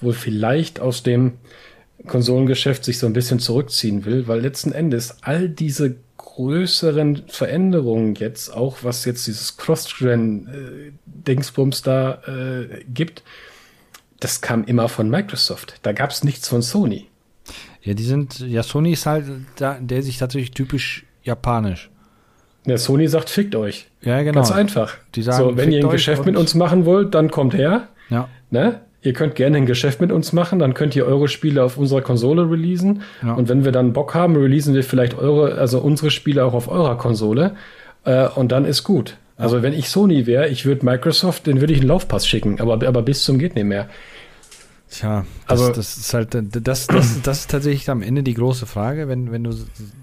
wohl 0.00 0.12
vielleicht 0.12 0.80
aus 0.80 1.02
dem 1.02 1.34
Konsolengeschäft 2.06 2.84
sich 2.84 2.98
so 2.98 3.06
ein 3.06 3.12
bisschen 3.12 3.38
zurückziehen 3.38 4.04
will, 4.04 4.26
weil 4.28 4.40
letzten 4.40 4.72
Endes 4.72 5.18
all 5.22 5.48
diese 5.48 5.96
größeren 6.16 7.22
Veränderungen 7.28 8.16
jetzt, 8.16 8.52
auch 8.52 8.78
was 8.82 9.04
jetzt 9.04 9.24
dieses 9.26 9.56
Cross-Gen-Dingsbums 9.56 11.82
da 11.82 12.20
äh, 12.26 12.82
gibt, 12.92 13.22
das 14.20 14.40
kam 14.40 14.64
immer 14.64 14.88
von 14.88 15.08
Microsoft. 15.08 15.74
Da 15.82 15.92
gab 15.92 16.10
es 16.10 16.24
nichts 16.24 16.48
von 16.48 16.62
Sony. 16.62 17.06
Ja, 17.82 17.94
die 17.94 18.04
sind, 18.04 18.40
ja, 18.40 18.62
Sony 18.62 18.92
ist 18.92 19.06
halt, 19.06 19.24
da, 19.56 19.78
der 19.80 20.02
sich 20.02 20.18
tatsächlich 20.18 20.52
typisch 20.52 21.04
japanisch. 21.22 21.90
Ja, 22.66 22.78
Sony 22.78 23.08
sagt, 23.08 23.28
fickt 23.28 23.54
euch. 23.54 23.88
Ja, 24.00 24.22
genau. 24.22 24.36
Ganz 24.36 24.50
einfach. 24.50 24.96
Die 25.14 25.22
sagen, 25.22 25.38
so, 25.38 25.56
wenn 25.56 25.70
ihr 25.70 25.84
ein 25.84 25.90
Geschäft 25.90 26.24
mit 26.24 26.36
uns 26.36 26.54
machen 26.54 26.86
wollt, 26.86 27.14
dann 27.14 27.30
kommt 27.30 27.52
her. 27.52 27.88
Ja. 28.08 28.28
Ne? 28.50 28.80
Ihr 29.04 29.12
könnt 29.12 29.34
gerne 29.34 29.58
ein 29.58 29.66
Geschäft 29.66 30.00
mit 30.00 30.10
uns 30.10 30.32
machen, 30.32 30.58
dann 30.58 30.72
könnt 30.72 30.96
ihr 30.96 31.04
eure 31.04 31.28
Spiele 31.28 31.62
auf 31.62 31.76
unserer 31.76 32.00
Konsole 32.00 32.50
releasen. 32.50 33.02
Ja. 33.22 33.34
Und 33.34 33.50
wenn 33.50 33.62
wir 33.62 33.70
dann 33.70 33.92
Bock 33.92 34.14
haben, 34.14 34.34
releasen 34.34 34.74
wir 34.74 34.82
vielleicht 34.82 35.18
eure, 35.18 35.56
also 35.58 35.78
unsere 35.78 36.10
Spiele 36.10 36.42
auch 36.42 36.54
auf 36.54 36.68
eurer 36.68 36.96
Konsole. 36.96 37.54
Äh, 38.04 38.28
und 38.28 38.50
dann 38.50 38.64
ist 38.64 38.82
gut. 38.82 39.18
Also 39.36 39.62
wenn 39.62 39.74
ich 39.74 39.90
Sony 39.90 40.26
wäre, 40.26 40.48
ich 40.48 40.64
würde 40.64 40.86
Microsoft, 40.86 41.46
den 41.46 41.60
würde 41.60 41.74
ich 41.74 41.80
einen 41.80 41.88
Laufpass 41.88 42.26
schicken, 42.26 42.60
aber, 42.60 42.86
aber 42.86 43.02
bis 43.02 43.24
zum 43.24 43.38
geht 43.38 43.56
nicht 43.56 43.64
mehr. 43.64 43.88
Tja, 44.88 45.26
das, 45.48 45.60
also, 45.60 45.72
das 45.72 45.96
ist 45.98 46.14
halt, 46.14 46.28
das, 46.34 46.86
das, 46.86 47.20
das 47.22 47.40
ist 47.40 47.50
tatsächlich 47.50 47.90
am 47.90 48.00
Ende 48.00 48.22
die 48.22 48.34
große 48.34 48.64
Frage, 48.64 49.06
wenn, 49.08 49.32
wenn 49.32 49.44
du 49.44 49.52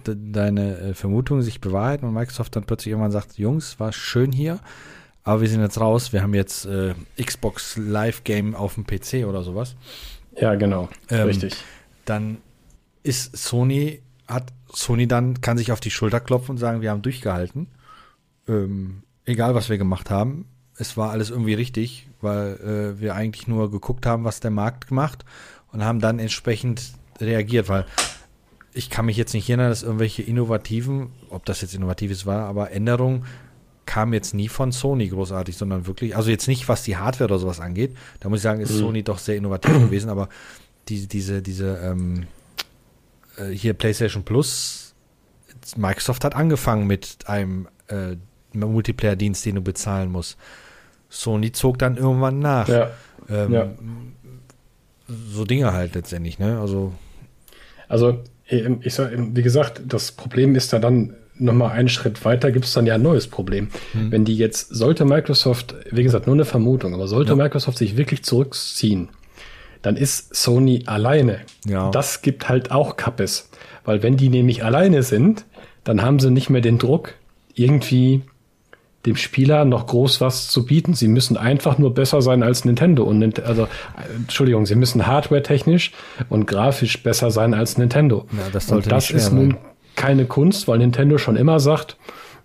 deine 0.03 0.77
äh, 0.77 0.93
Vermutungen 0.93 1.41
sich 1.41 1.59
bewahrheiten 1.59 2.05
und 2.07 2.13
Microsoft 2.13 2.55
dann 2.55 2.65
plötzlich 2.65 2.91
irgendwann 2.91 3.11
sagt, 3.11 3.37
Jungs, 3.37 3.79
war 3.79 3.93
schön 3.93 4.31
hier, 4.31 4.59
aber 5.23 5.41
wir 5.41 5.49
sind 5.49 5.61
jetzt 5.61 5.79
raus, 5.79 6.13
wir 6.13 6.23
haben 6.23 6.33
jetzt 6.33 6.65
äh, 6.65 6.93
Xbox 7.21 7.77
Live 7.77 8.23
Game 8.23 8.55
auf 8.55 8.75
dem 8.75 8.85
PC 8.85 9.25
oder 9.27 9.43
sowas. 9.43 9.75
Ja, 10.35 10.55
genau, 10.55 10.89
ähm, 11.09 11.27
richtig. 11.27 11.55
Dann 12.05 12.37
ist 13.03 13.35
Sony, 13.37 14.01
hat 14.27 14.51
Sony 14.73 15.07
dann, 15.07 15.41
kann 15.41 15.57
sich 15.57 15.71
auf 15.71 15.79
die 15.79 15.91
Schulter 15.91 16.19
klopfen 16.19 16.51
und 16.51 16.57
sagen, 16.57 16.81
wir 16.81 16.89
haben 16.91 17.01
durchgehalten. 17.01 17.67
ähm, 18.47 19.03
egal 19.25 19.53
was 19.53 19.69
wir 19.69 19.77
gemacht 19.77 20.09
haben, 20.09 20.45
es 20.77 20.97
war 20.97 21.11
alles 21.11 21.29
irgendwie 21.29 21.53
richtig, 21.53 22.07
weil 22.21 22.55
äh, 22.55 22.99
wir 22.99 23.15
eigentlich 23.15 23.47
nur 23.47 23.69
geguckt 23.69 24.05
haben, 24.05 24.23
was 24.23 24.39
der 24.39 24.51
Markt 24.51 24.91
macht 24.91 25.25
und 25.71 25.83
haben 25.83 25.99
dann 25.99 26.19
entsprechend 26.19 26.93
reagiert, 27.19 27.69
weil 27.69 27.85
ich 28.73 28.89
kann 28.89 29.05
mich 29.05 29.17
jetzt 29.17 29.33
nicht 29.33 29.49
erinnern, 29.49 29.69
dass 29.69 29.83
irgendwelche 29.83 30.23
innovativen, 30.23 31.11
ob 31.29 31.45
das 31.45 31.61
jetzt 31.61 31.75
innovatives 31.75 32.25
war, 32.25 32.45
aber 32.45 32.71
Änderungen 32.71 33.25
kamen 33.85 34.13
jetzt 34.13 34.33
nie 34.33 34.47
von 34.47 34.71
Sony 34.71 35.07
großartig, 35.07 35.57
sondern 35.57 35.87
wirklich, 35.87 36.15
also 36.15 36.29
jetzt 36.29 36.47
nicht, 36.47 36.69
was 36.69 36.83
die 36.83 36.97
Hardware 36.97 37.25
oder 37.25 37.39
sowas 37.39 37.59
angeht. 37.59 37.95
Da 38.19 38.29
muss 38.29 38.39
ich 38.39 38.43
sagen, 38.43 38.61
ist 38.61 38.71
mhm. 38.71 38.79
Sony 38.79 39.03
doch 39.03 39.17
sehr 39.17 39.35
innovativ 39.35 39.73
gewesen, 39.79 40.09
aber 40.09 40.29
die, 40.87 41.07
diese, 41.07 41.41
diese, 41.41 41.77
ähm, 41.77 42.27
äh, 43.37 43.49
hier 43.49 43.73
PlayStation 43.73 44.23
Plus, 44.23 44.93
Microsoft 45.75 46.23
hat 46.23 46.35
angefangen 46.35 46.87
mit 46.87 47.17
einem 47.27 47.67
äh, 47.87 48.15
Multiplayer-Dienst, 48.53 49.45
den 49.45 49.55
du 49.55 49.61
bezahlen 49.61 50.11
musst. 50.11 50.37
Sony 51.09 51.51
zog 51.51 51.77
dann 51.77 51.97
irgendwann 51.97 52.39
nach. 52.39 52.67
Ja. 52.67 52.91
Ähm, 53.29 53.53
ja. 53.53 53.71
So 55.07 55.45
Dinge 55.45 55.73
halt 55.73 55.95
letztendlich, 55.95 56.39
ne? 56.39 56.59
Also. 56.59 56.93
Also, 57.87 58.23
ich 58.45 58.93
sag, 58.93 59.11
wie 59.13 59.41
gesagt, 59.41 59.81
das 59.85 60.13
Problem 60.13 60.55
ist 60.55 60.71
da 60.71 60.79
dann 60.79 61.15
nochmal 61.41 61.71
einen 61.71 61.89
Schritt 61.89 62.23
weiter, 62.23 62.51
gibt 62.51 62.65
es 62.65 62.73
dann 62.73 62.85
ja 62.85 62.95
ein 62.95 63.01
neues 63.01 63.27
Problem. 63.27 63.69
Hm. 63.93 64.11
Wenn 64.11 64.25
die 64.25 64.37
jetzt, 64.37 64.73
sollte 64.73 65.05
Microsoft, 65.05 65.75
wie 65.91 66.03
gesagt, 66.03 66.27
nur 66.27 66.35
eine 66.35 66.45
Vermutung, 66.45 66.93
aber 66.93 67.07
sollte 67.07 67.31
ja. 67.31 67.35
Microsoft 67.35 67.77
sich 67.77 67.97
wirklich 67.97 68.23
zurückziehen, 68.23 69.09
dann 69.81 69.97
ist 69.97 70.35
Sony 70.35 70.83
alleine. 70.85 71.41
Ja. 71.65 71.89
Das 71.91 72.21
gibt 72.21 72.49
halt 72.49 72.71
auch 72.71 72.97
Kappes. 72.97 73.49
Weil 73.83 74.03
wenn 74.03 74.17
die 74.17 74.29
nämlich 74.29 74.63
alleine 74.63 75.03
sind, 75.03 75.45
dann 75.83 76.01
haben 76.01 76.19
sie 76.19 76.29
nicht 76.29 76.49
mehr 76.49 76.61
den 76.61 76.77
Druck, 76.77 77.15
irgendwie 77.55 78.21
dem 79.05 79.15
Spieler 79.15 79.65
noch 79.65 79.87
groß 79.87 80.21
was 80.21 80.49
zu 80.49 80.65
bieten. 80.65 80.93
Sie 80.93 81.07
müssen 81.07 81.35
einfach 81.35 81.77
nur 81.77 81.93
besser 81.93 82.21
sein 82.21 82.43
als 82.43 82.65
Nintendo 82.65 83.03
und 83.03 83.43
also 83.43 83.67
Entschuldigung, 84.15 84.67
sie 84.67 84.75
müssen 84.75 85.07
hardware-technisch 85.07 85.91
und 86.29 86.45
grafisch 86.45 87.01
besser 87.01 87.31
sein 87.31 87.55
als 87.55 87.79
Nintendo. 87.79 88.27
Ja, 88.31 88.49
das 88.53 88.67
sollte 88.67 88.85
und 88.85 88.91
das 88.91 89.09
ist 89.09 89.31
nun 89.33 89.57
keine 89.95 90.25
Kunst, 90.25 90.67
weil 90.67 90.79
Nintendo 90.79 91.17
schon 91.17 91.35
immer 91.35 91.59
sagt, 91.59 91.97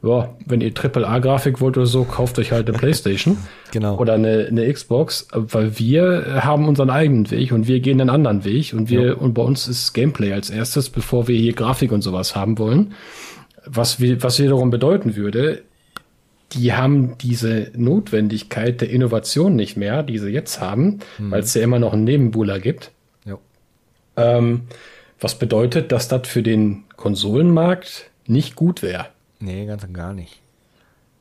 ja, 0.02 0.34
wenn 0.44 0.60
ihr 0.60 0.72
AAA-Grafik 0.72 1.60
wollt 1.60 1.76
oder 1.76 1.86
so, 1.86 2.04
kauft 2.04 2.38
euch 2.38 2.52
halt 2.52 2.68
eine 2.68 2.78
Playstation. 2.78 3.38
genau. 3.72 3.96
Oder 3.98 4.14
eine, 4.14 4.46
eine 4.46 4.72
Xbox, 4.72 5.28
weil 5.32 5.78
wir 5.78 6.44
haben 6.44 6.68
unseren 6.68 6.90
eigenen 6.90 7.30
Weg 7.30 7.52
und 7.52 7.66
wir 7.66 7.80
gehen 7.80 8.00
einen 8.00 8.10
anderen 8.10 8.44
Weg 8.44 8.72
und 8.72 8.90
wir, 8.90 9.06
ja. 9.06 9.14
und 9.14 9.34
bei 9.34 9.42
uns 9.42 9.68
ist 9.68 9.92
Gameplay 9.94 10.32
als 10.32 10.50
erstes, 10.50 10.90
bevor 10.90 11.28
wir 11.28 11.38
hier 11.38 11.54
Grafik 11.54 11.92
und 11.92 12.02
sowas 12.02 12.36
haben 12.36 12.58
wollen. 12.58 12.94
Was, 13.64 13.98
wir, 13.98 14.22
was 14.22 14.38
wiederum 14.38 14.70
bedeuten 14.70 15.16
würde, 15.16 15.62
die 16.52 16.72
haben 16.72 17.18
diese 17.18 17.72
Notwendigkeit 17.74 18.80
der 18.80 18.90
Innovation 18.90 19.56
nicht 19.56 19.76
mehr, 19.76 20.02
die 20.02 20.18
sie 20.18 20.28
jetzt 20.28 20.60
haben, 20.60 21.00
mhm. 21.18 21.30
weil 21.32 21.40
es 21.40 21.54
ja 21.54 21.62
immer 21.62 21.80
noch 21.80 21.92
einen 21.92 22.04
Nebenbuhler 22.04 22.60
gibt. 22.60 22.92
Ja. 23.24 23.38
Ähm, 24.16 24.62
was 25.20 25.38
bedeutet, 25.38 25.92
dass 25.92 26.08
das 26.08 26.28
für 26.28 26.42
den 26.42 26.84
Konsolenmarkt 26.96 28.10
nicht 28.26 28.56
gut 28.56 28.82
wäre. 28.82 29.06
Nee, 29.40 29.66
ganz 29.66 29.84
und 29.84 29.94
gar 29.94 30.12
nicht. 30.12 30.40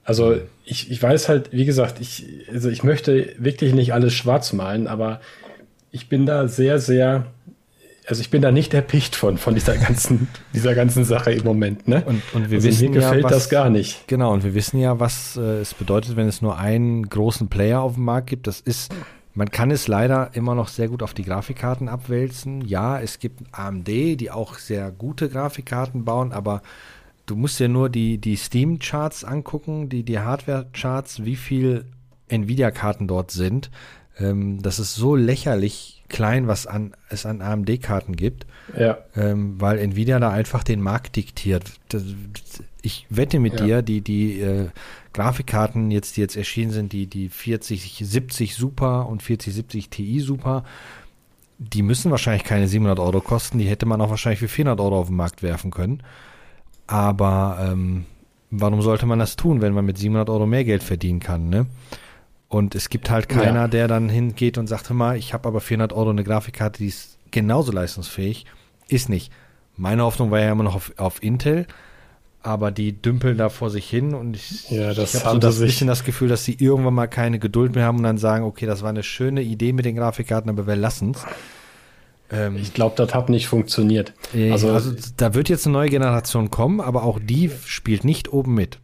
Also 0.03 0.37
ich, 0.65 0.91
ich 0.91 1.01
weiß 1.01 1.29
halt, 1.29 1.51
wie 1.51 1.65
gesagt, 1.65 1.99
ich, 1.99 2.25
also 2.51 2.69
ich 2.69 2.83
möchte 2.83 3.35
wirklich 3.37 3.73
nicht 3.73 3.93
alles 3.93 4.13
schwarz 4.13 4.53
malen, 4.53 4.87
aber 4.87 5.19
ich 5.91 6.09
bin 6.09 6.25
da 6.25 6.47
sehr, 6.47 6.79
sehr 6.79 7.25
also 8.07 8.21
ich 8.21 8.29
bin 8.29 8.41
da 8.41 8.51
nicht 8.51 8.73
erpicht 8.73 9.15
von, 9.15 9.37
von 9.37 9.55
dieser 9.55 9.75
ganzen, 9.77 10.27
dieser 10.53 10.75
ganzen 10.75 11.05
Sache 11.05 11.31
im 11.31 11.43
Moment, 11.43 11.87
ne? 11.87 12.03
Und, 12.05 12.21
und 12.33 12.49
wir 12.49 12.57
also 12.57 12.67
wissen 12.67 12.89
mir 12.89 12.99
gefällt 12.99 13.23
ja, 13.23 13.23
was, 13.23 13.31
das 13.31 13.49
gar 13.49 13.69
nicht. 13.69 14.07
Genau, 14.07 14.31
und 14.33 14.43
wir 14.43 14.53
wissen 14.53 14.79
ja, 14.79 14.99
was 14.99 15.37
äh, 15.37 15.61
es 15.61 15.73
bedeutet, 15.73 16.15
wenn 16.15 16.27
es 16.27 16.41
nur 16.41 16.57
einen 16.57 17.09
großen 17.09 17.47
Player 17.47 17.81
auf 17.81 17.95
dem 17.95 18.03
Markt 18.03 18.27
gibt. 18.27 18.47
Das 18.47 18.59
ist, 18.59 18.93
man 19.35 19.51
kann 19.51 19.69
es 19.69 19.87
leider 19.87 20.31
immer 20.33 20.55
noch 20.55 20.69
sehr 20.69 20.87
gut 20.87 21.03
auf 21.03 21.13
die 21.13 21.25
Grafikkarten 21.25 21.89
abwälzen. 21.89 22.61
Ja, 22.61 22.99
es 22.99 23.19
gibt 23.19 23.41
AMD, 23.51 23.87
die 23.87 24.31
auch 24.31 24.57
sehr 24.57 24.91
gute 24.91 25.29
Grafikkarten 25.29 26.05
bauen, 26.05 26.31
aber 26.31 26.61
du 27.25 27.35
musst 27.35 27.59
dir 27.59 27.67
nur 27.67 27.89
die, 27.89 28.17
die 28.17 28.37
Steam-Charts 28.37 29.25
angucken, 29.25 29.89
die, 29.89 30.03
die 30.03 30.19
Hardware-Charts, 30.19 31.25
wie 31.25 31.35
viel 31.35 31.85
Nvidia-Karten 32.29 33.07
dort 33.07 33.31
sind. 33.31 33.71
Ähm, 34.17 34.61
das 34.61 34.79
ist 34.79 34.95
so 34.95 35.15
lächerlich 35.17 36.03
klein, 36.07 36.47
was 36.47 36.65
an, 36.65 36.93
es 37.09 37.25
an 37.25 37.41
AMD-Karten 37.41 38.15
gibt. 38.15 38.47
Ja. 38.77 38.99
Ähm, 39.17 39.59
weil 39.59 39.79
Nvidia 39.79 40.19
da 40.19 40.31
einfach 40.31 40.63
den 40.63 40.81
Markt 40.81 41.17
diktiert. 41.17 41.71
Das, 41.89 42.03
ich 42.81 43.05
wette 43.09 43.39
mit 43.39 43.59
ja. 43.59 43.65
dir, 43.65 43.81
die, 43.81 44.01
die 44.01 44.39
äh, 44.39 44.69
Grafikkarten 45.15 45.91
jetzt, 45.91 46.17
die 46.17 46.21
jetzt 46.21 46.35
erschienen 46.35 46.71
sind, 46.71 46.91
die, 46.91 47.07
die 47.07 47.29
4070 47.29 48.53
Super 48.55 49.07
und 49.07 49.23
4070 49.23 49.89
Ti 49.89 50.19
Super, 50.19 50.65
die 51.57 51.83
müssen 51.83 52.11
wahrscheinlich 52.11 52.43
keine 52.43 52.67
700 52.67 52.99
Euro 52.99 53.21
kosten. 53.21 53.57
Die 53.57 53.67
hätte 53.67 53.85
man 53.85 54.01
auch 54.01 54.09
wahrscheinlich 54.09 54.39
für 54.39 54.49
400 54.49 54.79
Euro 54.81 54.99
auf 54.99 55.07
den 55.07 55.15
Markt 55.15 55.41
werfen 55.41 55.71
können. 55.71 56.03
Aber 56.85 57.65
ähm, 57.71 58.05
warum 58.51 58.81
sollte 58.81 59.05
man 59.05 59.19
das 59.19 59.37
tun, 59.37 59.61
wenn 59.61 59.73
man 59.73 59.85
mit 59.85 59.97
700 59.97 60.29
Euro 60.29 60.45
mehr 60.45 60.65
Geld 60.65 60.83
verdienen 60.83 61.21
kann, 61.21 61.49
ne? 61.49 61.65
Und 62.47 62.75
es 62.75 62.89
gibt 62.89 63.09
halt 63.09 63.27
keiner, 63.27 63.61
ja. 63.61 63.67
der 63.67 63.87
dann 63.87 64.07
hingeht 64.07 64.57
und 64.57 64.67
sagt, 64.67 64.89
hör 64.89 64.95
mal, 64.95 65.17
ich 65.17 65.33
habe 65.33 65.47
aber 65.47 65.61
400 65.61 65.93
Euro 65.93 66.11
eine 66.11 66.23
Grafikkarte, 66.23 66.79
die 66.79 66.89
ist 66.89 67.17
genauso 67.31 67.71
leistungsfähig. 67.71 68.45
Ist 68.87 69.09
nicht. 69.09 69.31
Meine 69.75 70.03
Hoffnung 70.03 70.29
war 70.29 70.39
ja 70.39 70.51
immer 70.51 70.63
noch 70.63 70.75
auf, 70.75 70.93
auf 70.97 71.23
Intel, 71.23 71.65
aber 72.45 72.71
die 72.71 73.01
dümpeln 73.01 73.37
da 73.37 73.49
vor 73.49 73.69
sich 73.69 73.89
hin 73.89 74.13
und 74.13 74.35
ich, 74.35 74.69
ja, 74.69 74.93
das 74.93 75.15
ich 75.15 75.25
habe 75.25 75.35
so 75.35 75.39
das 75.39 75.59
bisschen 75.59 75.87
das 75.87 76.03
Gefühl, 76.03 76.29
dass 76.29 76.45
sie 76.45 76.55
irgendwann 76.59 76.93
mal 76.93 77.07
keine 77.07 77.39
Geduld 77.39 77.73
mehr 77.73 77.85
haben 77.85 77.97
und 77.97 78.03
dann 78.03 78.19
sagen, 78.19 78.45
okay, 78.45 78.67
das 78.67 78.83
war 78.83 78.89
eine 78.89 79.03
schöne 79.03 79.41
Idee 79.41 79.73
mit 79.73 79.85
den 79.85 79.95
Grafikkarten, 79.95 80.49
aber 80.49 80.67
wir 80.67 80.75
lassen 80.75 81.11
es. 81.11 81.25
Ähm, 82.31 82.57
ich 82.57 82.73
glaube, 82.73 82.95
das 82.97 83.13
hat 83.15 83.29
nicht 83.29 83.47
funktioniert. 83.47 84.13
Also, 84.33 84.71
also 84.71 84.93
da 85.17 85.33
wird 85.33 85.49
jetzt 85.49 85.65
eine 85.65 85.73
neue 85.73 85.89
Generation 85.89 86.51
kommen, 86.51 86.81
aber 86.81 87.03
auch 87.03 87.19
die 87.19 87.49
spielt 87.65 88.03
nicht 88.03 88.31
oben 88.31 88.53
mit. 88.53 88.79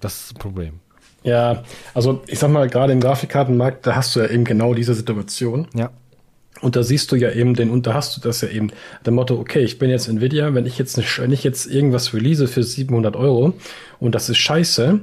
Das 0.00 0.20
ist 0.20 0.30
das 0.32 0.38
Problem. 0.38 0.80
Ja, 1.24 1.64
also 1.94 2.22
ich 2.26 2.38
sag 2.38 2.50
mal, 2.50 2.68
gerade 2.68 2.92
im 2.92 3.00
Grafikkartenmarkt, 3.00 3.86
da 3.86 3.96
hast 3.96 4.14
du 4.14 4.20
ja 4.20 4.26
eben 4.26 4.44
genau 4.44 4.74
diese 4.74 4.94
Situation. 4.94 5.66
Ja. 5.74 5.90
Und 6.62 6.76
da 6.76 6.84
siehst 6.84 7.10
du 7.10 7.16
ja 7.16 7.30
eben 7.32 7.54
den, 7.54 7.70
und 7.70 7.86
da 7.88 7.94
hast 7.94 8.16
du 8.16 8.20
das 8.20 8.40
ja 8.40 8.48
eben, 8.48 8.70
der 9.04 9.12
Motto, 9.12 9.38
okay, 9.38 9.60
ich 9.60 9.78
bin 9.78 9.90
jetzt 9.90 10.08
Nvidia, 10.08 10.54
wenn 10.54 10.64
ich 10.64 10.78
jetzt, 10.78 10.96
nicht, 10.96 11.18
wenn 11.18 11.32
ich 11.32 11.42
jetzt 11.42 11.66
irgendwas 11.66 12.14
release 12.14 12.46
für 12.46 12.62
700 12.62 13.16
Euro 13.16 13.54
und 13.98 14.14
das 14.14 14.28
ist 14.28 14.38
scheiße, 14.38 15.00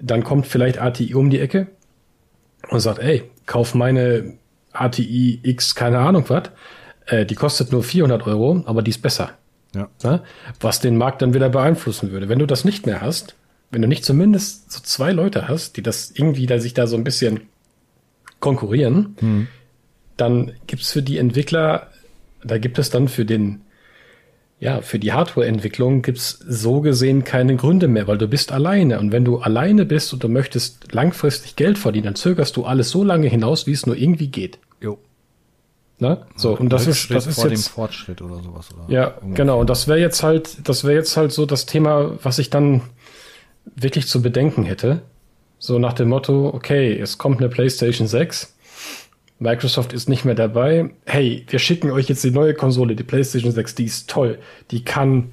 dann 0.00 0.24
kommt 0.24 0.46
vielleicht 0.46 0.80
ATI 0.80 1.14
um 1.14 1.28
die 1.28 1.40
Ecke 1.40 1.66
und 2.70 2.78
sagt, 2.80 3.00
ey, 3.00 3.24
kauf 3.46 3.74
meine 3.74 4.34
ATI 4.72 5.40
X, 5.42 5.74
keine 5.74 5.98
Ahnung 5.98 6.24
was, 6.28 6.50
äh, 7.06 7.26
die 7.26 7.34
kostet 7.34 7.72
nur 7.72 7.82
400 7.82 8.24
Euro, 8.28 8.62
aber 8.66 8.82
die 8.82 8.90
ist 8.90 9.02
besser. 9.02 9.32
Ja. 9.74 9.88
Na? 10.04 10.22
Was 10.60 10.78
den 10.78 10.96
Markt 10.96 11.20
dann 11.20 11.34
wieder 11.34 11.48
beeinflussen 11.48 12.12
würde. 12.12 12.28
Wenn 12.28 12.38
du 12.38 12.46
das 12.46 12.64
nicht 12.64 12.86
mehr 12.86 13.00
hast, 13.00 13.34
wenn 13.72 13.82
du 13.82 13.88
nicht 13.88 14.04
zumindest 14.04 14.70
so 14.70 14.80
zwei 14.80 15.12
Leute 15.12 15.48
hast, 15.48 15.76
die 15.76 15.82
das 15.82 16.12
irgendwie 16.14 16.46
da 16.46 16.58
sich 16.60 16.74
da 16.74 16.86
so 16.86 16.96
ein 16.96 17.04
bisschen 17.04 17.40
konkurrieren, 18.38 19.16
hm. 19.18 19.48
Dann 20.16 20.52
gibt's 20.66 20.92
für 20.92 21.02
die 21.02 21.18
Entwickler, 21.18 21.88
da 22.44 22.58
gibt 22.58 22.78
es 22.78 22.90
dann 22.90 23.08
für 23.08 23.24
den, 23.24 23.62
ja, 24.60 24.80
für 24.80 24.98
die 24.98 25.12
Hardware-Entwicklung 25.12 26.02
gibt's 26.02 26.38
so 26.46 26.80
gesehen 26.80 27.24
keine 27.24 27.56
Gründe 27.56 27.88
mehr, 27.88 28.06
weil 28.06 28.18
du 28.18 28.28
bist 28.28 28.52
alleine. 28.52 29.00
Und 29.00 29.12
wenn 29.12 29.24
du 29.24 29.38
alleine 29.38 29.84
bist 29.84 30.12
und 30.12 30.22
du 30.22 30.28
möchtest 30.28 30.92
langfristig 30.92 31.56
Geld 31.56 31.78
verdienen, 31.78 32.04
dann 32.04 32.14
zögerst 32.14 32.56
du 32.56 32.64
alles 32.64 32.90
so 32.90 33.02
lange 33.02 33.28
hinaus, 33.28 33.66
wie 33.66 33.72
es 33.72 33.86
nur 33.86 33.96
irgendwie 33.96 34.28
geht. 34.28 34.58
Jo. 34.80 34.98
Na? 35.98 36.26
So, 36.36 36.56
und 36.56 36.70
das 36.70 36.86
ist, 36.86 37.10
das 37.10 37.26
ist 37.26 37.40
vor 37.40 37.48
jetzt, 37.48 37.68
dem 37.68 37.72
Fortschritt 37.72 38.22
oder 38.22 38.42
sowas. 38.42 38.68
Oder 38.72 38.92
ja, 38.92 39.14
genau. 39.34 39.60
Und 39.60 39.70
das 39.70 39.86
wäre 39.88 40.00
jetzt 40.00 40.22
halt, 40.22 40.68
das 40.68 40.84
wäre 40.84 40.94
jetzt 40.94 41.16
halt 41.16 41.32
so 41.32 41.46
das 41.46 41.66
Thema, 41.66 42.18
was 42.22 42.38
ich 42.38 42.50
dann 42.50 42.82
wirklich 43.76 44.08
zu 44.08 44.22
bedenken 44.22 44.64
hätte. 44.64 45.02
So 45.58 45.78
nach 45.78 45.92
dem 45.92 46.08
Motto, 46.08 46.48
okay, 46.52 46.98
es 46.98 47.18
kommt 47.18 47.38
eine 47.38 47.48
PlayStation 47.48 48.08
6, 48.08 48.51
Microsoft 49.42 49.92
ist 49.92 50.08
nicht 50.08 50.24
mehr 50.24 50.34
dabei. 50.34 50.90
Hey, 51.04 51.44
wir 51.48 51.58
schicken 51.58 51.90
euch 51.90 52.08
jetzt 52.08 52.22
die 52.22 52.30
neue 52.30 52.54
Konsole, 52.54 52.94
die 52.94 53.02
PlayStation 53.02 53.50
6, 53.52 53.74
die 53.74 53.84
ist 53.84 54.08
toll. 54.08 54.38
Die 54.70 54.84
kann 54.84 55.32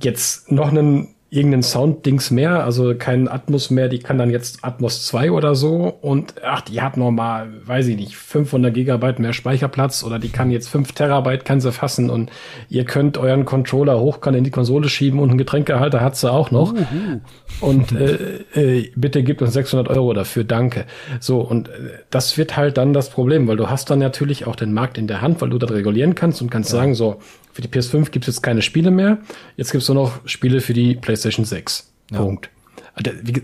jetzt 0.00 0.50
noch 0.50 0.70
einen 0.70 1.14
irgendeinen 1.32 1.62
Sound-Dings 1.62 2.32
mehr, 2.32 2.64
also 2.64 2.92
keinen 2.96 3.28
Atmos 3.28 3.70
mehr, 3.70 3.88
die 3.88 4.00
kann 4.00 4.18
dann 4.18 4.30
jetzt 4.30 4.64
Atmos 4.64 5.06
2 5.06 5.30
oder 5.30 5.54
so 5.54 5.96
und 6.00 6.34
ach, 6.44 6.62
die 6.62 6.82
hat 6.82 6.96
noch 6.96 7.12
mal, 7.12 7.48
weiß 7.64 7.86
ich 7.86 7.96
nicht, 7.96 8.16
500 8.16 8.74
Gigabyte 8.74 9.20
mehr 9.20 9.32
Speicherplatz 9.32 10.02
oder 10.02 10.18
die 10.18 10.30
kann 10.30 10.50
jetzt 10.50 10.68
5 10.68 10.90
Terabyte, 10.90 11.44
kann 11.44 11.60
sie 11.60 11.70
fassen 11.70 12.10
und 12.10 12.32
ihr 12.68 12.84
könnt 12.84 13.16
euren 13.16 13.44
Controller 13.44 14.00
hochkant 14.00 14.36
in 14.36 14.42
die 14.42 14.50
Konsole 14.50 14.88
schieben 14.88 15.20
und 15.20 15.28
einen 15.28 15.38
Getränkehalter 15.38 16.00
hat 16.00 16.16
sie 16.16 16.30
auch 16.30 16.50
noch 16.50 16.72
Uhu. 16.72 17.20
und 17.60 17.92
äh, 17.92 18.40
äh, 18.54 18.90
bitte 18.96 19.22
gebt 19.22 19.40
uns 19.40 19.52
600 19.52 19.88
Euro 19.88 20.12
dafür, 20.14 20.42
danke. 20.42 20.84
So 21.20 21.42
und 21.42 21.68
äh, 21.68 21.72
das 22.10 22.38
wird 22.38 22.56
halt 22.56 22.76
dann 22.76 22.92
das 22.92 23.08
Problem, 23.08 23.46
weil 23.46 23.56
du 23.56 23.70
hast 23.70 23.88
dann 23.88 24.00
natürlich 24.00 24.48
auch 24.48 24.56
den 24.56 24.72
Markt 24.72 24.98
in 24.98 25.06
der 25.06 25.20
Hand, 25.20 25.40
weil 25.40 25.50
du 25.50 25.58
das 25.58 25.70
regulieren 25.70 26.16
kannst 26.16 26.42
und 26.42 26.50
kannst 26.50 26.72
ja. 26.72 26.80
sagen 26.80 26.96
so, 26.96 27.20
für 27.60 27.68
die 27.68 27.78
PS5 27.78 28.10
gibt 28.10 28.26
es 28.26 28.36
jetzt 28.36 28.42
keine 28.42 28.62
Spiele 28.62 28.90
mehr. 28.90 29.18
Jetzt 29.56 29.72
gibt 29.72 29.82
es 29.82 29.88
nur 29.88 29.96
noch 29.96 30.20
Spiele 30.26 30.60
für 30.60 30.72
die 30.72 30.94
PlayStation 30.94 31.44
6. 31.44 31.92
Ja. 32.10 32.18
Punkt. 32.18 32.50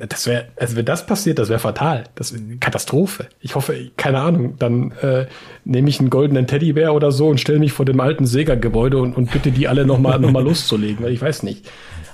Das 0.08 0.26
wäre, 0.26 0.48
also 0.56 0.76
wenn 0.76 0.84
das 0.84 1.06
passiert, 1.06 1.38
das 1.38 1.48
wäre 1.48 1.60
fatal. 1.60 2.04
Das 2.14 2.32
wäre 2.34 2.56
Katastrophe. 2.58 3.28
Ich 3.40 3.54
hoffe, 3.54 3.90
keine 3.96 4.20
Ahnung, 4.20 4.56
dann 4.58 4.90
äh, 5.02 5.26
nehme 5.64 5.88
ich 5.88 6.00
einen 6.00 6.10
goldenen 6.10 6.46
Teddybär 6.46 6.92
oder 6.94 7.12
so 7.12 7.28
und 7.28 7.40
stelle 7.40 7.58
mich 7.58 7.72
vor 7.72 7.84
dem 7.84 8.00
alten 8.00 8.26
Sega-Gebäude 8.26 8.98
und, 8.98 9.16
und 9.16 9.30
bitte 9.30 9.52
die 9.52 9.68
alle 9.68 9.86
nochmal 9.86 10.18
noch 10.18 10.30
mal 10.30 10.42
loszulegen, 10.42 11.04
weil 11.04 11.12
ich 11.12 11.22
weiß 11.22 11.42
nicht. 11.42 11.70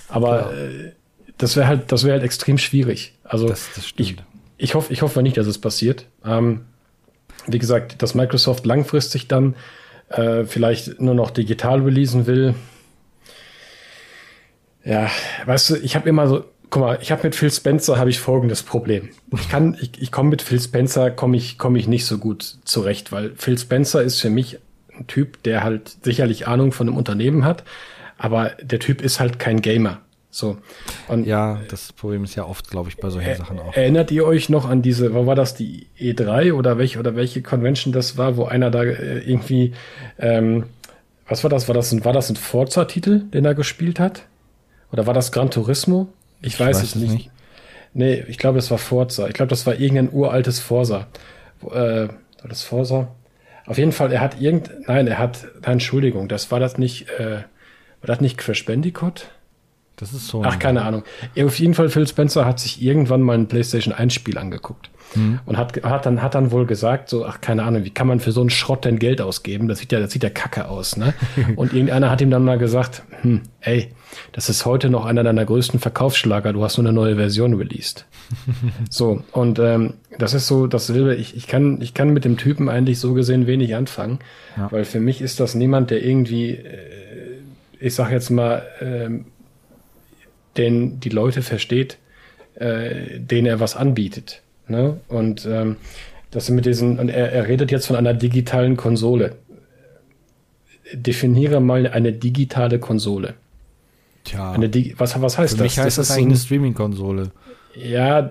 Aber 0.08 0.52
äh, 0.52 0.92
das 1.38 1.56
wäre 1.56 1.66
halt, 1.66 1.90
das 1.90 2.04
wäre 2.04 2.14
halt 2.14 2.22
extrem 2.22 2.58
schwierig. 2.58 3.14
Also 3.24 3.48
Das, 3.48 3.70
das 3.74 3.92
ich, 3.96 4.16
ich 4.58 4.74
hoffe, 4.74 4.92
ich 4.92 5.02
hoffe 5.02 5.22
nicht, 5.22 5.36
dass 5.36 5.46
es 5.46 5.58
passiert. 5.58 6.06
Ähm, 6.24 6.62
wie 7.46 7.58
gesagt, 7.58 8.02
dass 8.02 8.14
Microsoft 8.14 8.66
langfristig 8.66 9.26
dann 9.26 9.56
äh, 10.12 10.44
vielleicht 10.44 11.00
nur 11.00 11.14
noch 11.14 11.30
digital 11.30 11.80
releasen 11.80 12.26
will. 12.26 12.54
Ja, 14.84 15.10
weißt 15.46 15.70
du, 15.70 15.76
ich 15.76 15.94
habe 15.94 16.08
immer 16.08 16.26
so, 16.26 16.44
guck 16.70 16.82
mal, 16.82 16.98
ich 17.00 17.12
habe 17.12 17.22
mit 17.24 17.34
Phil 17.34 17.50
Spencer 17.50 17.98
habe 17.98 18.10
ich 18.10 18.18
folgendes 18.18 18.62
Problem. 18.62 19.10
Ich 19.32 19.48
kann, 19.48 19.76
ich, 19.80 20.00
ich 20.00 20.10
komme 20.10 20.30
mit 20.30 20.42
Phil 20.42 20.60
Spencer 20.60 21.10
komme 21.10 21.36
ich 21.36 21.58
komme 21.58 21.78
ich 21.78 21.86
nicht 21.86 22.06
so 22.06 22.18
gut 22.18 22.58
zurecht, 22.64 23.12
weil 23.12 23.32
Phil 23.36 23.58
Spencer 23.58 24.02
ist 24.02 24.20
für 24.20 24.30
mich 24.30 24.58
ein 24.96 25.06
Typ, 25.06 25.42
der 25.44 25.62
halt 25.62 25.96
sicherlich 26.02 26.48
Ahnung 26.48 26.72
von 26.72 26.88
einem 26.88 26.96
Unternehmen 26.96 27.44
hat, 27.44 27.62
aber 28.18 28.52
der 28.60 28.78
Typ 28.80 29.02
ist 29.02 29.20
halt 29.20 29.38
kein 29.38 29.62
Gamer. 29.62 30.00
So. 30.34 30.56
Und 31.08 31.26
Ja, 31.26 31.60
das 31.68 31.92
Problem 31.92 32.24
ist 32.24 32.34
ja 32.36 32.44
oft, 32.46 32.70
glaube 32.70 32.88
ich, 32.88 32.96
bei 32.96 33.10
solchen 33.10 33.28
Ä- 33.32 33.36
Sachen 33.36 33.58
auch. 33.60 33.74
Erinnert 33.76 34.10
ihr 34.10 34.24
euch 34.24 34.48
noch 34.48 34.66
an 34.68 34.80
diese, 34.80 35.12
war 35.14 35.26
war 35.26 35.34
das 35.34 35.54
die 35.54 35.86
E3 36.00 36.54
oder 36.54 36.78
welche 36.78 36.98
oder 36.98 37.14
welche 37.14 37.42
Convention 37.42 37.92
das 37.92 38.16
war, 38.16 38.38
wo 38.38 38.46
einer 38.46 38.70
da 38.70 38.82
äh, 38.82 39.18
irgendwie, 39.18 39.74
ähm, 40.18 40.64
was 41.28 41.44
war 41.44 41.50
das? 41.50 41.68
War 41.68 41.74
das 41.74 41.92
ein, 41.92 42.04
war 42.06 42.14
das 42.14 42.30
ein 42.30 42.36
Forza-Titel, 42.36 43.20
den 43.30 43.44
er 43.44 43.54
gespielt 43.54 44.00
hat? 44.00 44.22
Oder 44.90 45.06
war 45.06 45.12
das 45.14 45.32
Gran 45.32 45.50
Turismo? 45.50 46.08
Ich, 46.40 46.58
weiß, 46.58 46.82
es 46.82 46.94
nicht. 46.94 47.30
Nee, 47.94 48.24
ich 48.26 48.38
glaube, 48.38 48.58
es 48.58 48.70
war 48.70 48.78
Forza. 48.78 49.28
Ich 49.28 49.34
glaube, 49.34 49.50
das 49.50 49.66
war 49.66 49.74
irgendein 49.78 50.10
uraltes 50.12 50.60
Forza. 50.60 51.08
Wo, 51.60 51.70
Äh, 51.72 52.08
war 52.08 52.48
das 52.48 52.62
Forza? 52.62 53.08
Auf 53.66 53.76
jeden 53.76 53.92
Fall, 53.92 54.10
er 54.12 54.22
hat 54.22 54.40
irgend, 54.40 54.70
nein, 54.88 55.06
er 55.06 55.18
hat, 55.18 55.44
nein, 55.62 55.72
Entschuldigung, 55.74 56.26
das 56.28 56.50
war 56.50 56.58
das 56.58 56.78
nicht, 56.78 57.08
äh, 57.18 57.36
war 57.36 58.06
das 58.06 58.20
nicht 58.22 58.38
Crash 58.38 58.64
Bandicoot? 58.64 59.26
Das 59.96 60.12
ist 60.12 60.28
so. 60.28 60.42
Ach, 60.44 60.58
keine 60.58 60.82
Ahnung. 60.82 61.02
Auf 61.38 61.58
jeden 61.58 61.74
Fall, 61.74 61.88
Phil 61.88 62.06
Spencer 62.08 62.44
hat 62.44 62.58
sich 62.60 62.82
irgendwann 62.82 63.20
mal 63.22 63.34
ein 63.38 63.46
PlayStation 63.48 63.92
1 63.94 64.12
Spiel 64.14 64.38
angeguckt. 64.38 64.90
Und 65.44 65.58
hat, 65.58 65.82
hat, 65.84 66.06
dann, 66.06 66.22
hat 66.22 66.34
dann 66.34 66.52
wohl 66.52 66.64
gesagt, 66.64 67.10
so, 67.10 67.26
ach, 67.26 67.42
keine 67.42 67.64
Ahnung, 67.64 67.84
wie 67.84 67.90
kann 67.90 68.06
man 68.06 68.18
für 68.18 68.32
so 68.32 68.40
einen 68.40 68.48
Schrott 68.48 68.86
denn 68.86 68.98
Geld 68.98 69.20
ausgeben? 69.20 69.68
Das 69.68 69.78
sieht 69.80 69.92
ja, 69.92 70.00
das 70.00 70.10
sieht 70.10 70.22
ja 70.22 70.30
kacke 70.30 70.68
aus, 70.68 70.96
ne? 70.96 71.12
Und 71.56 71.74
irgendeiner 71.74 72.10
hat 72.10 72.22
ihm 72.22 72.30
dann 72.30 72.46
mal 72.46 72.56
gesagt, 72.56 73.02
hm, 73.20 73.42
ey, 73.60 73.88
das 74.32 74.48
ist 74.48 74.64
heute 74.64 74.88
noch 74.88 75.04
einer 75.04 75.22
deiner 75.22 75.44
größten 75.44 75.80
Verkaufsschlager, 75.80 76.54
du 76.54 76.64
hast 76.64 76.78
nur 76.78 76.86
eine 76.86 76.94
neue 76.94 77.16
Version 77.16 77.52
released. 77.52 78.06
so, 78.90 79.22
und 79.32 79.58
ähm, 79.58 79.94
das 80.18 80.32
ist 80.32 80.46
so 80.46 80.66
dasselbe, 80.66 81.14
ich, 81.14 81.36
ich, 81.36 81.46
kann, 81.46 81.82
ich 81.82 81.92
kann 81.92 82.14
mit 82.14 82.24
dem 82.24 82.38
Typen 82.38 82.70
eigentlich 82.70 82.98
so 82.98 83.12
gesehen 83.12 83.46
wenig 83.46 83.74
anfangen, 83.76 84.18
Ja. 84.56 84.72
weil 84.72 84.86
für 84.86 85.00
mich 85.00 85.20
ist 85.20 85.40
das 85.40 85.54
niemand, 85.54 85.90
der 85.90 86.02
irgendwie, 86.02 86.52
äh, 86.52 87.40
ich 87.80 87.94
sag 87.94 88.10
jetzt 88.10 88.30
mal, 88.30 88.62
ähm, 88.80 89.26
den 90.56 91.00
die 91.00 91.08
Leute 91.08 91.42
versteht, 91.42 91.98
äh, 92.54 93.18
denen 93.18 93.46
er 93.46 93.60
was 93.60 93.76
anbietet. 93.76 94.42
Ne? 94.68 94.98
Und 95.08 95.46
ähm, 95.50 95.76
das 96.30 96.48
mit 96.50 96.64
diesen, 96.66 96.98
und 96.98 97.08
er, 97.08 97.32
er 97.32 97.48
redet 97.48 97.70
jetzt 97.70 97.86
von 97.86 97.96
einer 97.96 98.14
digitalen 98.14 98.76
Konsole. 98.76 99.34
Definiere 100.94 101.60
mal 101.60 101.86
eine 101.86 102.12
digitale 102.12 102.78
Konsole. 102.78 103.34
Tja, 104.24 104.52
Eine 104.52 104.68
Digi 104.68 104.94
was, 104.98 105.20
was 105.20 105.38
heißt 105.38 105.54
für 105.54 105.58
das? 105.58 105.64
mich 105.64 105.78
heißt 105.78 105.98
das, 105.98 106.06
ist 106.06 106.12
eigentlich 106.12 106.24
eine 106.26 106.34
ein- 106.34 106.38
Streaming-Konsole. 106.38 107.30
ja, 107.74 108.30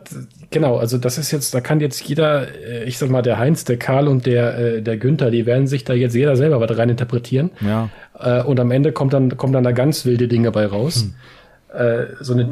genau. 0.52 0.78
Also 0.78 0.98
das 0.98 1.18
ist 1.18 1.32
jetzt, 1.32 1.54
da 1.54 1.60
kann 1.62 1.80
jetzt 1.80 2.02
jeder, 2.08 2.48
äh, 2.66 2.84
ich 2.86 2.98
sag 2.98 3.10
mal, 3.10 3.22
der 3.22 3.40
Heinz, 3.40 3.66
der 3.66 3.78
Karl 3.78 4.08
und 4.08 4.26
der, 4.26 4.58
äh, 4.58 4.82
der 4.82 4.98
Günther, 4.98 5.32
die 5.32 5.46
werden 5.46 5.68
sich 5.68 5.84
da 5.84 5.94
jetzt 5.94 6.14
jeder 6.16 6.36
selber 6.36 6.60
was 6.62 6.78
rein 6.78 6.90
interpretieren. 6.90 7.50
Ja, 7.62 7.90
Äh, 8.20 8.44
und 8.44 8.60
am 8.60 8.70
Ende 8.72 8.92
kommt 8.92 9.14
dann, 9.14 9.36
kommen 9.38 9.54
dann 9.54 9.64
da 9.64 9.72
ganz 9.72 10.06
wilde 10.06 10.28
Dinge 10.28 10.52
bei 10.52 10.66
raus. 10.66 11.04
Äh, 11.04 11.08
so 12.20 12.34
eine, 12.34 12.50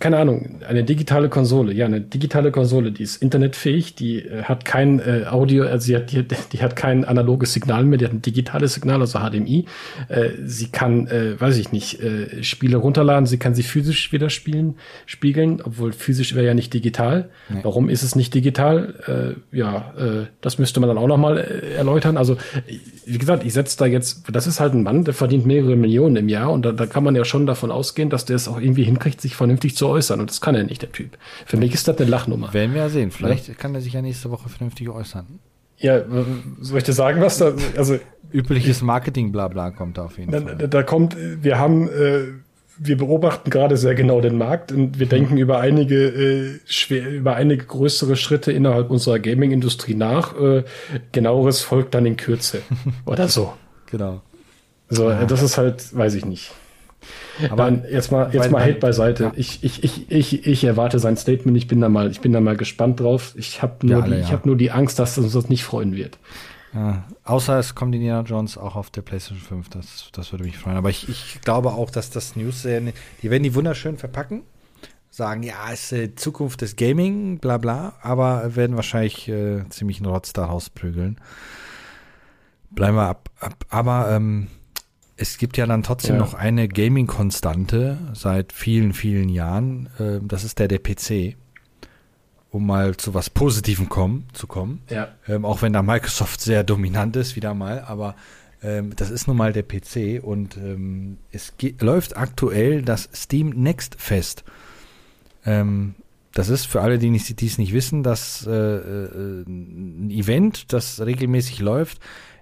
keine 0.00 0.18
Ahnung, 0.18 0.60
eine 0.68 0.82
digitale 0.82 1.28
Konsole. 1.28 1.72
Ja, 1.72 1.86
eine 1.86 2.00
digitale 2.00 2.50
Konsole, 2.50 2.90
die 2.90 3.04
ist 3.04 3.22
internetfähig, 3.22 3.94
die 3.94 4.18
äh, 4.18 4.42
hat 4.42 4.64
kein 4.64 4.98
äh, 4.98 5.26
Audio, 5.30 5.64
also 5.64 5.86
sie 5.86 5.94
hat, 5.94 6.10
die, 6.10 6.24
die 6.52 6.62
hat 6.62 6.74
kein 6.74 7.04
analoges 7.04 7.52
Signal 7.52 7.84
mehr, 7.84 7.98
die 7.98 8.04
hat 8.06 8.12
ein 8.12 8.22
digitales 8.22 8.74
Signal, 8.74 9.00
also 9.00 9.20
HDMI. 9.20 9.66
Äh, 10.08 10.30
sie 10.44 10.68
kann, 10.68 11.06
äh, 11.06 11.40
weiß 11.40 11.56
ich 11.58 11.70
nicht, 11.70 12.02
äh, 12.02 12.42
Spiele 12.42 12.78
runterladen, 12.78 13.26
sie 13.26 13.38
kann 13.38 13.54
sie 13.54 13.62
physisch 13.62 14.12
wieder 14.12 14.28
spielen, 14.28 14.74
spiegeln, 15.06 15.62
obwohl 15.62 15.92
physisch 15.92 16.34
wäre 16.34 16.46
ja 16.46 16.54
nicht 16.54 16.74
digital. 16.74 17.30
Warum 17.62 17.88
ist 17.88 18.02
es 18.02 18.16
nicht 18.16 18.34
digital? 18.34 19.36
Äh, 19.52 19.56
ja, 19.56 19.94
äh, 19.96 20.26
das 20.40 20.58
müsste 20.58 20.80
man 20.80 20.88
dann 20.88 20.98
auch 20.98 21.06
nochmal 21.06 21.38
äh, 21.38 21.74
erläutern. 21.74 22.16
Also, 22.16 22.36
wie 23.06 23.18
gesagt, 23.18 23.44
ich 23.44 23.52
setze 23.52 23.78
da 23.78 23.86
jetzt, 23.86 24.24
das 24.32 24.46
ist 24.46 24.58
halt 24.58 24.74
ein 24.74 24.82
Mann, 24.82 25.04
der 25.04 25.14
verdient 25.14 25.46
mehrere 25.46 25.76
Millionen 25.76 26.16
im 26.16 26.28
Jahr 26.28 26.50
und 26.50 26.64
da, 26.64 26.72
da 26.72 26.86
kann 26.86 27.04
man 27.04 27.14
ja 27.14 27.24
schon 27.24 27.46
davon 27.46 27.70
ausgehen, 27.70 28.10
dass 28.10 28.24
der 28.24 28.36
es 28.36 28.47
auch 28.48 28.60
irgendwie 28.60 28.84
hinkriegt, 28.84 29.20
sich 29.20 29.36
vernünftig 29.36 29.76
zu 29.76 29.88
äußern. 29.88 30.20
Und 30.20 30.30
das 30.30 30.40
kann 30.40 30.54
er 30.54 30.64
nicht, 30.64 30.82
der 30.82 30.92
Typ. 30.92 31.18
Für 31.46 31.56
mich 31.56 31.74
ist 31.74 31.86
das 31.88 31.98
eine 31.98 32.08
Lachnummer. 32.08 32.52
werden 32.52 32.74
wir 32.74 32.82
ja 32.82 32.88
sehen. 32.88 33.10
Vielleicht 33.10 33.58
kann 33.58 33.74
er 33.74 33.80
sich 33.80 33.92
ja 33.92 34.02
nächste 34.02 34.30
Woche 34.30 34.48
vernünftig 34.48 34.88
äußern. 34.88 35.40
Ja, 35.78 36.02
soll 36.60 36.78
ich 36.78 36.84
dir 36.84 36.92
sagen, 36.92 37.20
was 37.20 37.38
da, 37.38 37.52
also, 37.76 37.98
Übliches 38.32 38.82
Marketing-Blabla 38.82 39.70
kommt 39.70 39.96
da 39.96 40.06
auf 40.06 40.18
jeden 40.18 40.32
da, 40.32 40.40
Fall. 40.40 40.68
da, 40.68 40.82
kommt, 40.82 41.16
wir 41.16 41.58
haben, 41.58 41.88
äh, 41.88 42.32
wir 42.78 42.96
beobachten 42.96 43.50
gerade 43.50 43.76
sehr 43.76 43.94
genau 43.94 44.20
den 44.20 44.36
Markt 44.36 44.72
und 44.72 44.98
wir 44.98 45.06
denken 45.06 45.36
über 45.38 45.60
einige 45.60 46.08
äh, 46.08 46.60
schwer, 46.66 47.08
über 47.08 47.36
einige 47.36 47.64
größere 47.64 48.16
Schritte 48.16 48.50
innerhalb 48.52 48.90
unserer 48.90 49.18
Gaming-Industrie 49.20 49.94
nach. 49.94 50.38
Äh, 50.38 50.64
genaueres 51.12 51.60
folgt 51.60 51.94
dann 51.94 52.06
in 52.06 52.16
Kürze 52.16 52.62
oder 53.06 53.28
so. 53.28 53.54
Genau. 53.86 54.20
So, 54.88 55.08
äh, 55.08 55.26
das 55.26 55.42
ist 55.42 55.58
halt, 55.58 55.96
weiß 55.96 56.14
ich 56.14 56.24
nicht. 56.24 56.52
Aber 57.50 57.70
jetzt 57.90 58.10
mal, 58.10 58.30
jetzt 58.32 58.50
mal 58.50 58.62
Hate 58.62 58.78
beiseite. 58.78 59.24
ja. 59.24 59.32
Ich, 59.36 59.62
ich, 59.62 59.84
ich, 59.84 60.10
ich, 60.10 60.46
ich 60.46 60.64
erwarte 60.64 60.98
sein 60.98 61.16
Statement. 61.16 61.56
Ich 61.56 61.68
bin 61.68 61.80
da 61.80 61.88
mal, 61.88 62.10
ich 62.10 62.20
bin 62.20 62.32
da 62.32 62.40
mal 62.40 62.56
gespannt 62.56 63.00
drauf. 63.00 63.34
Ich 63.36 63.62
habe 63.62 63.86
nur, 63.86 64.02
alle, 64.02 64.16
die, 64.16 64.22
ich 64.22 64.28
ja. 64.28 64.32
habe 64.32 64.48
nur 64.48 64.56
die 64.56 64.70
Angst, 64.70 64.98
dass 64.98 65.18
uns 65.18 65.32
das 65.32 65.48
nicht 65.48 65.64
freuen 65.64 65.94
wird. 65.94 66.18
Ja, 66.74 67.04
außer 67.24 67.58
es 67.58 67.74
kommt 67.74 67.94
Indiana 67.94 68.22
Jones 68.22 68.58
auch 68.58 68.76
auf 68.76 68.90
der 68.90 69.02
PlayStation 69.02 69.40
5. 69.40 69.68
Das, 69.70 70.10
das 70.12 70.32
würde 70.32 70.44
mich 70.44 70.58
freuen. 70.58 70.76
Aber 70.76 70.90
ich, 70.90 71.08
ich 71.08 71.40
glaube 71.42 71.70
auch, 71.70 71.90
dass 71.90 72.10
das 72.10 72.36
News, 72.36 72.62
sehr, 72.62 72.80
die 72.80 73.30
werden 73.30 73.42
die 73.42 73.54
wunderschön 73.54 73.96
verpacken. 73.96 74.42
Sagen, 75.10 75.42
ja, 75.42 75.54
es 75.72 75.90
ist 75.90 75.92
äh, 75.92 76.14
Zukunft 76.14 76.60
des 76.60 76.76
Gaming, 76.76 77.38
bla 77.38 77.56
bla, 77.56 77.94
aber 78.02 78.54
werden 78.54 78.76
wahrscheinlich 78.76 79.28
äh, 79.28 79.66
ziemlich 79.70 79.98
einen 79.98 80.06
Rotz 80.06 80.34
da 80.34 80.44
rausprügeln. 80.44 81.18
Bleiben 82.70 82.96
wir 82.96 83.08
ab. 83.08 83.30
ab. 83.40 83.64
Aber 83.70 84.10
ähm, 84.10 84.48
es 85.18 85.36
gibt 85.38 85.56
ja 85.56 85.66
dann 85.66 85.82
trotzdem 85.82 86.14
Ja. 86.14 86.20
noch 86.20 86.34
eine 86.34 86.68
Gaming-Konstante 86.68 87.98
seit 88.14 88.52
vielen, 88.52 88.92
vielen 88.92 89.28
Jahren. 89.28 89.88
Äh, 89.98 90.20
das 90.22 90.44
ist 90.44 90.58
der 90.58 90.68
der 90.68 90.78
PC. 90.78 91.36
Um 92.50 92.66
mal 92.66 92.96
zu 92.96 93.12
was 93.12 93.28
Positivem 93.28 93.90
kommen, 93.90 94.26
zu 94.32 94.46
kommen. 94.46 94.80
Ja. 94.88 95.08
Ähm, 95.28 95.44
auch 95.44 95.60
wenn 95.60 95.74
da 95.74 95.82
Microsoft 95.82 96.40
sehr 96.40 96.64
dominant 96.64 97.14
ist, 97.16 97.36
wieder 97.36 97.52
mal, 97.52 97.80
aber 97.82 98.14
ähm, 98.62 98.96
das 98.96 99.10
ist 99.10 99.26
nun 99.28 99.36
mal 99.36 99.52
der 99.52 99.64
PC 99.64 100.22
und 100.24 100.56
ähm, 100.56 101.18
es 101.30 101.52
läuft 101.80 102.16
aktuell 102.16 102.80
das 102.82 103.10
Steam 103.14 103.50
Next 103.50 103.96
Fest. 104.00 104.44
Ähm, 105.44 105.94
das 106.32 106.48
ist 106.48 106.66
für 106.66 106.80
alle, 106.80 106.98
die 106.98 107.14
es 107.14 107.58
nicht 107.58 107.72
wissen, 107.72 108.02
das 108.02 108.46
äh, 108.46 108.50
äh, 108.50 109.42
ein 109.46 110.10
Event, 110.10 110.72
das 110.72 111.00
regelmäßig 111.04 111.58
läuft, 111.60 111.98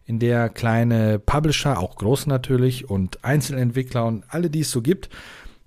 in 0.07 0.19
der 0.19 0.49
kleine 0.49 1.19
Publisher, 1.19 1.79
auch 1.79 1.97
groß 1.97 2.27
natürlich, 2.27 2.89
und 2.89 3.25
Einzelentwickler 3.25 4.05
und 4.07 4.25
alle, 4.29 4.51
die 4.51 4.61
es 4.61 4.71
so 4.71 4.81
gibt, 4.81 5.11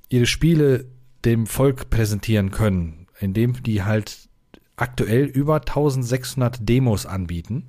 ihre 0.07 0.25
Spiele 0.25 0.85
dem 1.25 1.45
Volk 1.45 1.89
präsentieren 1.89 2.49
können, 2.51 3.07
indem 3.19 3.61
die 3.61 3.83
halt 3.83 4.29
aktuell 4.77 5.25
über 5.25 5.55
1600 5.55 6.67
Demos 6.67 7.05
anbieten. 7.05 7.67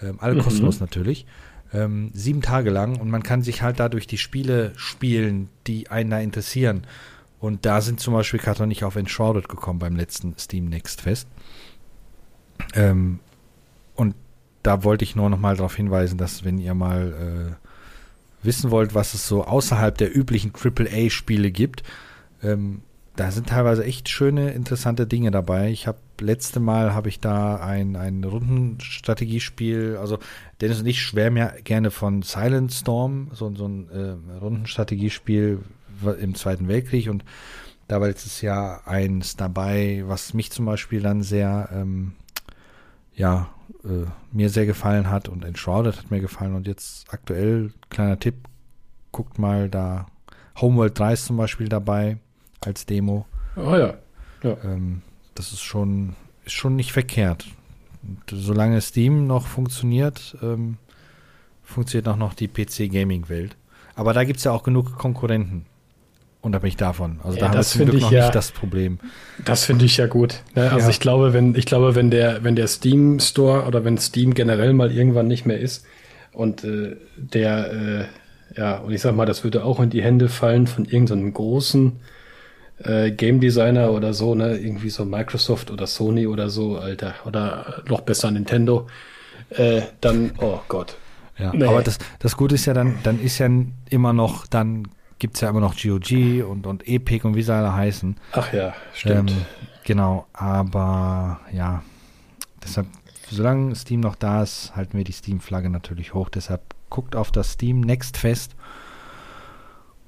Ähm, 0.00 0.18
alle 0.20 0.36
Mhm. 0.36 0.40
kostenlos 0.42 0.78
natürlich. 0.78 1.26
Ähm, 1.72 2.10
sieben 2.14 2.40
Tage 2.40 2.70
lang 2.70 2.98
und 3.00 3.10
man 3.10 3.22
kann 3.24 3.42
sich 3.42 3.62
halt 3.62 3.80
dadurch 3.80 4.06
die 4.06 4.16
Spiele 4.18 4.72
spielen, 4.76 5.48
die 5.66 5.90
einen 5.90 6.10
da 6.10 6.20
interessieren. 6.20 6.86
Und 7.40 7.66
da 7.66 7.80
sind 7.80 8.00
zum 8.00 8.14
Beispiel 8.14 8.40
Karton 8.40 8.64
und 8.64 8.70
ich 8.70 8.84
auf 8.84 8.96
Enshrouded 8.96 9.48
gekommen 9.48 9.78
beim 9.80 9.96
letzten 9.96 10.34
Steam 10.38 10.66
Next 10.66 11.00
Fest. 11.02 11.28
Ähm, 12.74 13.18
und 13.94 14.14
da 14.68 14.84
wollte 14.84 15.02
ich 15.02 15.16
nur 15.16 15.30
noch 15.30 15.38
mal 15.38 15.56
darauf 15.56 15.74
hinweisen, 15.74 16.18
dass 16.18 16.44
wenn 16.44 16.58
ihr 16.58 16.74
mal 16.74 17.56
äh, 17.62 18.44
wissen 18.44 18.70
wollt, 18.70 18.94
was 18.94 19.14
es 19.14 19.26
so 19.26 19.44
außerhalb 19.44 19.96
der 19.96 20.14
üblichen 20.14 20.52
AAA-Spiele 20.52 21.50
gibt, 21.50 21.84
ähm, 22.42 22.82
da 23.16 23.30
sind 23.30 23.48
teilweise 23.48 23.82
echt 23.82 24.10
schöne, 24.10 24.50
interessante 24.50 25.06
Dinge 25.06 25.30
dabei. 25.30 25.70
Ich 25.70 25.86
habe 25.86 25.96
letzte 26.20 26.60
Mal 26.60 26.92
habe 26.92 27.08
ich 27.08 27.18
da 27.18 27.56
ein, 27.56 27.96
ein 27.96 28.22
Rundenstrategiespiel, 28.22 29.96
also 29.98 30.18
Dennis 30.60 30.80
und 30.80 30.86
ich 30.86 31.00
schwärmen 31.00 31.38
ja 31.38 31.50
gerne 31.64 31.90
von 31.90 32.20
Silent 32.20 32.70
Storm, 32.70 33.30
so, 33.32 33.50
so 33.54 33.66
ein 33.66 33.88
äh, 33.88 34.38
Rundenstrategiespiel 34.38 35.60
im 36.20 36.34
Zweiten 36.34 36.68
Weltkrieg 36.68 37.08
und 37.08 37.24
Da 37.88 38.02
war 38.02 38.08
letztes 38.08 38.42
Jahr 38.42 38.86
eins 38.86 39.34
dabei, 39.36 40.04
was 40.06 40.34
mich 40.34 40.50
zum 40.50 40.66
Beispiel 40.66 41.00
dann 41.00 41.22
sehr, 41.22 41.70
ähm, 41.72 42.12
ja, 43.18 43.48
äh, 43.84 44.06
mir 44.32 44.48
sehr 44.48 44.64
gefallen 44.64 45.10
hat 45.10 45.28
und 45.28 45.44
Enshrouded 45.44 45.98
hat 45.98 46.10
mir 46.10 46.20
gefallen. 46.20 46.54
Und 46.54 46.66
jetzt 46.66 47.12
aktuell, 47.12 47.72
kleiner 47.90 48.18
Tipp, 48.18 48.36
guckt 49.12 49.38
mal 49.38 49.68
da, 49.68 50.06
Homeworld 50.60 50.98
3 50.98 51.12
ist 51.12 51.26
zum 51.26 51.36
Beispiel 51.36 51.68
dabei 51.68 52.18
als 52.60 52.86
Demo. 52.86 53.26
Oh 53.56 53.74
ja. 53.74 53.94
ja. 54.42 54.56
Ähm, 54.64 55.02
das 55.34 55.52
ist 55.52 55.62
schon, 55.62 56.14
ist 56.44 56.54
schon 56.54 56.76
nicht 56.76 56.92
verkehrt. 56.92 57.46
Und 58.02 58.22
solange 58.30 58.80
Steam 58.80 59.26
noch 59.26 59.46
funktioniert, 59.46 60.36
ähm, 60.40 60.78
funktioniert 61.62 62.08
auch 62.08 62.16
noch 62.16 62.34
die 62.34 62.48
PC-Gaming-Welt. 62.48 63.56
Aber 63.94 64.14
da 64.14 64.24
gibt 64.24 64.38
es 64.38 64.44
ja 64.44 64.52
auch 64.52 64.62
genug 64.62 64.96
Konkurrenten. 64.96 65.66
Unabhängig 66.40 66.76
davon. 66.76 67.18
Also 67.24 67.36
Ja, 67.36 67.40
da 67.40 67.46
haben 67.46 67.54
wir 67.54 67.58
das 67.58 67.70
zum 67.70 67.78
Glück 67.80 67.90
finde 67.90 68.02
noch 68.04 68.10
ich 68.12 68.16
ja- 68.16 68.22
nicht 68.26 68.34
das 68.34 68.52
Problem. 68.52 68.98
Das 69.44 69.64
finde 69.64 69.84
ich 69.84 69.96
ja 69.96 70.06
gut. 70.06 70.36
Ne? 70.54 70.70
Also 70.70 70.84
Ja. 70.86 70.90
ich 70.90 71.00
glaube, 71.00 71.32
wenn 71.32 71.54
ich 71.56 71.66
glaube, 71.66 71.94
wenn 71.94 72.10
der 72.10 72.44
wenn 72.44 72.54
der 72.56 72.68
Steam 72.68 73.18
Store 73.20 73.64
oder 73.66 73.84
wenn 73.84 73.98
Steam 73.98 74.34
generell 74.34 74.72
mal 74.72 74.92
irgendwann 74.92 75.26
nicht 75.26 75.46
mehr 75.46 75.58
ist 75.58 75.84
und 76.32 76.62
äh, 76.64 76.96
der 77.16 77.72
äh, 77.72 78.04
ja 78.56 78.76
und 78.78 78.92
ich 78.92 79.00
sag 79.00 79.16
mal, 79.16 79.26
das 79.26 79.42
würde 79.44 79.64
auch 79.64 79.80
in 79.80 79.90
die 79.90 80.02
Hände 80.02 80.28
fallen 80.28 80.66
von 80.68 80.84
irgendeinem 80.84 81.34
großen 81.34 81.98
äh, 82.84 83.10
Game 83.10 83.40
Designer 83.40 83.90
oder 83.90 84.14
so, 84.14 84.36
ne, 84.36 84.56
irgendwie 84.56 84.90
so 84.90 85.04
Microsoft 85.04 85.72
oder 85.72 85.88
Sony 85.88 86.28
oder 86.28 86.48
so, 86.48 86.78
Alter, 86.78 87.14
oder 87.26 87.82
noch 87.88 88.02
besser 88.02 88.30
Nintendo, 88.30 88.86
äh, 89.50 89.82
dann 90.00 90.30
oh 90.38 90.60
Gott. 90.68 90.96
Ja, 91.36 91.52
Nee. 91.52 91.64
aber 91.66 91.82
das, 91.82 91.98
das 92.20 92.36
Gute 92.36 92.54
ist 92.54 92.66
ja 92.66 92.74
dann, 92.74 92.94
dann 93.02 93.20
ist 93.20 93.38
ja 93.38 93.48
immer 93.90 94.12
noch, 94.12 94.46
dann 94.46 94.86
gibt 95.18 95.34
es 95.36 95.40
ja 95.40 95.48
immer 95.50 95.60
noch 95.60 95.76
GOG 95.76 96.44
und, 96.48 96.66
und 96.66 96.86
Epic 96.86 97.26
und 97.26 97.34
wie 97.34 97.42
sie 97.42 97.54
alle 97.54 97.72
heißen. 97.74 98.16
Ach 98.32 98.52
ja, 98.52 98.74
stimmt. 98.94 99.30
Ähm, 99.30 99.36
genau, 99.84 100.26
aber 100.32 101.40
ja, 101.52 101.82
deshalb, 102.62 102.86
solange 103.30 103.74
Steam 103.74 104.00
noch 104.00 104.14
da 104.14 104.42
ist, 104.42 104.74
halten 104.76 104.96
wir 104.96 105.04
die 105.04 105.12
Steam-Flagge 105.12 105.70
natürlich 105.70 106.14
hoch. 106.14 106.28
Deshalb 106.28 106.62
guckt 106.90 107.16
auf 107.16 107.30
das 107.30 107.52
Steam 107.52 107.80
Next 107.80 108.16
Fest 108.16 108.54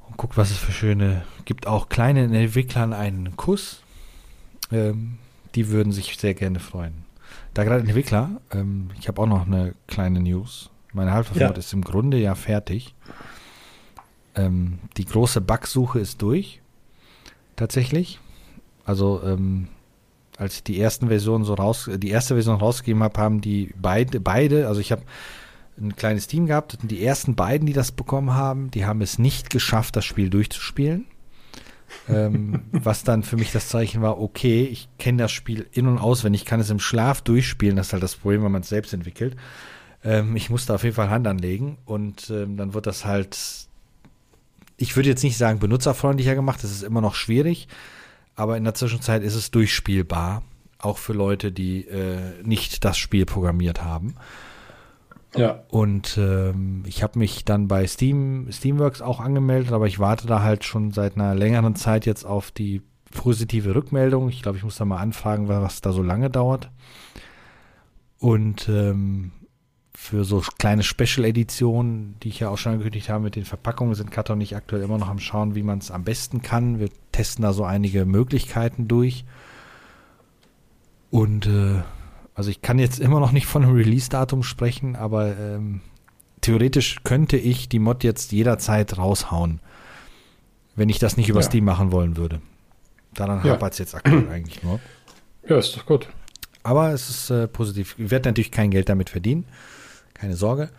und 0.09 0.17
guckt, 0.17 0.37
was 0.37 0.51
es 0.51 0.59
für 0.59 0.73
schöne, 0.73 1.23
gibt 1.45 1.67
auch 1.67 1.89
kleinen 1.89 2.33
Entwicklern 2.35 2.93
einen 2.93 3.37
Kuss. 3.37 3.83
Ähm, 4.73 5.19
die 5.55 5.69
würden 5.69 5.93
sich 5.93 6.17
sehr 6.17 6.35
gerne 6.35 6.61
freuen. 6.61 7.05
Da 7.55 7.65
gerade 7.65 7.81
Entwickler, 7.81 8.31
ähm, 8.53 8.91
ich 8.99 9.09
habe 9.09 9.21
auch 9.21 9.27
noch 9.27 9.47
eine 9.47 9.75
kleine 9.89 10.21
News. 10.21 10.71
Meine 10.93 11.13
Halbwertmod 11.13 11.57
Ja. 11.57 11.59
ist 11.59 11.73
im 11.73 11.83
Grunde 11.83 12.17
ja 12.19 12.35
fertig. 12.35 12.95
Ähm, 14.47 14.79
die 14.97 15.05
große 15.05 15.41
Bugsuche 15.41 15.99
ist 15.99 16.23
durch. 16.23 16.61
Tatsächlich. 17.57 18.19
Also, 18.85 19.23
ähm, 19.25 19.69
als 20.37 20.57
ich 20.57 20.63
die 20.63 20.81
ersten 20.81 21.09
Versionen 21.09 21.45
so 21.45 21.55
raus, 21.55 21.91
die 21.93 22.09
erste 22.09 22.35
Version 22.35 22.57
rausgegeben 22.57 23.03
habe, 23.03 23.21
haben 23.21 23.41
die 23.41 23.75
beide, 23.81 24.21
beide, 24.21 24.69
also 24.69 24.81
ich 24.81 24.91
habe 24.91 25.03
ein 25.79 25.97
kleines 25.97 26.27
Team 26.27 26.47
gehabt 26.47 26.79
und 26.81 26.91
die 26.91 27.05
ersten 27.05 27.35
beiden, 27.35 27.67
die 27.67 27.73
das 27.73 27.93
bekommen 27.93 28.35
haben, 28.35 28.71
die 28.71 28.87
haben 28.87 29.03
es 29.03 29.19
nicht 29.19 29.51
geschafft, 29.51 29.97
das 29.97 30.05
Spiel 30.05 30.31
durchzuspielen. 30.31 31.07
ähm, 32.09 32.63
was 32.73 33.05
dann 33.05 33.23
für 33.23 33.37
mich 33.37 33.53
das 33.53 33.69
Zeichen 33.69 34.01
war, 34.01 34.21
okay, 34.21 34.65
ich 34.65 34.89
kenne 34.99 35.23
das 35.23 35.33
Spiel 35.33 35.67
in- 35.73 35.87
und 35.87 35.99
auswendig, 35.99 36.43
ich 36.43 36.47
kann 36.47 36.61
es 36.61 36.71
im 36.71 36.81
Schlaf 36.81 37.21
durchspielen, 37.23 37.77
das 37.77 37.89
ist 37.89 37.93
halt 37.93 38.03
das 38.03 38.17
Problem, 38.17 38.43
wenn 38.43 38.53
man 38.53 38.63
es 38.63 38.69
selbst 38.69 38.95
entwickelt. 38.95 39.37
Ähm, 40.03 40.37
ich 40.37 40.49
musste 40.49 40.75
auf 40.75 40.85
jeden 40.85 40.97
Fall 40.97 41.11
Hand 41.11 41.27
anlegen 41.27 41.79
und 41.85 42.31
ähm, 42.31 42.57
dann 42.57 42.73
wird 42.73 42.87
das 42.87 43.05
halt, 43.05 43.37
ich 44.81 44.97
würde 44.97 45.11
jetzt 45.11 45.23
nicht 45.23 45.37
sagen 45.37 45.59
benutzerfreundlicher 45.59 46.35
gemacht, 46.35 46.65
das 46.65 46.71
ist 46.71 46.83
immer 46.83 47.03
noch 47.03 47.15
schwierig, 47.15 47.69
aber 48.35 48.57
in 48.57 48.65
der 48.65 48.73
Zwischenzeit 48.73 49.23
ist 49.23 49.35
es 49.35 49.51
durchspielbar, 49.51 50.43
auch 50.79 50.97
für 50.97 51.13
Leute, 51.13 51.53
die 51.53 51.87
äh, 51.87 52.43
nicht 52.43 52.83
das 52.83 52.97
Spiel 52.97 53.27
programmiert 53.27 53.85
haben. 53.85 54.15
Ja. 55.37 55.63
Und 55.69 56.17
ähm, 56.17 56.83
ich 56.87 57.03
habe 57.03 57.19
mich 57.19 57.45
dann 57.45 57.69
bei 57.69 57.87
Steam, 57.87 58.49
Steamworks 58.51 59.03
auch 59.03 59.21
angemeldet, 59.21 59.73
aber 59.73 59.87
ich 59.87 59.99
warte 59.99 60.27
da 60.27 60.43
halt 60.43 60.65
schon 60.65 60.93
seit 60.93 61.15
einer 61.17 61.35
längeren 61.35 61.77
Zeit 61.77 62.07
jetzt 62.07 62.25
auf 62.25 62.51
die 62.51 62.81
positive 63.11 63.75
Rückmeldung. 63.75 64.31
Ich 64.31 64.41
glaube, 64.41 64.57
ich 64.57 64.65
muss 64.65 64.77
da 64.77 64.87
mal 64.87 64.97
anfragen, 64.97 65.47
was 65.47 65.83
da 65.83 65.93
so 65.93 66.03
lange 66.03 66.31
dauert. 66.31 66.71
Und 68.19 68.67
ähm, 68.71 69.33
für 70.03 70.25
so 70.25 70.43
kleine 70.59 70.83
Special-Editionen, 70.83 72.17
die 72.23 72.31
ich 72.31 72.41
ja 72.41 72.49
auch 72.49 72.57
schon 72.57 72.73
angekündigt 72.73 73.11
habe 73.11 73.23
mit 73.23 73.37
den 73.37 73.45
Verpackungen, 73.45 73.95
sind 73.95 74.11
Kato 74.11 74.33
und 74.33 74.41
ich 74.41 74.57
aktuell 74.57 74.81
immer 74.83 74.97
noch 74.97 75.09
am 75.11 75.19
Schauen, 75.19 75.55
wie 75.55 75.63
man 75.63 75.79
es 75.79 75.91
am 75.91 76.05
besten 76.05 76.41
kann. 76.41 76.81
Wir 76.81 76.89
testen 77.13 77.43
da 77.43 77.53
so 77.53 77.65
einige 77.65 78.07
Möglichkeiten 78.07 78.89
durch. 78.89 79.27
Und 81.11 81.47
äh, 81.47 81.83
also 82.35 82.51
ich 82.51 82.63
kann 82.63 82.79
jetzt 82.79 82.99
immer 82.99 83.21
noch 83.21 83.31
nicht 83.33 83.45
von 83.47 83.63
einem 83.63 83.75
Release-Datum 83.75 84.43
sprechen, 84.43 84.97
aber 84.97 85.37
ähm, 85.39 85.83
theoretisch 86.41 87.03
könnte 87.05 87.37
ich 87.37 87.69
die 87.69 87.79
Mod 87.79 88.03
jetzt 88.03 88.33
jederzeit 88.33 88.97
raushauen, 88.97 89.61
wenn 90.77 90.89
ich 90.89 90.99
das 90.99 91.19
nicht 91.19 91.29
über 91.29 91.41
Ja. 91.41 91.47
Steam 91.47 91.65
machen 91.67 91.93
wollen 91.93 92.17
würde. 92.17 92.41
Daran 93.15 93.45
Ja. 93.45 93.53
hapert 93.53 93.75
es 93.75 93.79
jetzt 93.79 93.95
aktuell 93.95 94.29
eigentlich 94.33 94.63
nur. 94.63 94.81
Ja, 95.47 95.59
ist 95.59 95.77
doch 95.77 95.85
gut. 95.85 96.09
Aber 96.63 96.91
es 96.93 97.11
ist 97.11 97.29
äh, 97.31 97.47
positiv. 97.49 97.97
Ich 97.99 98.11
werde 98.11 98.31
natürlich 98.31 98.51
kein 98.51 98.71
Geld 98.71 98.89
damit 98.89 99.11
verdienen, 99.11 99.45
keine 100.21 100.37
Sorge. 100.37 100.71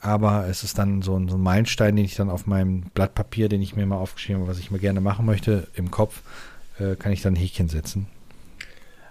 Aber 0.00 0.46
es 0.48 0.64
ist 0.64 0.76
dann 0.78 1.00
so 1.02 1.16
ein, 1.16 1.28
so 1.28 1.36
ein 1.36 1.42
Meilenstein, 1.42 1.96
den 1.96 2.04
ich 2.04 2.14
dann 2.14 2.28
auf 2.28 2.46
meinem 2.46 2.82
Blatt 2.94 3.14
Papier, 3.14 3.48
den 3.48 3.62
ich 3.62 3.74
mir 3.74 3.86
mal 3.86 3.96
aufgeschrieben 3.96 4.42
habe, 4.42 4.50
was 4.50 4.58
ich 4.58 4.70
mir 4.70 4.78
gerne 4.78 5.00
machen 5.00 5.24
möchte, 5.24 5.66
im 5.74 5.90
Kopf, 5.90 6.20
äh, 6.78 6.94
kann 6.96 7.12
ich 7.12 7.22
dann 7.22 7.34
ein 7.34 7.36
Häkchen 7.36 7.68
setzen. 7.68 8.06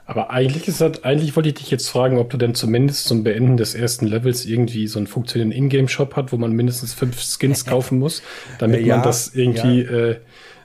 Aber 0.05 0.31
eigentlich 0.31 0.67
ist 0.67 0.81
das, 0.81 1.03
eigentlich 1.03 1.35
wollte 1.35 1.49
ich 1.49 1.55
dich 1.55 1.71
jetzt 1.71 1.87
fragen, 1.87 2.17
ob 2.17 2.29
du 2.29 2.37
denn 2.37 2.55
zumindest 2.55 3.05
zum 3.05 3.23
Beenden 3.23 3.57
des 3.57 3.73
ersten 3.73 4.05
Levels 4.05 4.45
irgendwie 4.45 4.87
so 4.87 4.99
einen 4.99 5.07
funktionierenden 5.07 5.57
Ingame-Shop 5.57 6.15
hat, 6.15 6.31
wo 6.31 6.37
man 6.37 6.51
mindestens 6.51 6.93
fünf 6.93 7.21
Skins 7.21 7.65
kaufen 7.65 7.99
muss, 7.99 8.21
damit 8.59 8.85
Ja, 8.85 8.97
man 8.97 9.03
das 9.05 9.33
irgendwie, 9.33 9.81
äh, 9.81 10.17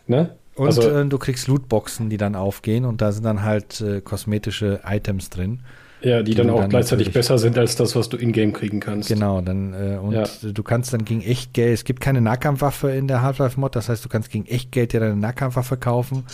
ne? 0.06 0.34
Und 0.56 0.66
also, 0.66 0.90
äh, 0.90 1.06
du 1.06 1.18
kriegst 1.18 1.46
Lootboxen, 1.46 2.10
die 2.10 2.16
dann 2.16 2.34
aufgehen 2.34 2.84
und 2.84 3.00
da 3.00 3.12
sind 3.12 3.24
dann 3.24 3.44
halt 3.44 3.80
äh, 3.80 4.00
kosmetische 4.00 4.80
Items 4.84 5.30
drin. 5.30 5.60
Ja, 6.00 6.18
die, 6.22 6.30
die 6.32 6.36
dann 6.36 6.50
auch 6.50 6.60
dann 6.60 6.70
gleichzeitig 6.70 7.12
besser 7.12 7.38
sind 7.38 7.58
als 7.58 7.76
das, 7.76 7.96
was 7.96 8.08
du 8.08 8.16
in-game 8.16 8.52
kriegen 8.52 8.80
kannst. 8.80 9.08
Genau, 9.08 9.40
dann 9.40 9.72
äh, 9.74 9.96
und 9.98 10.12
Ja. 10.12 10.24
du 10.42 10.62
kannst 10.62 10.92
dann 10.92 11.04
gegen 11.04 11.22
Echtgeld, 11.22 11.74
es 11.74 11.84
gibt 11.84 12.00
keine 12.00 12.20
Nahkampfwaffe 12.20 12.90
in 12.90 13.08
der 13.08 13.22
Half-Life-Mod, 13.22 13.74
das 13.76 13.88
heißt, 13.88 14.04
du 14.04 14.08
kannst 14.08 14.30
gegen 14.30 14.46
Echtgeld 14.46 14.92
dir 14.92 15.00
deine 15.00 15.16
Nahkampfwaffe 15.16 15.76
kaufen, 15.76 16.24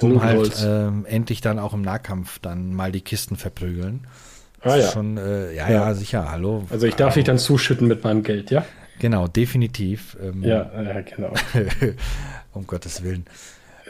um 0.00 0.12
Loot 0.12 0.22
halt 0.22 0.64
ähm, 0.66 1.04
endlich 1.08 1.40
dann 1.40 1.58
auch 1.58 1.74
im 1.74 1.82
Nahkampf 1.82 2.38
dann 2.38 2.72
mal 2.74 2.92
die 2.92 3.00
Kisten 3.02 3.36
verprügeln. 3.36 4.06
Ah 4.62 4.76
ja. 4.76 4.88
Schon, 4.90 5.16
äh, 5.16 5.54
ja, 5.54 5.68
Ja. 5.70 5.86
ja, 5.86 5.94
sicher, 5.94 6.30
hallo. 6.30 6.64
Also 6.70 6.86
ich 6.86 6.94
darf 6.94 7.14
dich 7.14 7.24
dann 7.24 7.38
zuschütten 7.38 7.88
mit 7.88 8.04
meinem 8.04 8.22
Geld, 8.22 8.50
ja? 8.50 8.64
Genau, 8.98 9.26
definitiv. 9.26 10.16
Ähm, 10.22 10.42
Ja, 10.44 10.70
ja, 10.82 11.00
genau. 11.00 11.32
um 12.52 12.66
Gottes 12.66 13.02
Willen. 13.02 13.24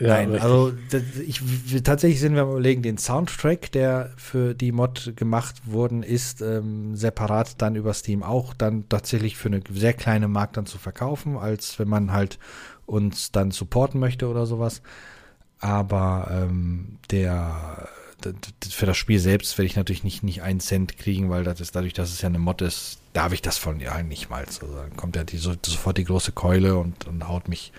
Ja, 0.00 0.08
Nein, 0.08 0.30
richtig. 0.30 0.42
also 0.42 0.72
das, 0.90 1.02
ich, 1.26 1.42
tatsächlich 1.82 2.20
sind 2.20 2.34
wir 2.34 2.42
am 2.42 2.50
überlegen, 2.50 2.82
den 2.82 2.96
Soundtrack, 2.96 3.70
der 3.72 4.12
für 4.16 4.54
die 4.54 4.72
Mod 4.72 5.12
gemacht 5.14 5.56
worden 5.66 6.02
ist, 6.02 6.40
ähm, 6.40 6.96
separat 6.96 7.60
dann 7.60 7.76
über 7.76 7.92
Steam 7.92 8.22
auch 8.22 8.54
dann 8.54 8.88
tatsächlich 8.88 9.36
für 9.36 9.48
eine 9.48 9.60
sehr 9.70 9.92
kleine 9.92 10.26
Mark 10.26 10.54
dann 10.54 10.64
zu 10.64 10.78
verkaufen, 10.78 11.36
als 11.36 11.78
wenn 11.78 11.88
man 11.88 12.12
halt 12.12 12.38
uns 12.86 13.30
dann 13.30 13.50
supporten 13.50 14.00
möchte 14.00 14.28
oder 14.28 14.46
sowas. 14.46 14.80
Aber 15.58 16.28
ähm, 16.30 16.98
der 17.10 17.88
für 18.70 18.86
das 18.86 18.96
Spiel 18.98 19.18
selbst 19.18 19.56
werde 19.56 19.66
ich 19.66 19.76
natürlich 19.76 20.04
nicht, 20.04 20.22
nicht 20.22 20.42
einen 20.42 20.60
Cent 20.60 20.98
kriegen, 20.98 21.30
weil 21.30 21.44
das 21.44 21.60
ist 21.60 21.74
dadurch, 21.74 21.94
dass 21.94 22.10
es 22.10 22.20
ja 22.20 22.28
eine 22.28 22.38
Mod 22.38 22.60
ist, 22.62 22.98
darf 23.12 23.32
ich 23.32 23.40
das 23.42 23.58
von 23.58 23.80
ja 23.80 24.02
nicht 24.02 24.28
mal. 24.30 24.44
Also 24.44 24.66
dann 24.66 24.96
kommt 24.96 25.16
ja 25.16 25.24
die, 25.24 25.38
so, 25.38 25.54
sofort 25.64 25.96
die 25.98 26.04
große 26.04 26.32
Keule 26.32 26.76
und, 26.76 27.06
und 27.06 27.28
haut 27.28 27.48
mich. 27.48 27.72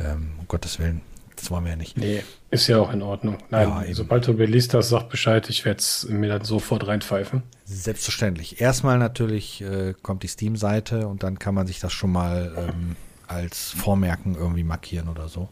Ähm, 0.00 0.32
um 0.38 0.48
Gottes 0.48 0.78
Willen. 0.78 1.00
Das 1.38 1.50
wollen 1.52 1.64
wir 1.64 1.70
ja 1.70 1.76
nicht. 1.76 1.96
Nee, 1.96 2.22
ist 2.50 2.66
ja 2.66 2.78
auch 2.78 2.92
in 2.92 3.00
Ordnung. 3.00 3.38
Nein, 3.50 3.68
Ja, 3.68 3.94
sobald 3.94 4.26
du 4.26 4.32
released 4.32 4.74
hast, 4.74 4.88
sag 4.88 5.08
Bescheid, 5.08 5.48
ich 5.48 5.64
werde 5.64 5.78
es 5.78 6.06
mir 6.08 6.28
dann 6.28 6.44
sofort 6.44 6.86
reinpfeifen. 6.86 7.44
Selbstverständlich. 7.64 8.60
Erstmal 8.60 8.98
natürlich 8.98 9.60
äh, 9.62 9.94
kommt 10.02 10.24
die 10.24 10.28
Steam-Seite 10.28 11.06
und 11.06 11.22
dann 11.22 11.38
kann 11.38 11.54
man 11.54 11.66
sich 11.66 11.78
das 11.78 11.92
schon 11.92 12.10
mal 12.10 12.52
ähm, 12.56 12.96
als 13.28 13.70
Vormerken 13.70 14.34
irgendwie 14.34 14.64
markieren 14.64 15.08
oder 15.08 15.28
so. 15.28 15.48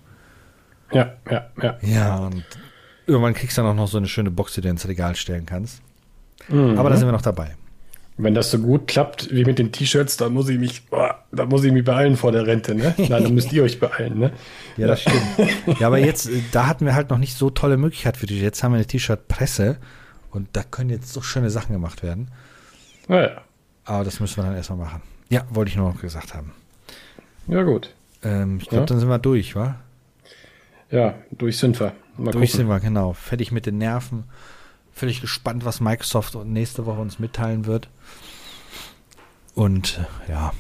Ja, 0.93 1.15
ja, 1.31 1.51
ja. 1.63 1.79
Ja, 1.83 2.17
und 2.17 2.45
irgendwann 3.07 3.35
kriegst 3.35 3.57
du 3.57 3.63
dann 3.63 3.71
auch 3.71 3.77
noch 3.77 3.89
so 3.89 3.99
eine 3.99 4.09
schöne 4.09 4.31
Box, 4.31 4.55
die 4.55 4.61
du 4.61 4.69
ins 4.69 4.89
Regal 4.89 5.15
stellen 5.15 5.47
kannst. 5.47 5.83
Mhm. 6.49 6.79
Aber 6.79 6.91
da 6.91 6.97
sind 6.97 7.07
wir 7.07 7.13
noch 7.13 7.23
dabei. 7.23 7.57
Wenn 8.19 8.35
das 8.35 8.51
so 8.51 8.59
gut 8.59 8.89
klappt 8.89 9.31
wie 9.31 9.45
mit 9.45 9.59
den 9.59 9.73
T-Shirts, 9.73 10.17
dann 10.17 10.33
muss 10.33 10.49
ich 10.49 10.59
mich, 10.59 10.87
boah, 10.87 11.23
da 11.33 11.45
muss 11.45 11.65
ich 11.65 11.73
mich 11.73 11.85
beeilen 11.85 12.17
vor 12.17 12.33
der 12.33 12.47
Rente, 12.47 12.75
ne? 12.75 12.95
Nein, 12.99 13.25
dann 13.25 13.35
müsst 13.35 13.53
ihr 13.53 13.63
euch 13.63 13.79
beeilen, 13.79 14.19
ne? 14.19 14.33
Ja, 14.79 14.87
das 14.87 15.03
stimmt. 15.03 15.79
ja, 15.81 15.87
aber 15.87 15.99
jetzt, 15.99 16.27
äh, 16.31 16.41
da 16.51 16.67
hatten 16.67 16.87
wir 16.87 16.95
halt 16.95 17.11
noch 17.11 17.19
nicht 17.19 17.37
so 17.37 17.51
tolle 17.51 17.77
Möglichkeit 17.77 18.17
für 18.17 18.25
die. 18.27 18.41
Jetzt 18.41 18.63
haben 18.63 18.73
wir 18.73 18.77
eine 18.77 18.87
T-Shirt-Presse 18.87 19.77
und 20.31 20.49
da 20.55 20.63
können 20.63 20.89
jetzt 20.91 21.13
so 21.13 21.21
schöne 21.21 21.51
Sachen 21.51 21.75
gemacht 21.75 22.03
werden. 22.03 22.29
Naja, 23.09 23.43
Aber 23.85 24.03
das 24.05 24.19
müssen 24.19 24.39
wir 24.39 24.45
dann 24.45 24.57
erstmal 24.57 24.79
machen. 24.79 25.03
Ja, 25.29 25.45
wollte 25.51 25.71
ich 25.71 25.77
nur 25.77 25.93
noch 25.93 26.01
gesagt 26.01 26.35
haben. 26.35 26.53
ja 27.49 27.63
gut. 27.65 27.93
Ähm, 28.23 28.59
ich 28.63 28.69
glaube, 28.69 28.83
Ja. 28.83 28.87
dann 28.87 28.99
sind 29.01 29.09
wir 29.11 29.19
durch, 29.19 29.55
wa? 29.57 29.77
ja, 30.91 31.15
durch 31.33 31.59
sind 31.59 31.79
wir. 31.81 31.93
Mal 32.17 32.33
durch 32.33 32.53
gucken. 32.53 32.65
sind 32.65 32.69
wir, 32.69 32.81
genau. 32.81 33.13
Fertig 33.13 33.53
mit 33.53 33.67
den 33.67 33.77
Nerven. 33.79 34.25
Völlig 34.97 35.21
gespannt, 35.21 35.67
was 35.67 35.83
Microsoft 35.83 36.35
nächste 36.47 36.87
Woche 36.87 37.03
uns 37.03 37.19
mitteilen 37.19 37.67
wird. 37.67 37.91
Und 39.55 40.01
äh, 40.27 40.31
ja, 40.33 40.55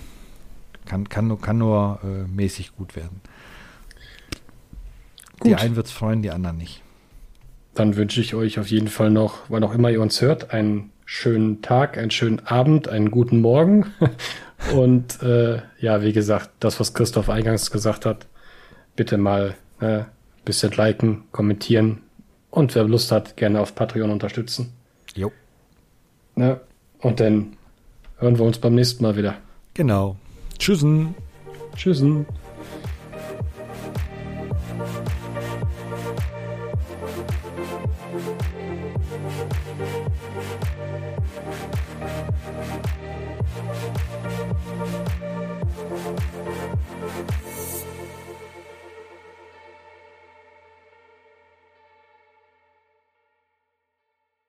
kann, 0.84 1.09
kann 1.09 1.28
nur, 1.28 1.41
kann 1.41 1.57
nur 1.57 2.01
äh, 2.05 2.30
mäßig 2.30 2.76
gut 2.76 2.97
werden. 2.97 3.22
Gut. 5.41 5.47
Die 5.47 5.55
einen 5.55 5.74
wird 5.74 5.87
es 5.87 5.93
freuen, 5.93 6.20
die 6.20 6.32
anderen 6.32 6.59
nicht. 6.59 6.82
Dann 7.72 7.97
wünsche 7.97 8.20
ich 8.20 8.34
euch 8.34 8.59
auf 8.59 8.68
jeden 8.68 8.89
Fall 8.89 9.09
noch, 9.09 9.39
wann 9.49 9.64
auch 9.64 9.72
immer 9.72 9.89
ihr 9.89 10.03
uns 10.03 10.20
hört, 10.20 10.51
einen 10.51 10.93
schönen 11.07 11.62
Tag, 11.62 11.97
einen 11.97 12.11
schönen 12.11 12.41
Abend, 12.41 12.89
einen 12.89 13.11
guten 13.11 13.41
Morgen. 13.41 13.87
Und 14.74 15.22
äh, 15.22 15.62
ja, 15.78 16.03
wie 16.03 16.12
gesagt, 16.12 16.51
das, 16.61 16.78
was 16.78 16.93
Christoph 16.93 17.30
eingangs 17.30 17.70
gesagt 17.70 18.05
hat, 18.05 18.26
bitte 18.97 19.16
mal 19.16 19.55
äh, 19.80 20.03
bisschen 20.45 20.72
liken, 20.72 21.24
kommentieren 21.32 22.03
und 22.57 22.74
wer 22.74 22.84
Lust 22.84 23.12
hat, 23.12 23.36
gerne 23.36 23.61
auf 23.61 23.74
Patreon 23.74 24.11
unterstützen. 24.11 24.72
Jo. 25.14 25.30
Ne? 26.36 26.59
Und 27.00 27.20
dann 27.20 27.59
hören 28.16 28.38
wir 28.38 28.46
uns 28.46 28.59
beim 28.59 28.74
nächsten 28.74 29.04
Mal 29.04 29.14
wieder. 29.14 29.34
Genau. 29.74 30.16
Tschüssen. 30.59 31.14
Tschüssen. 31.76 32.24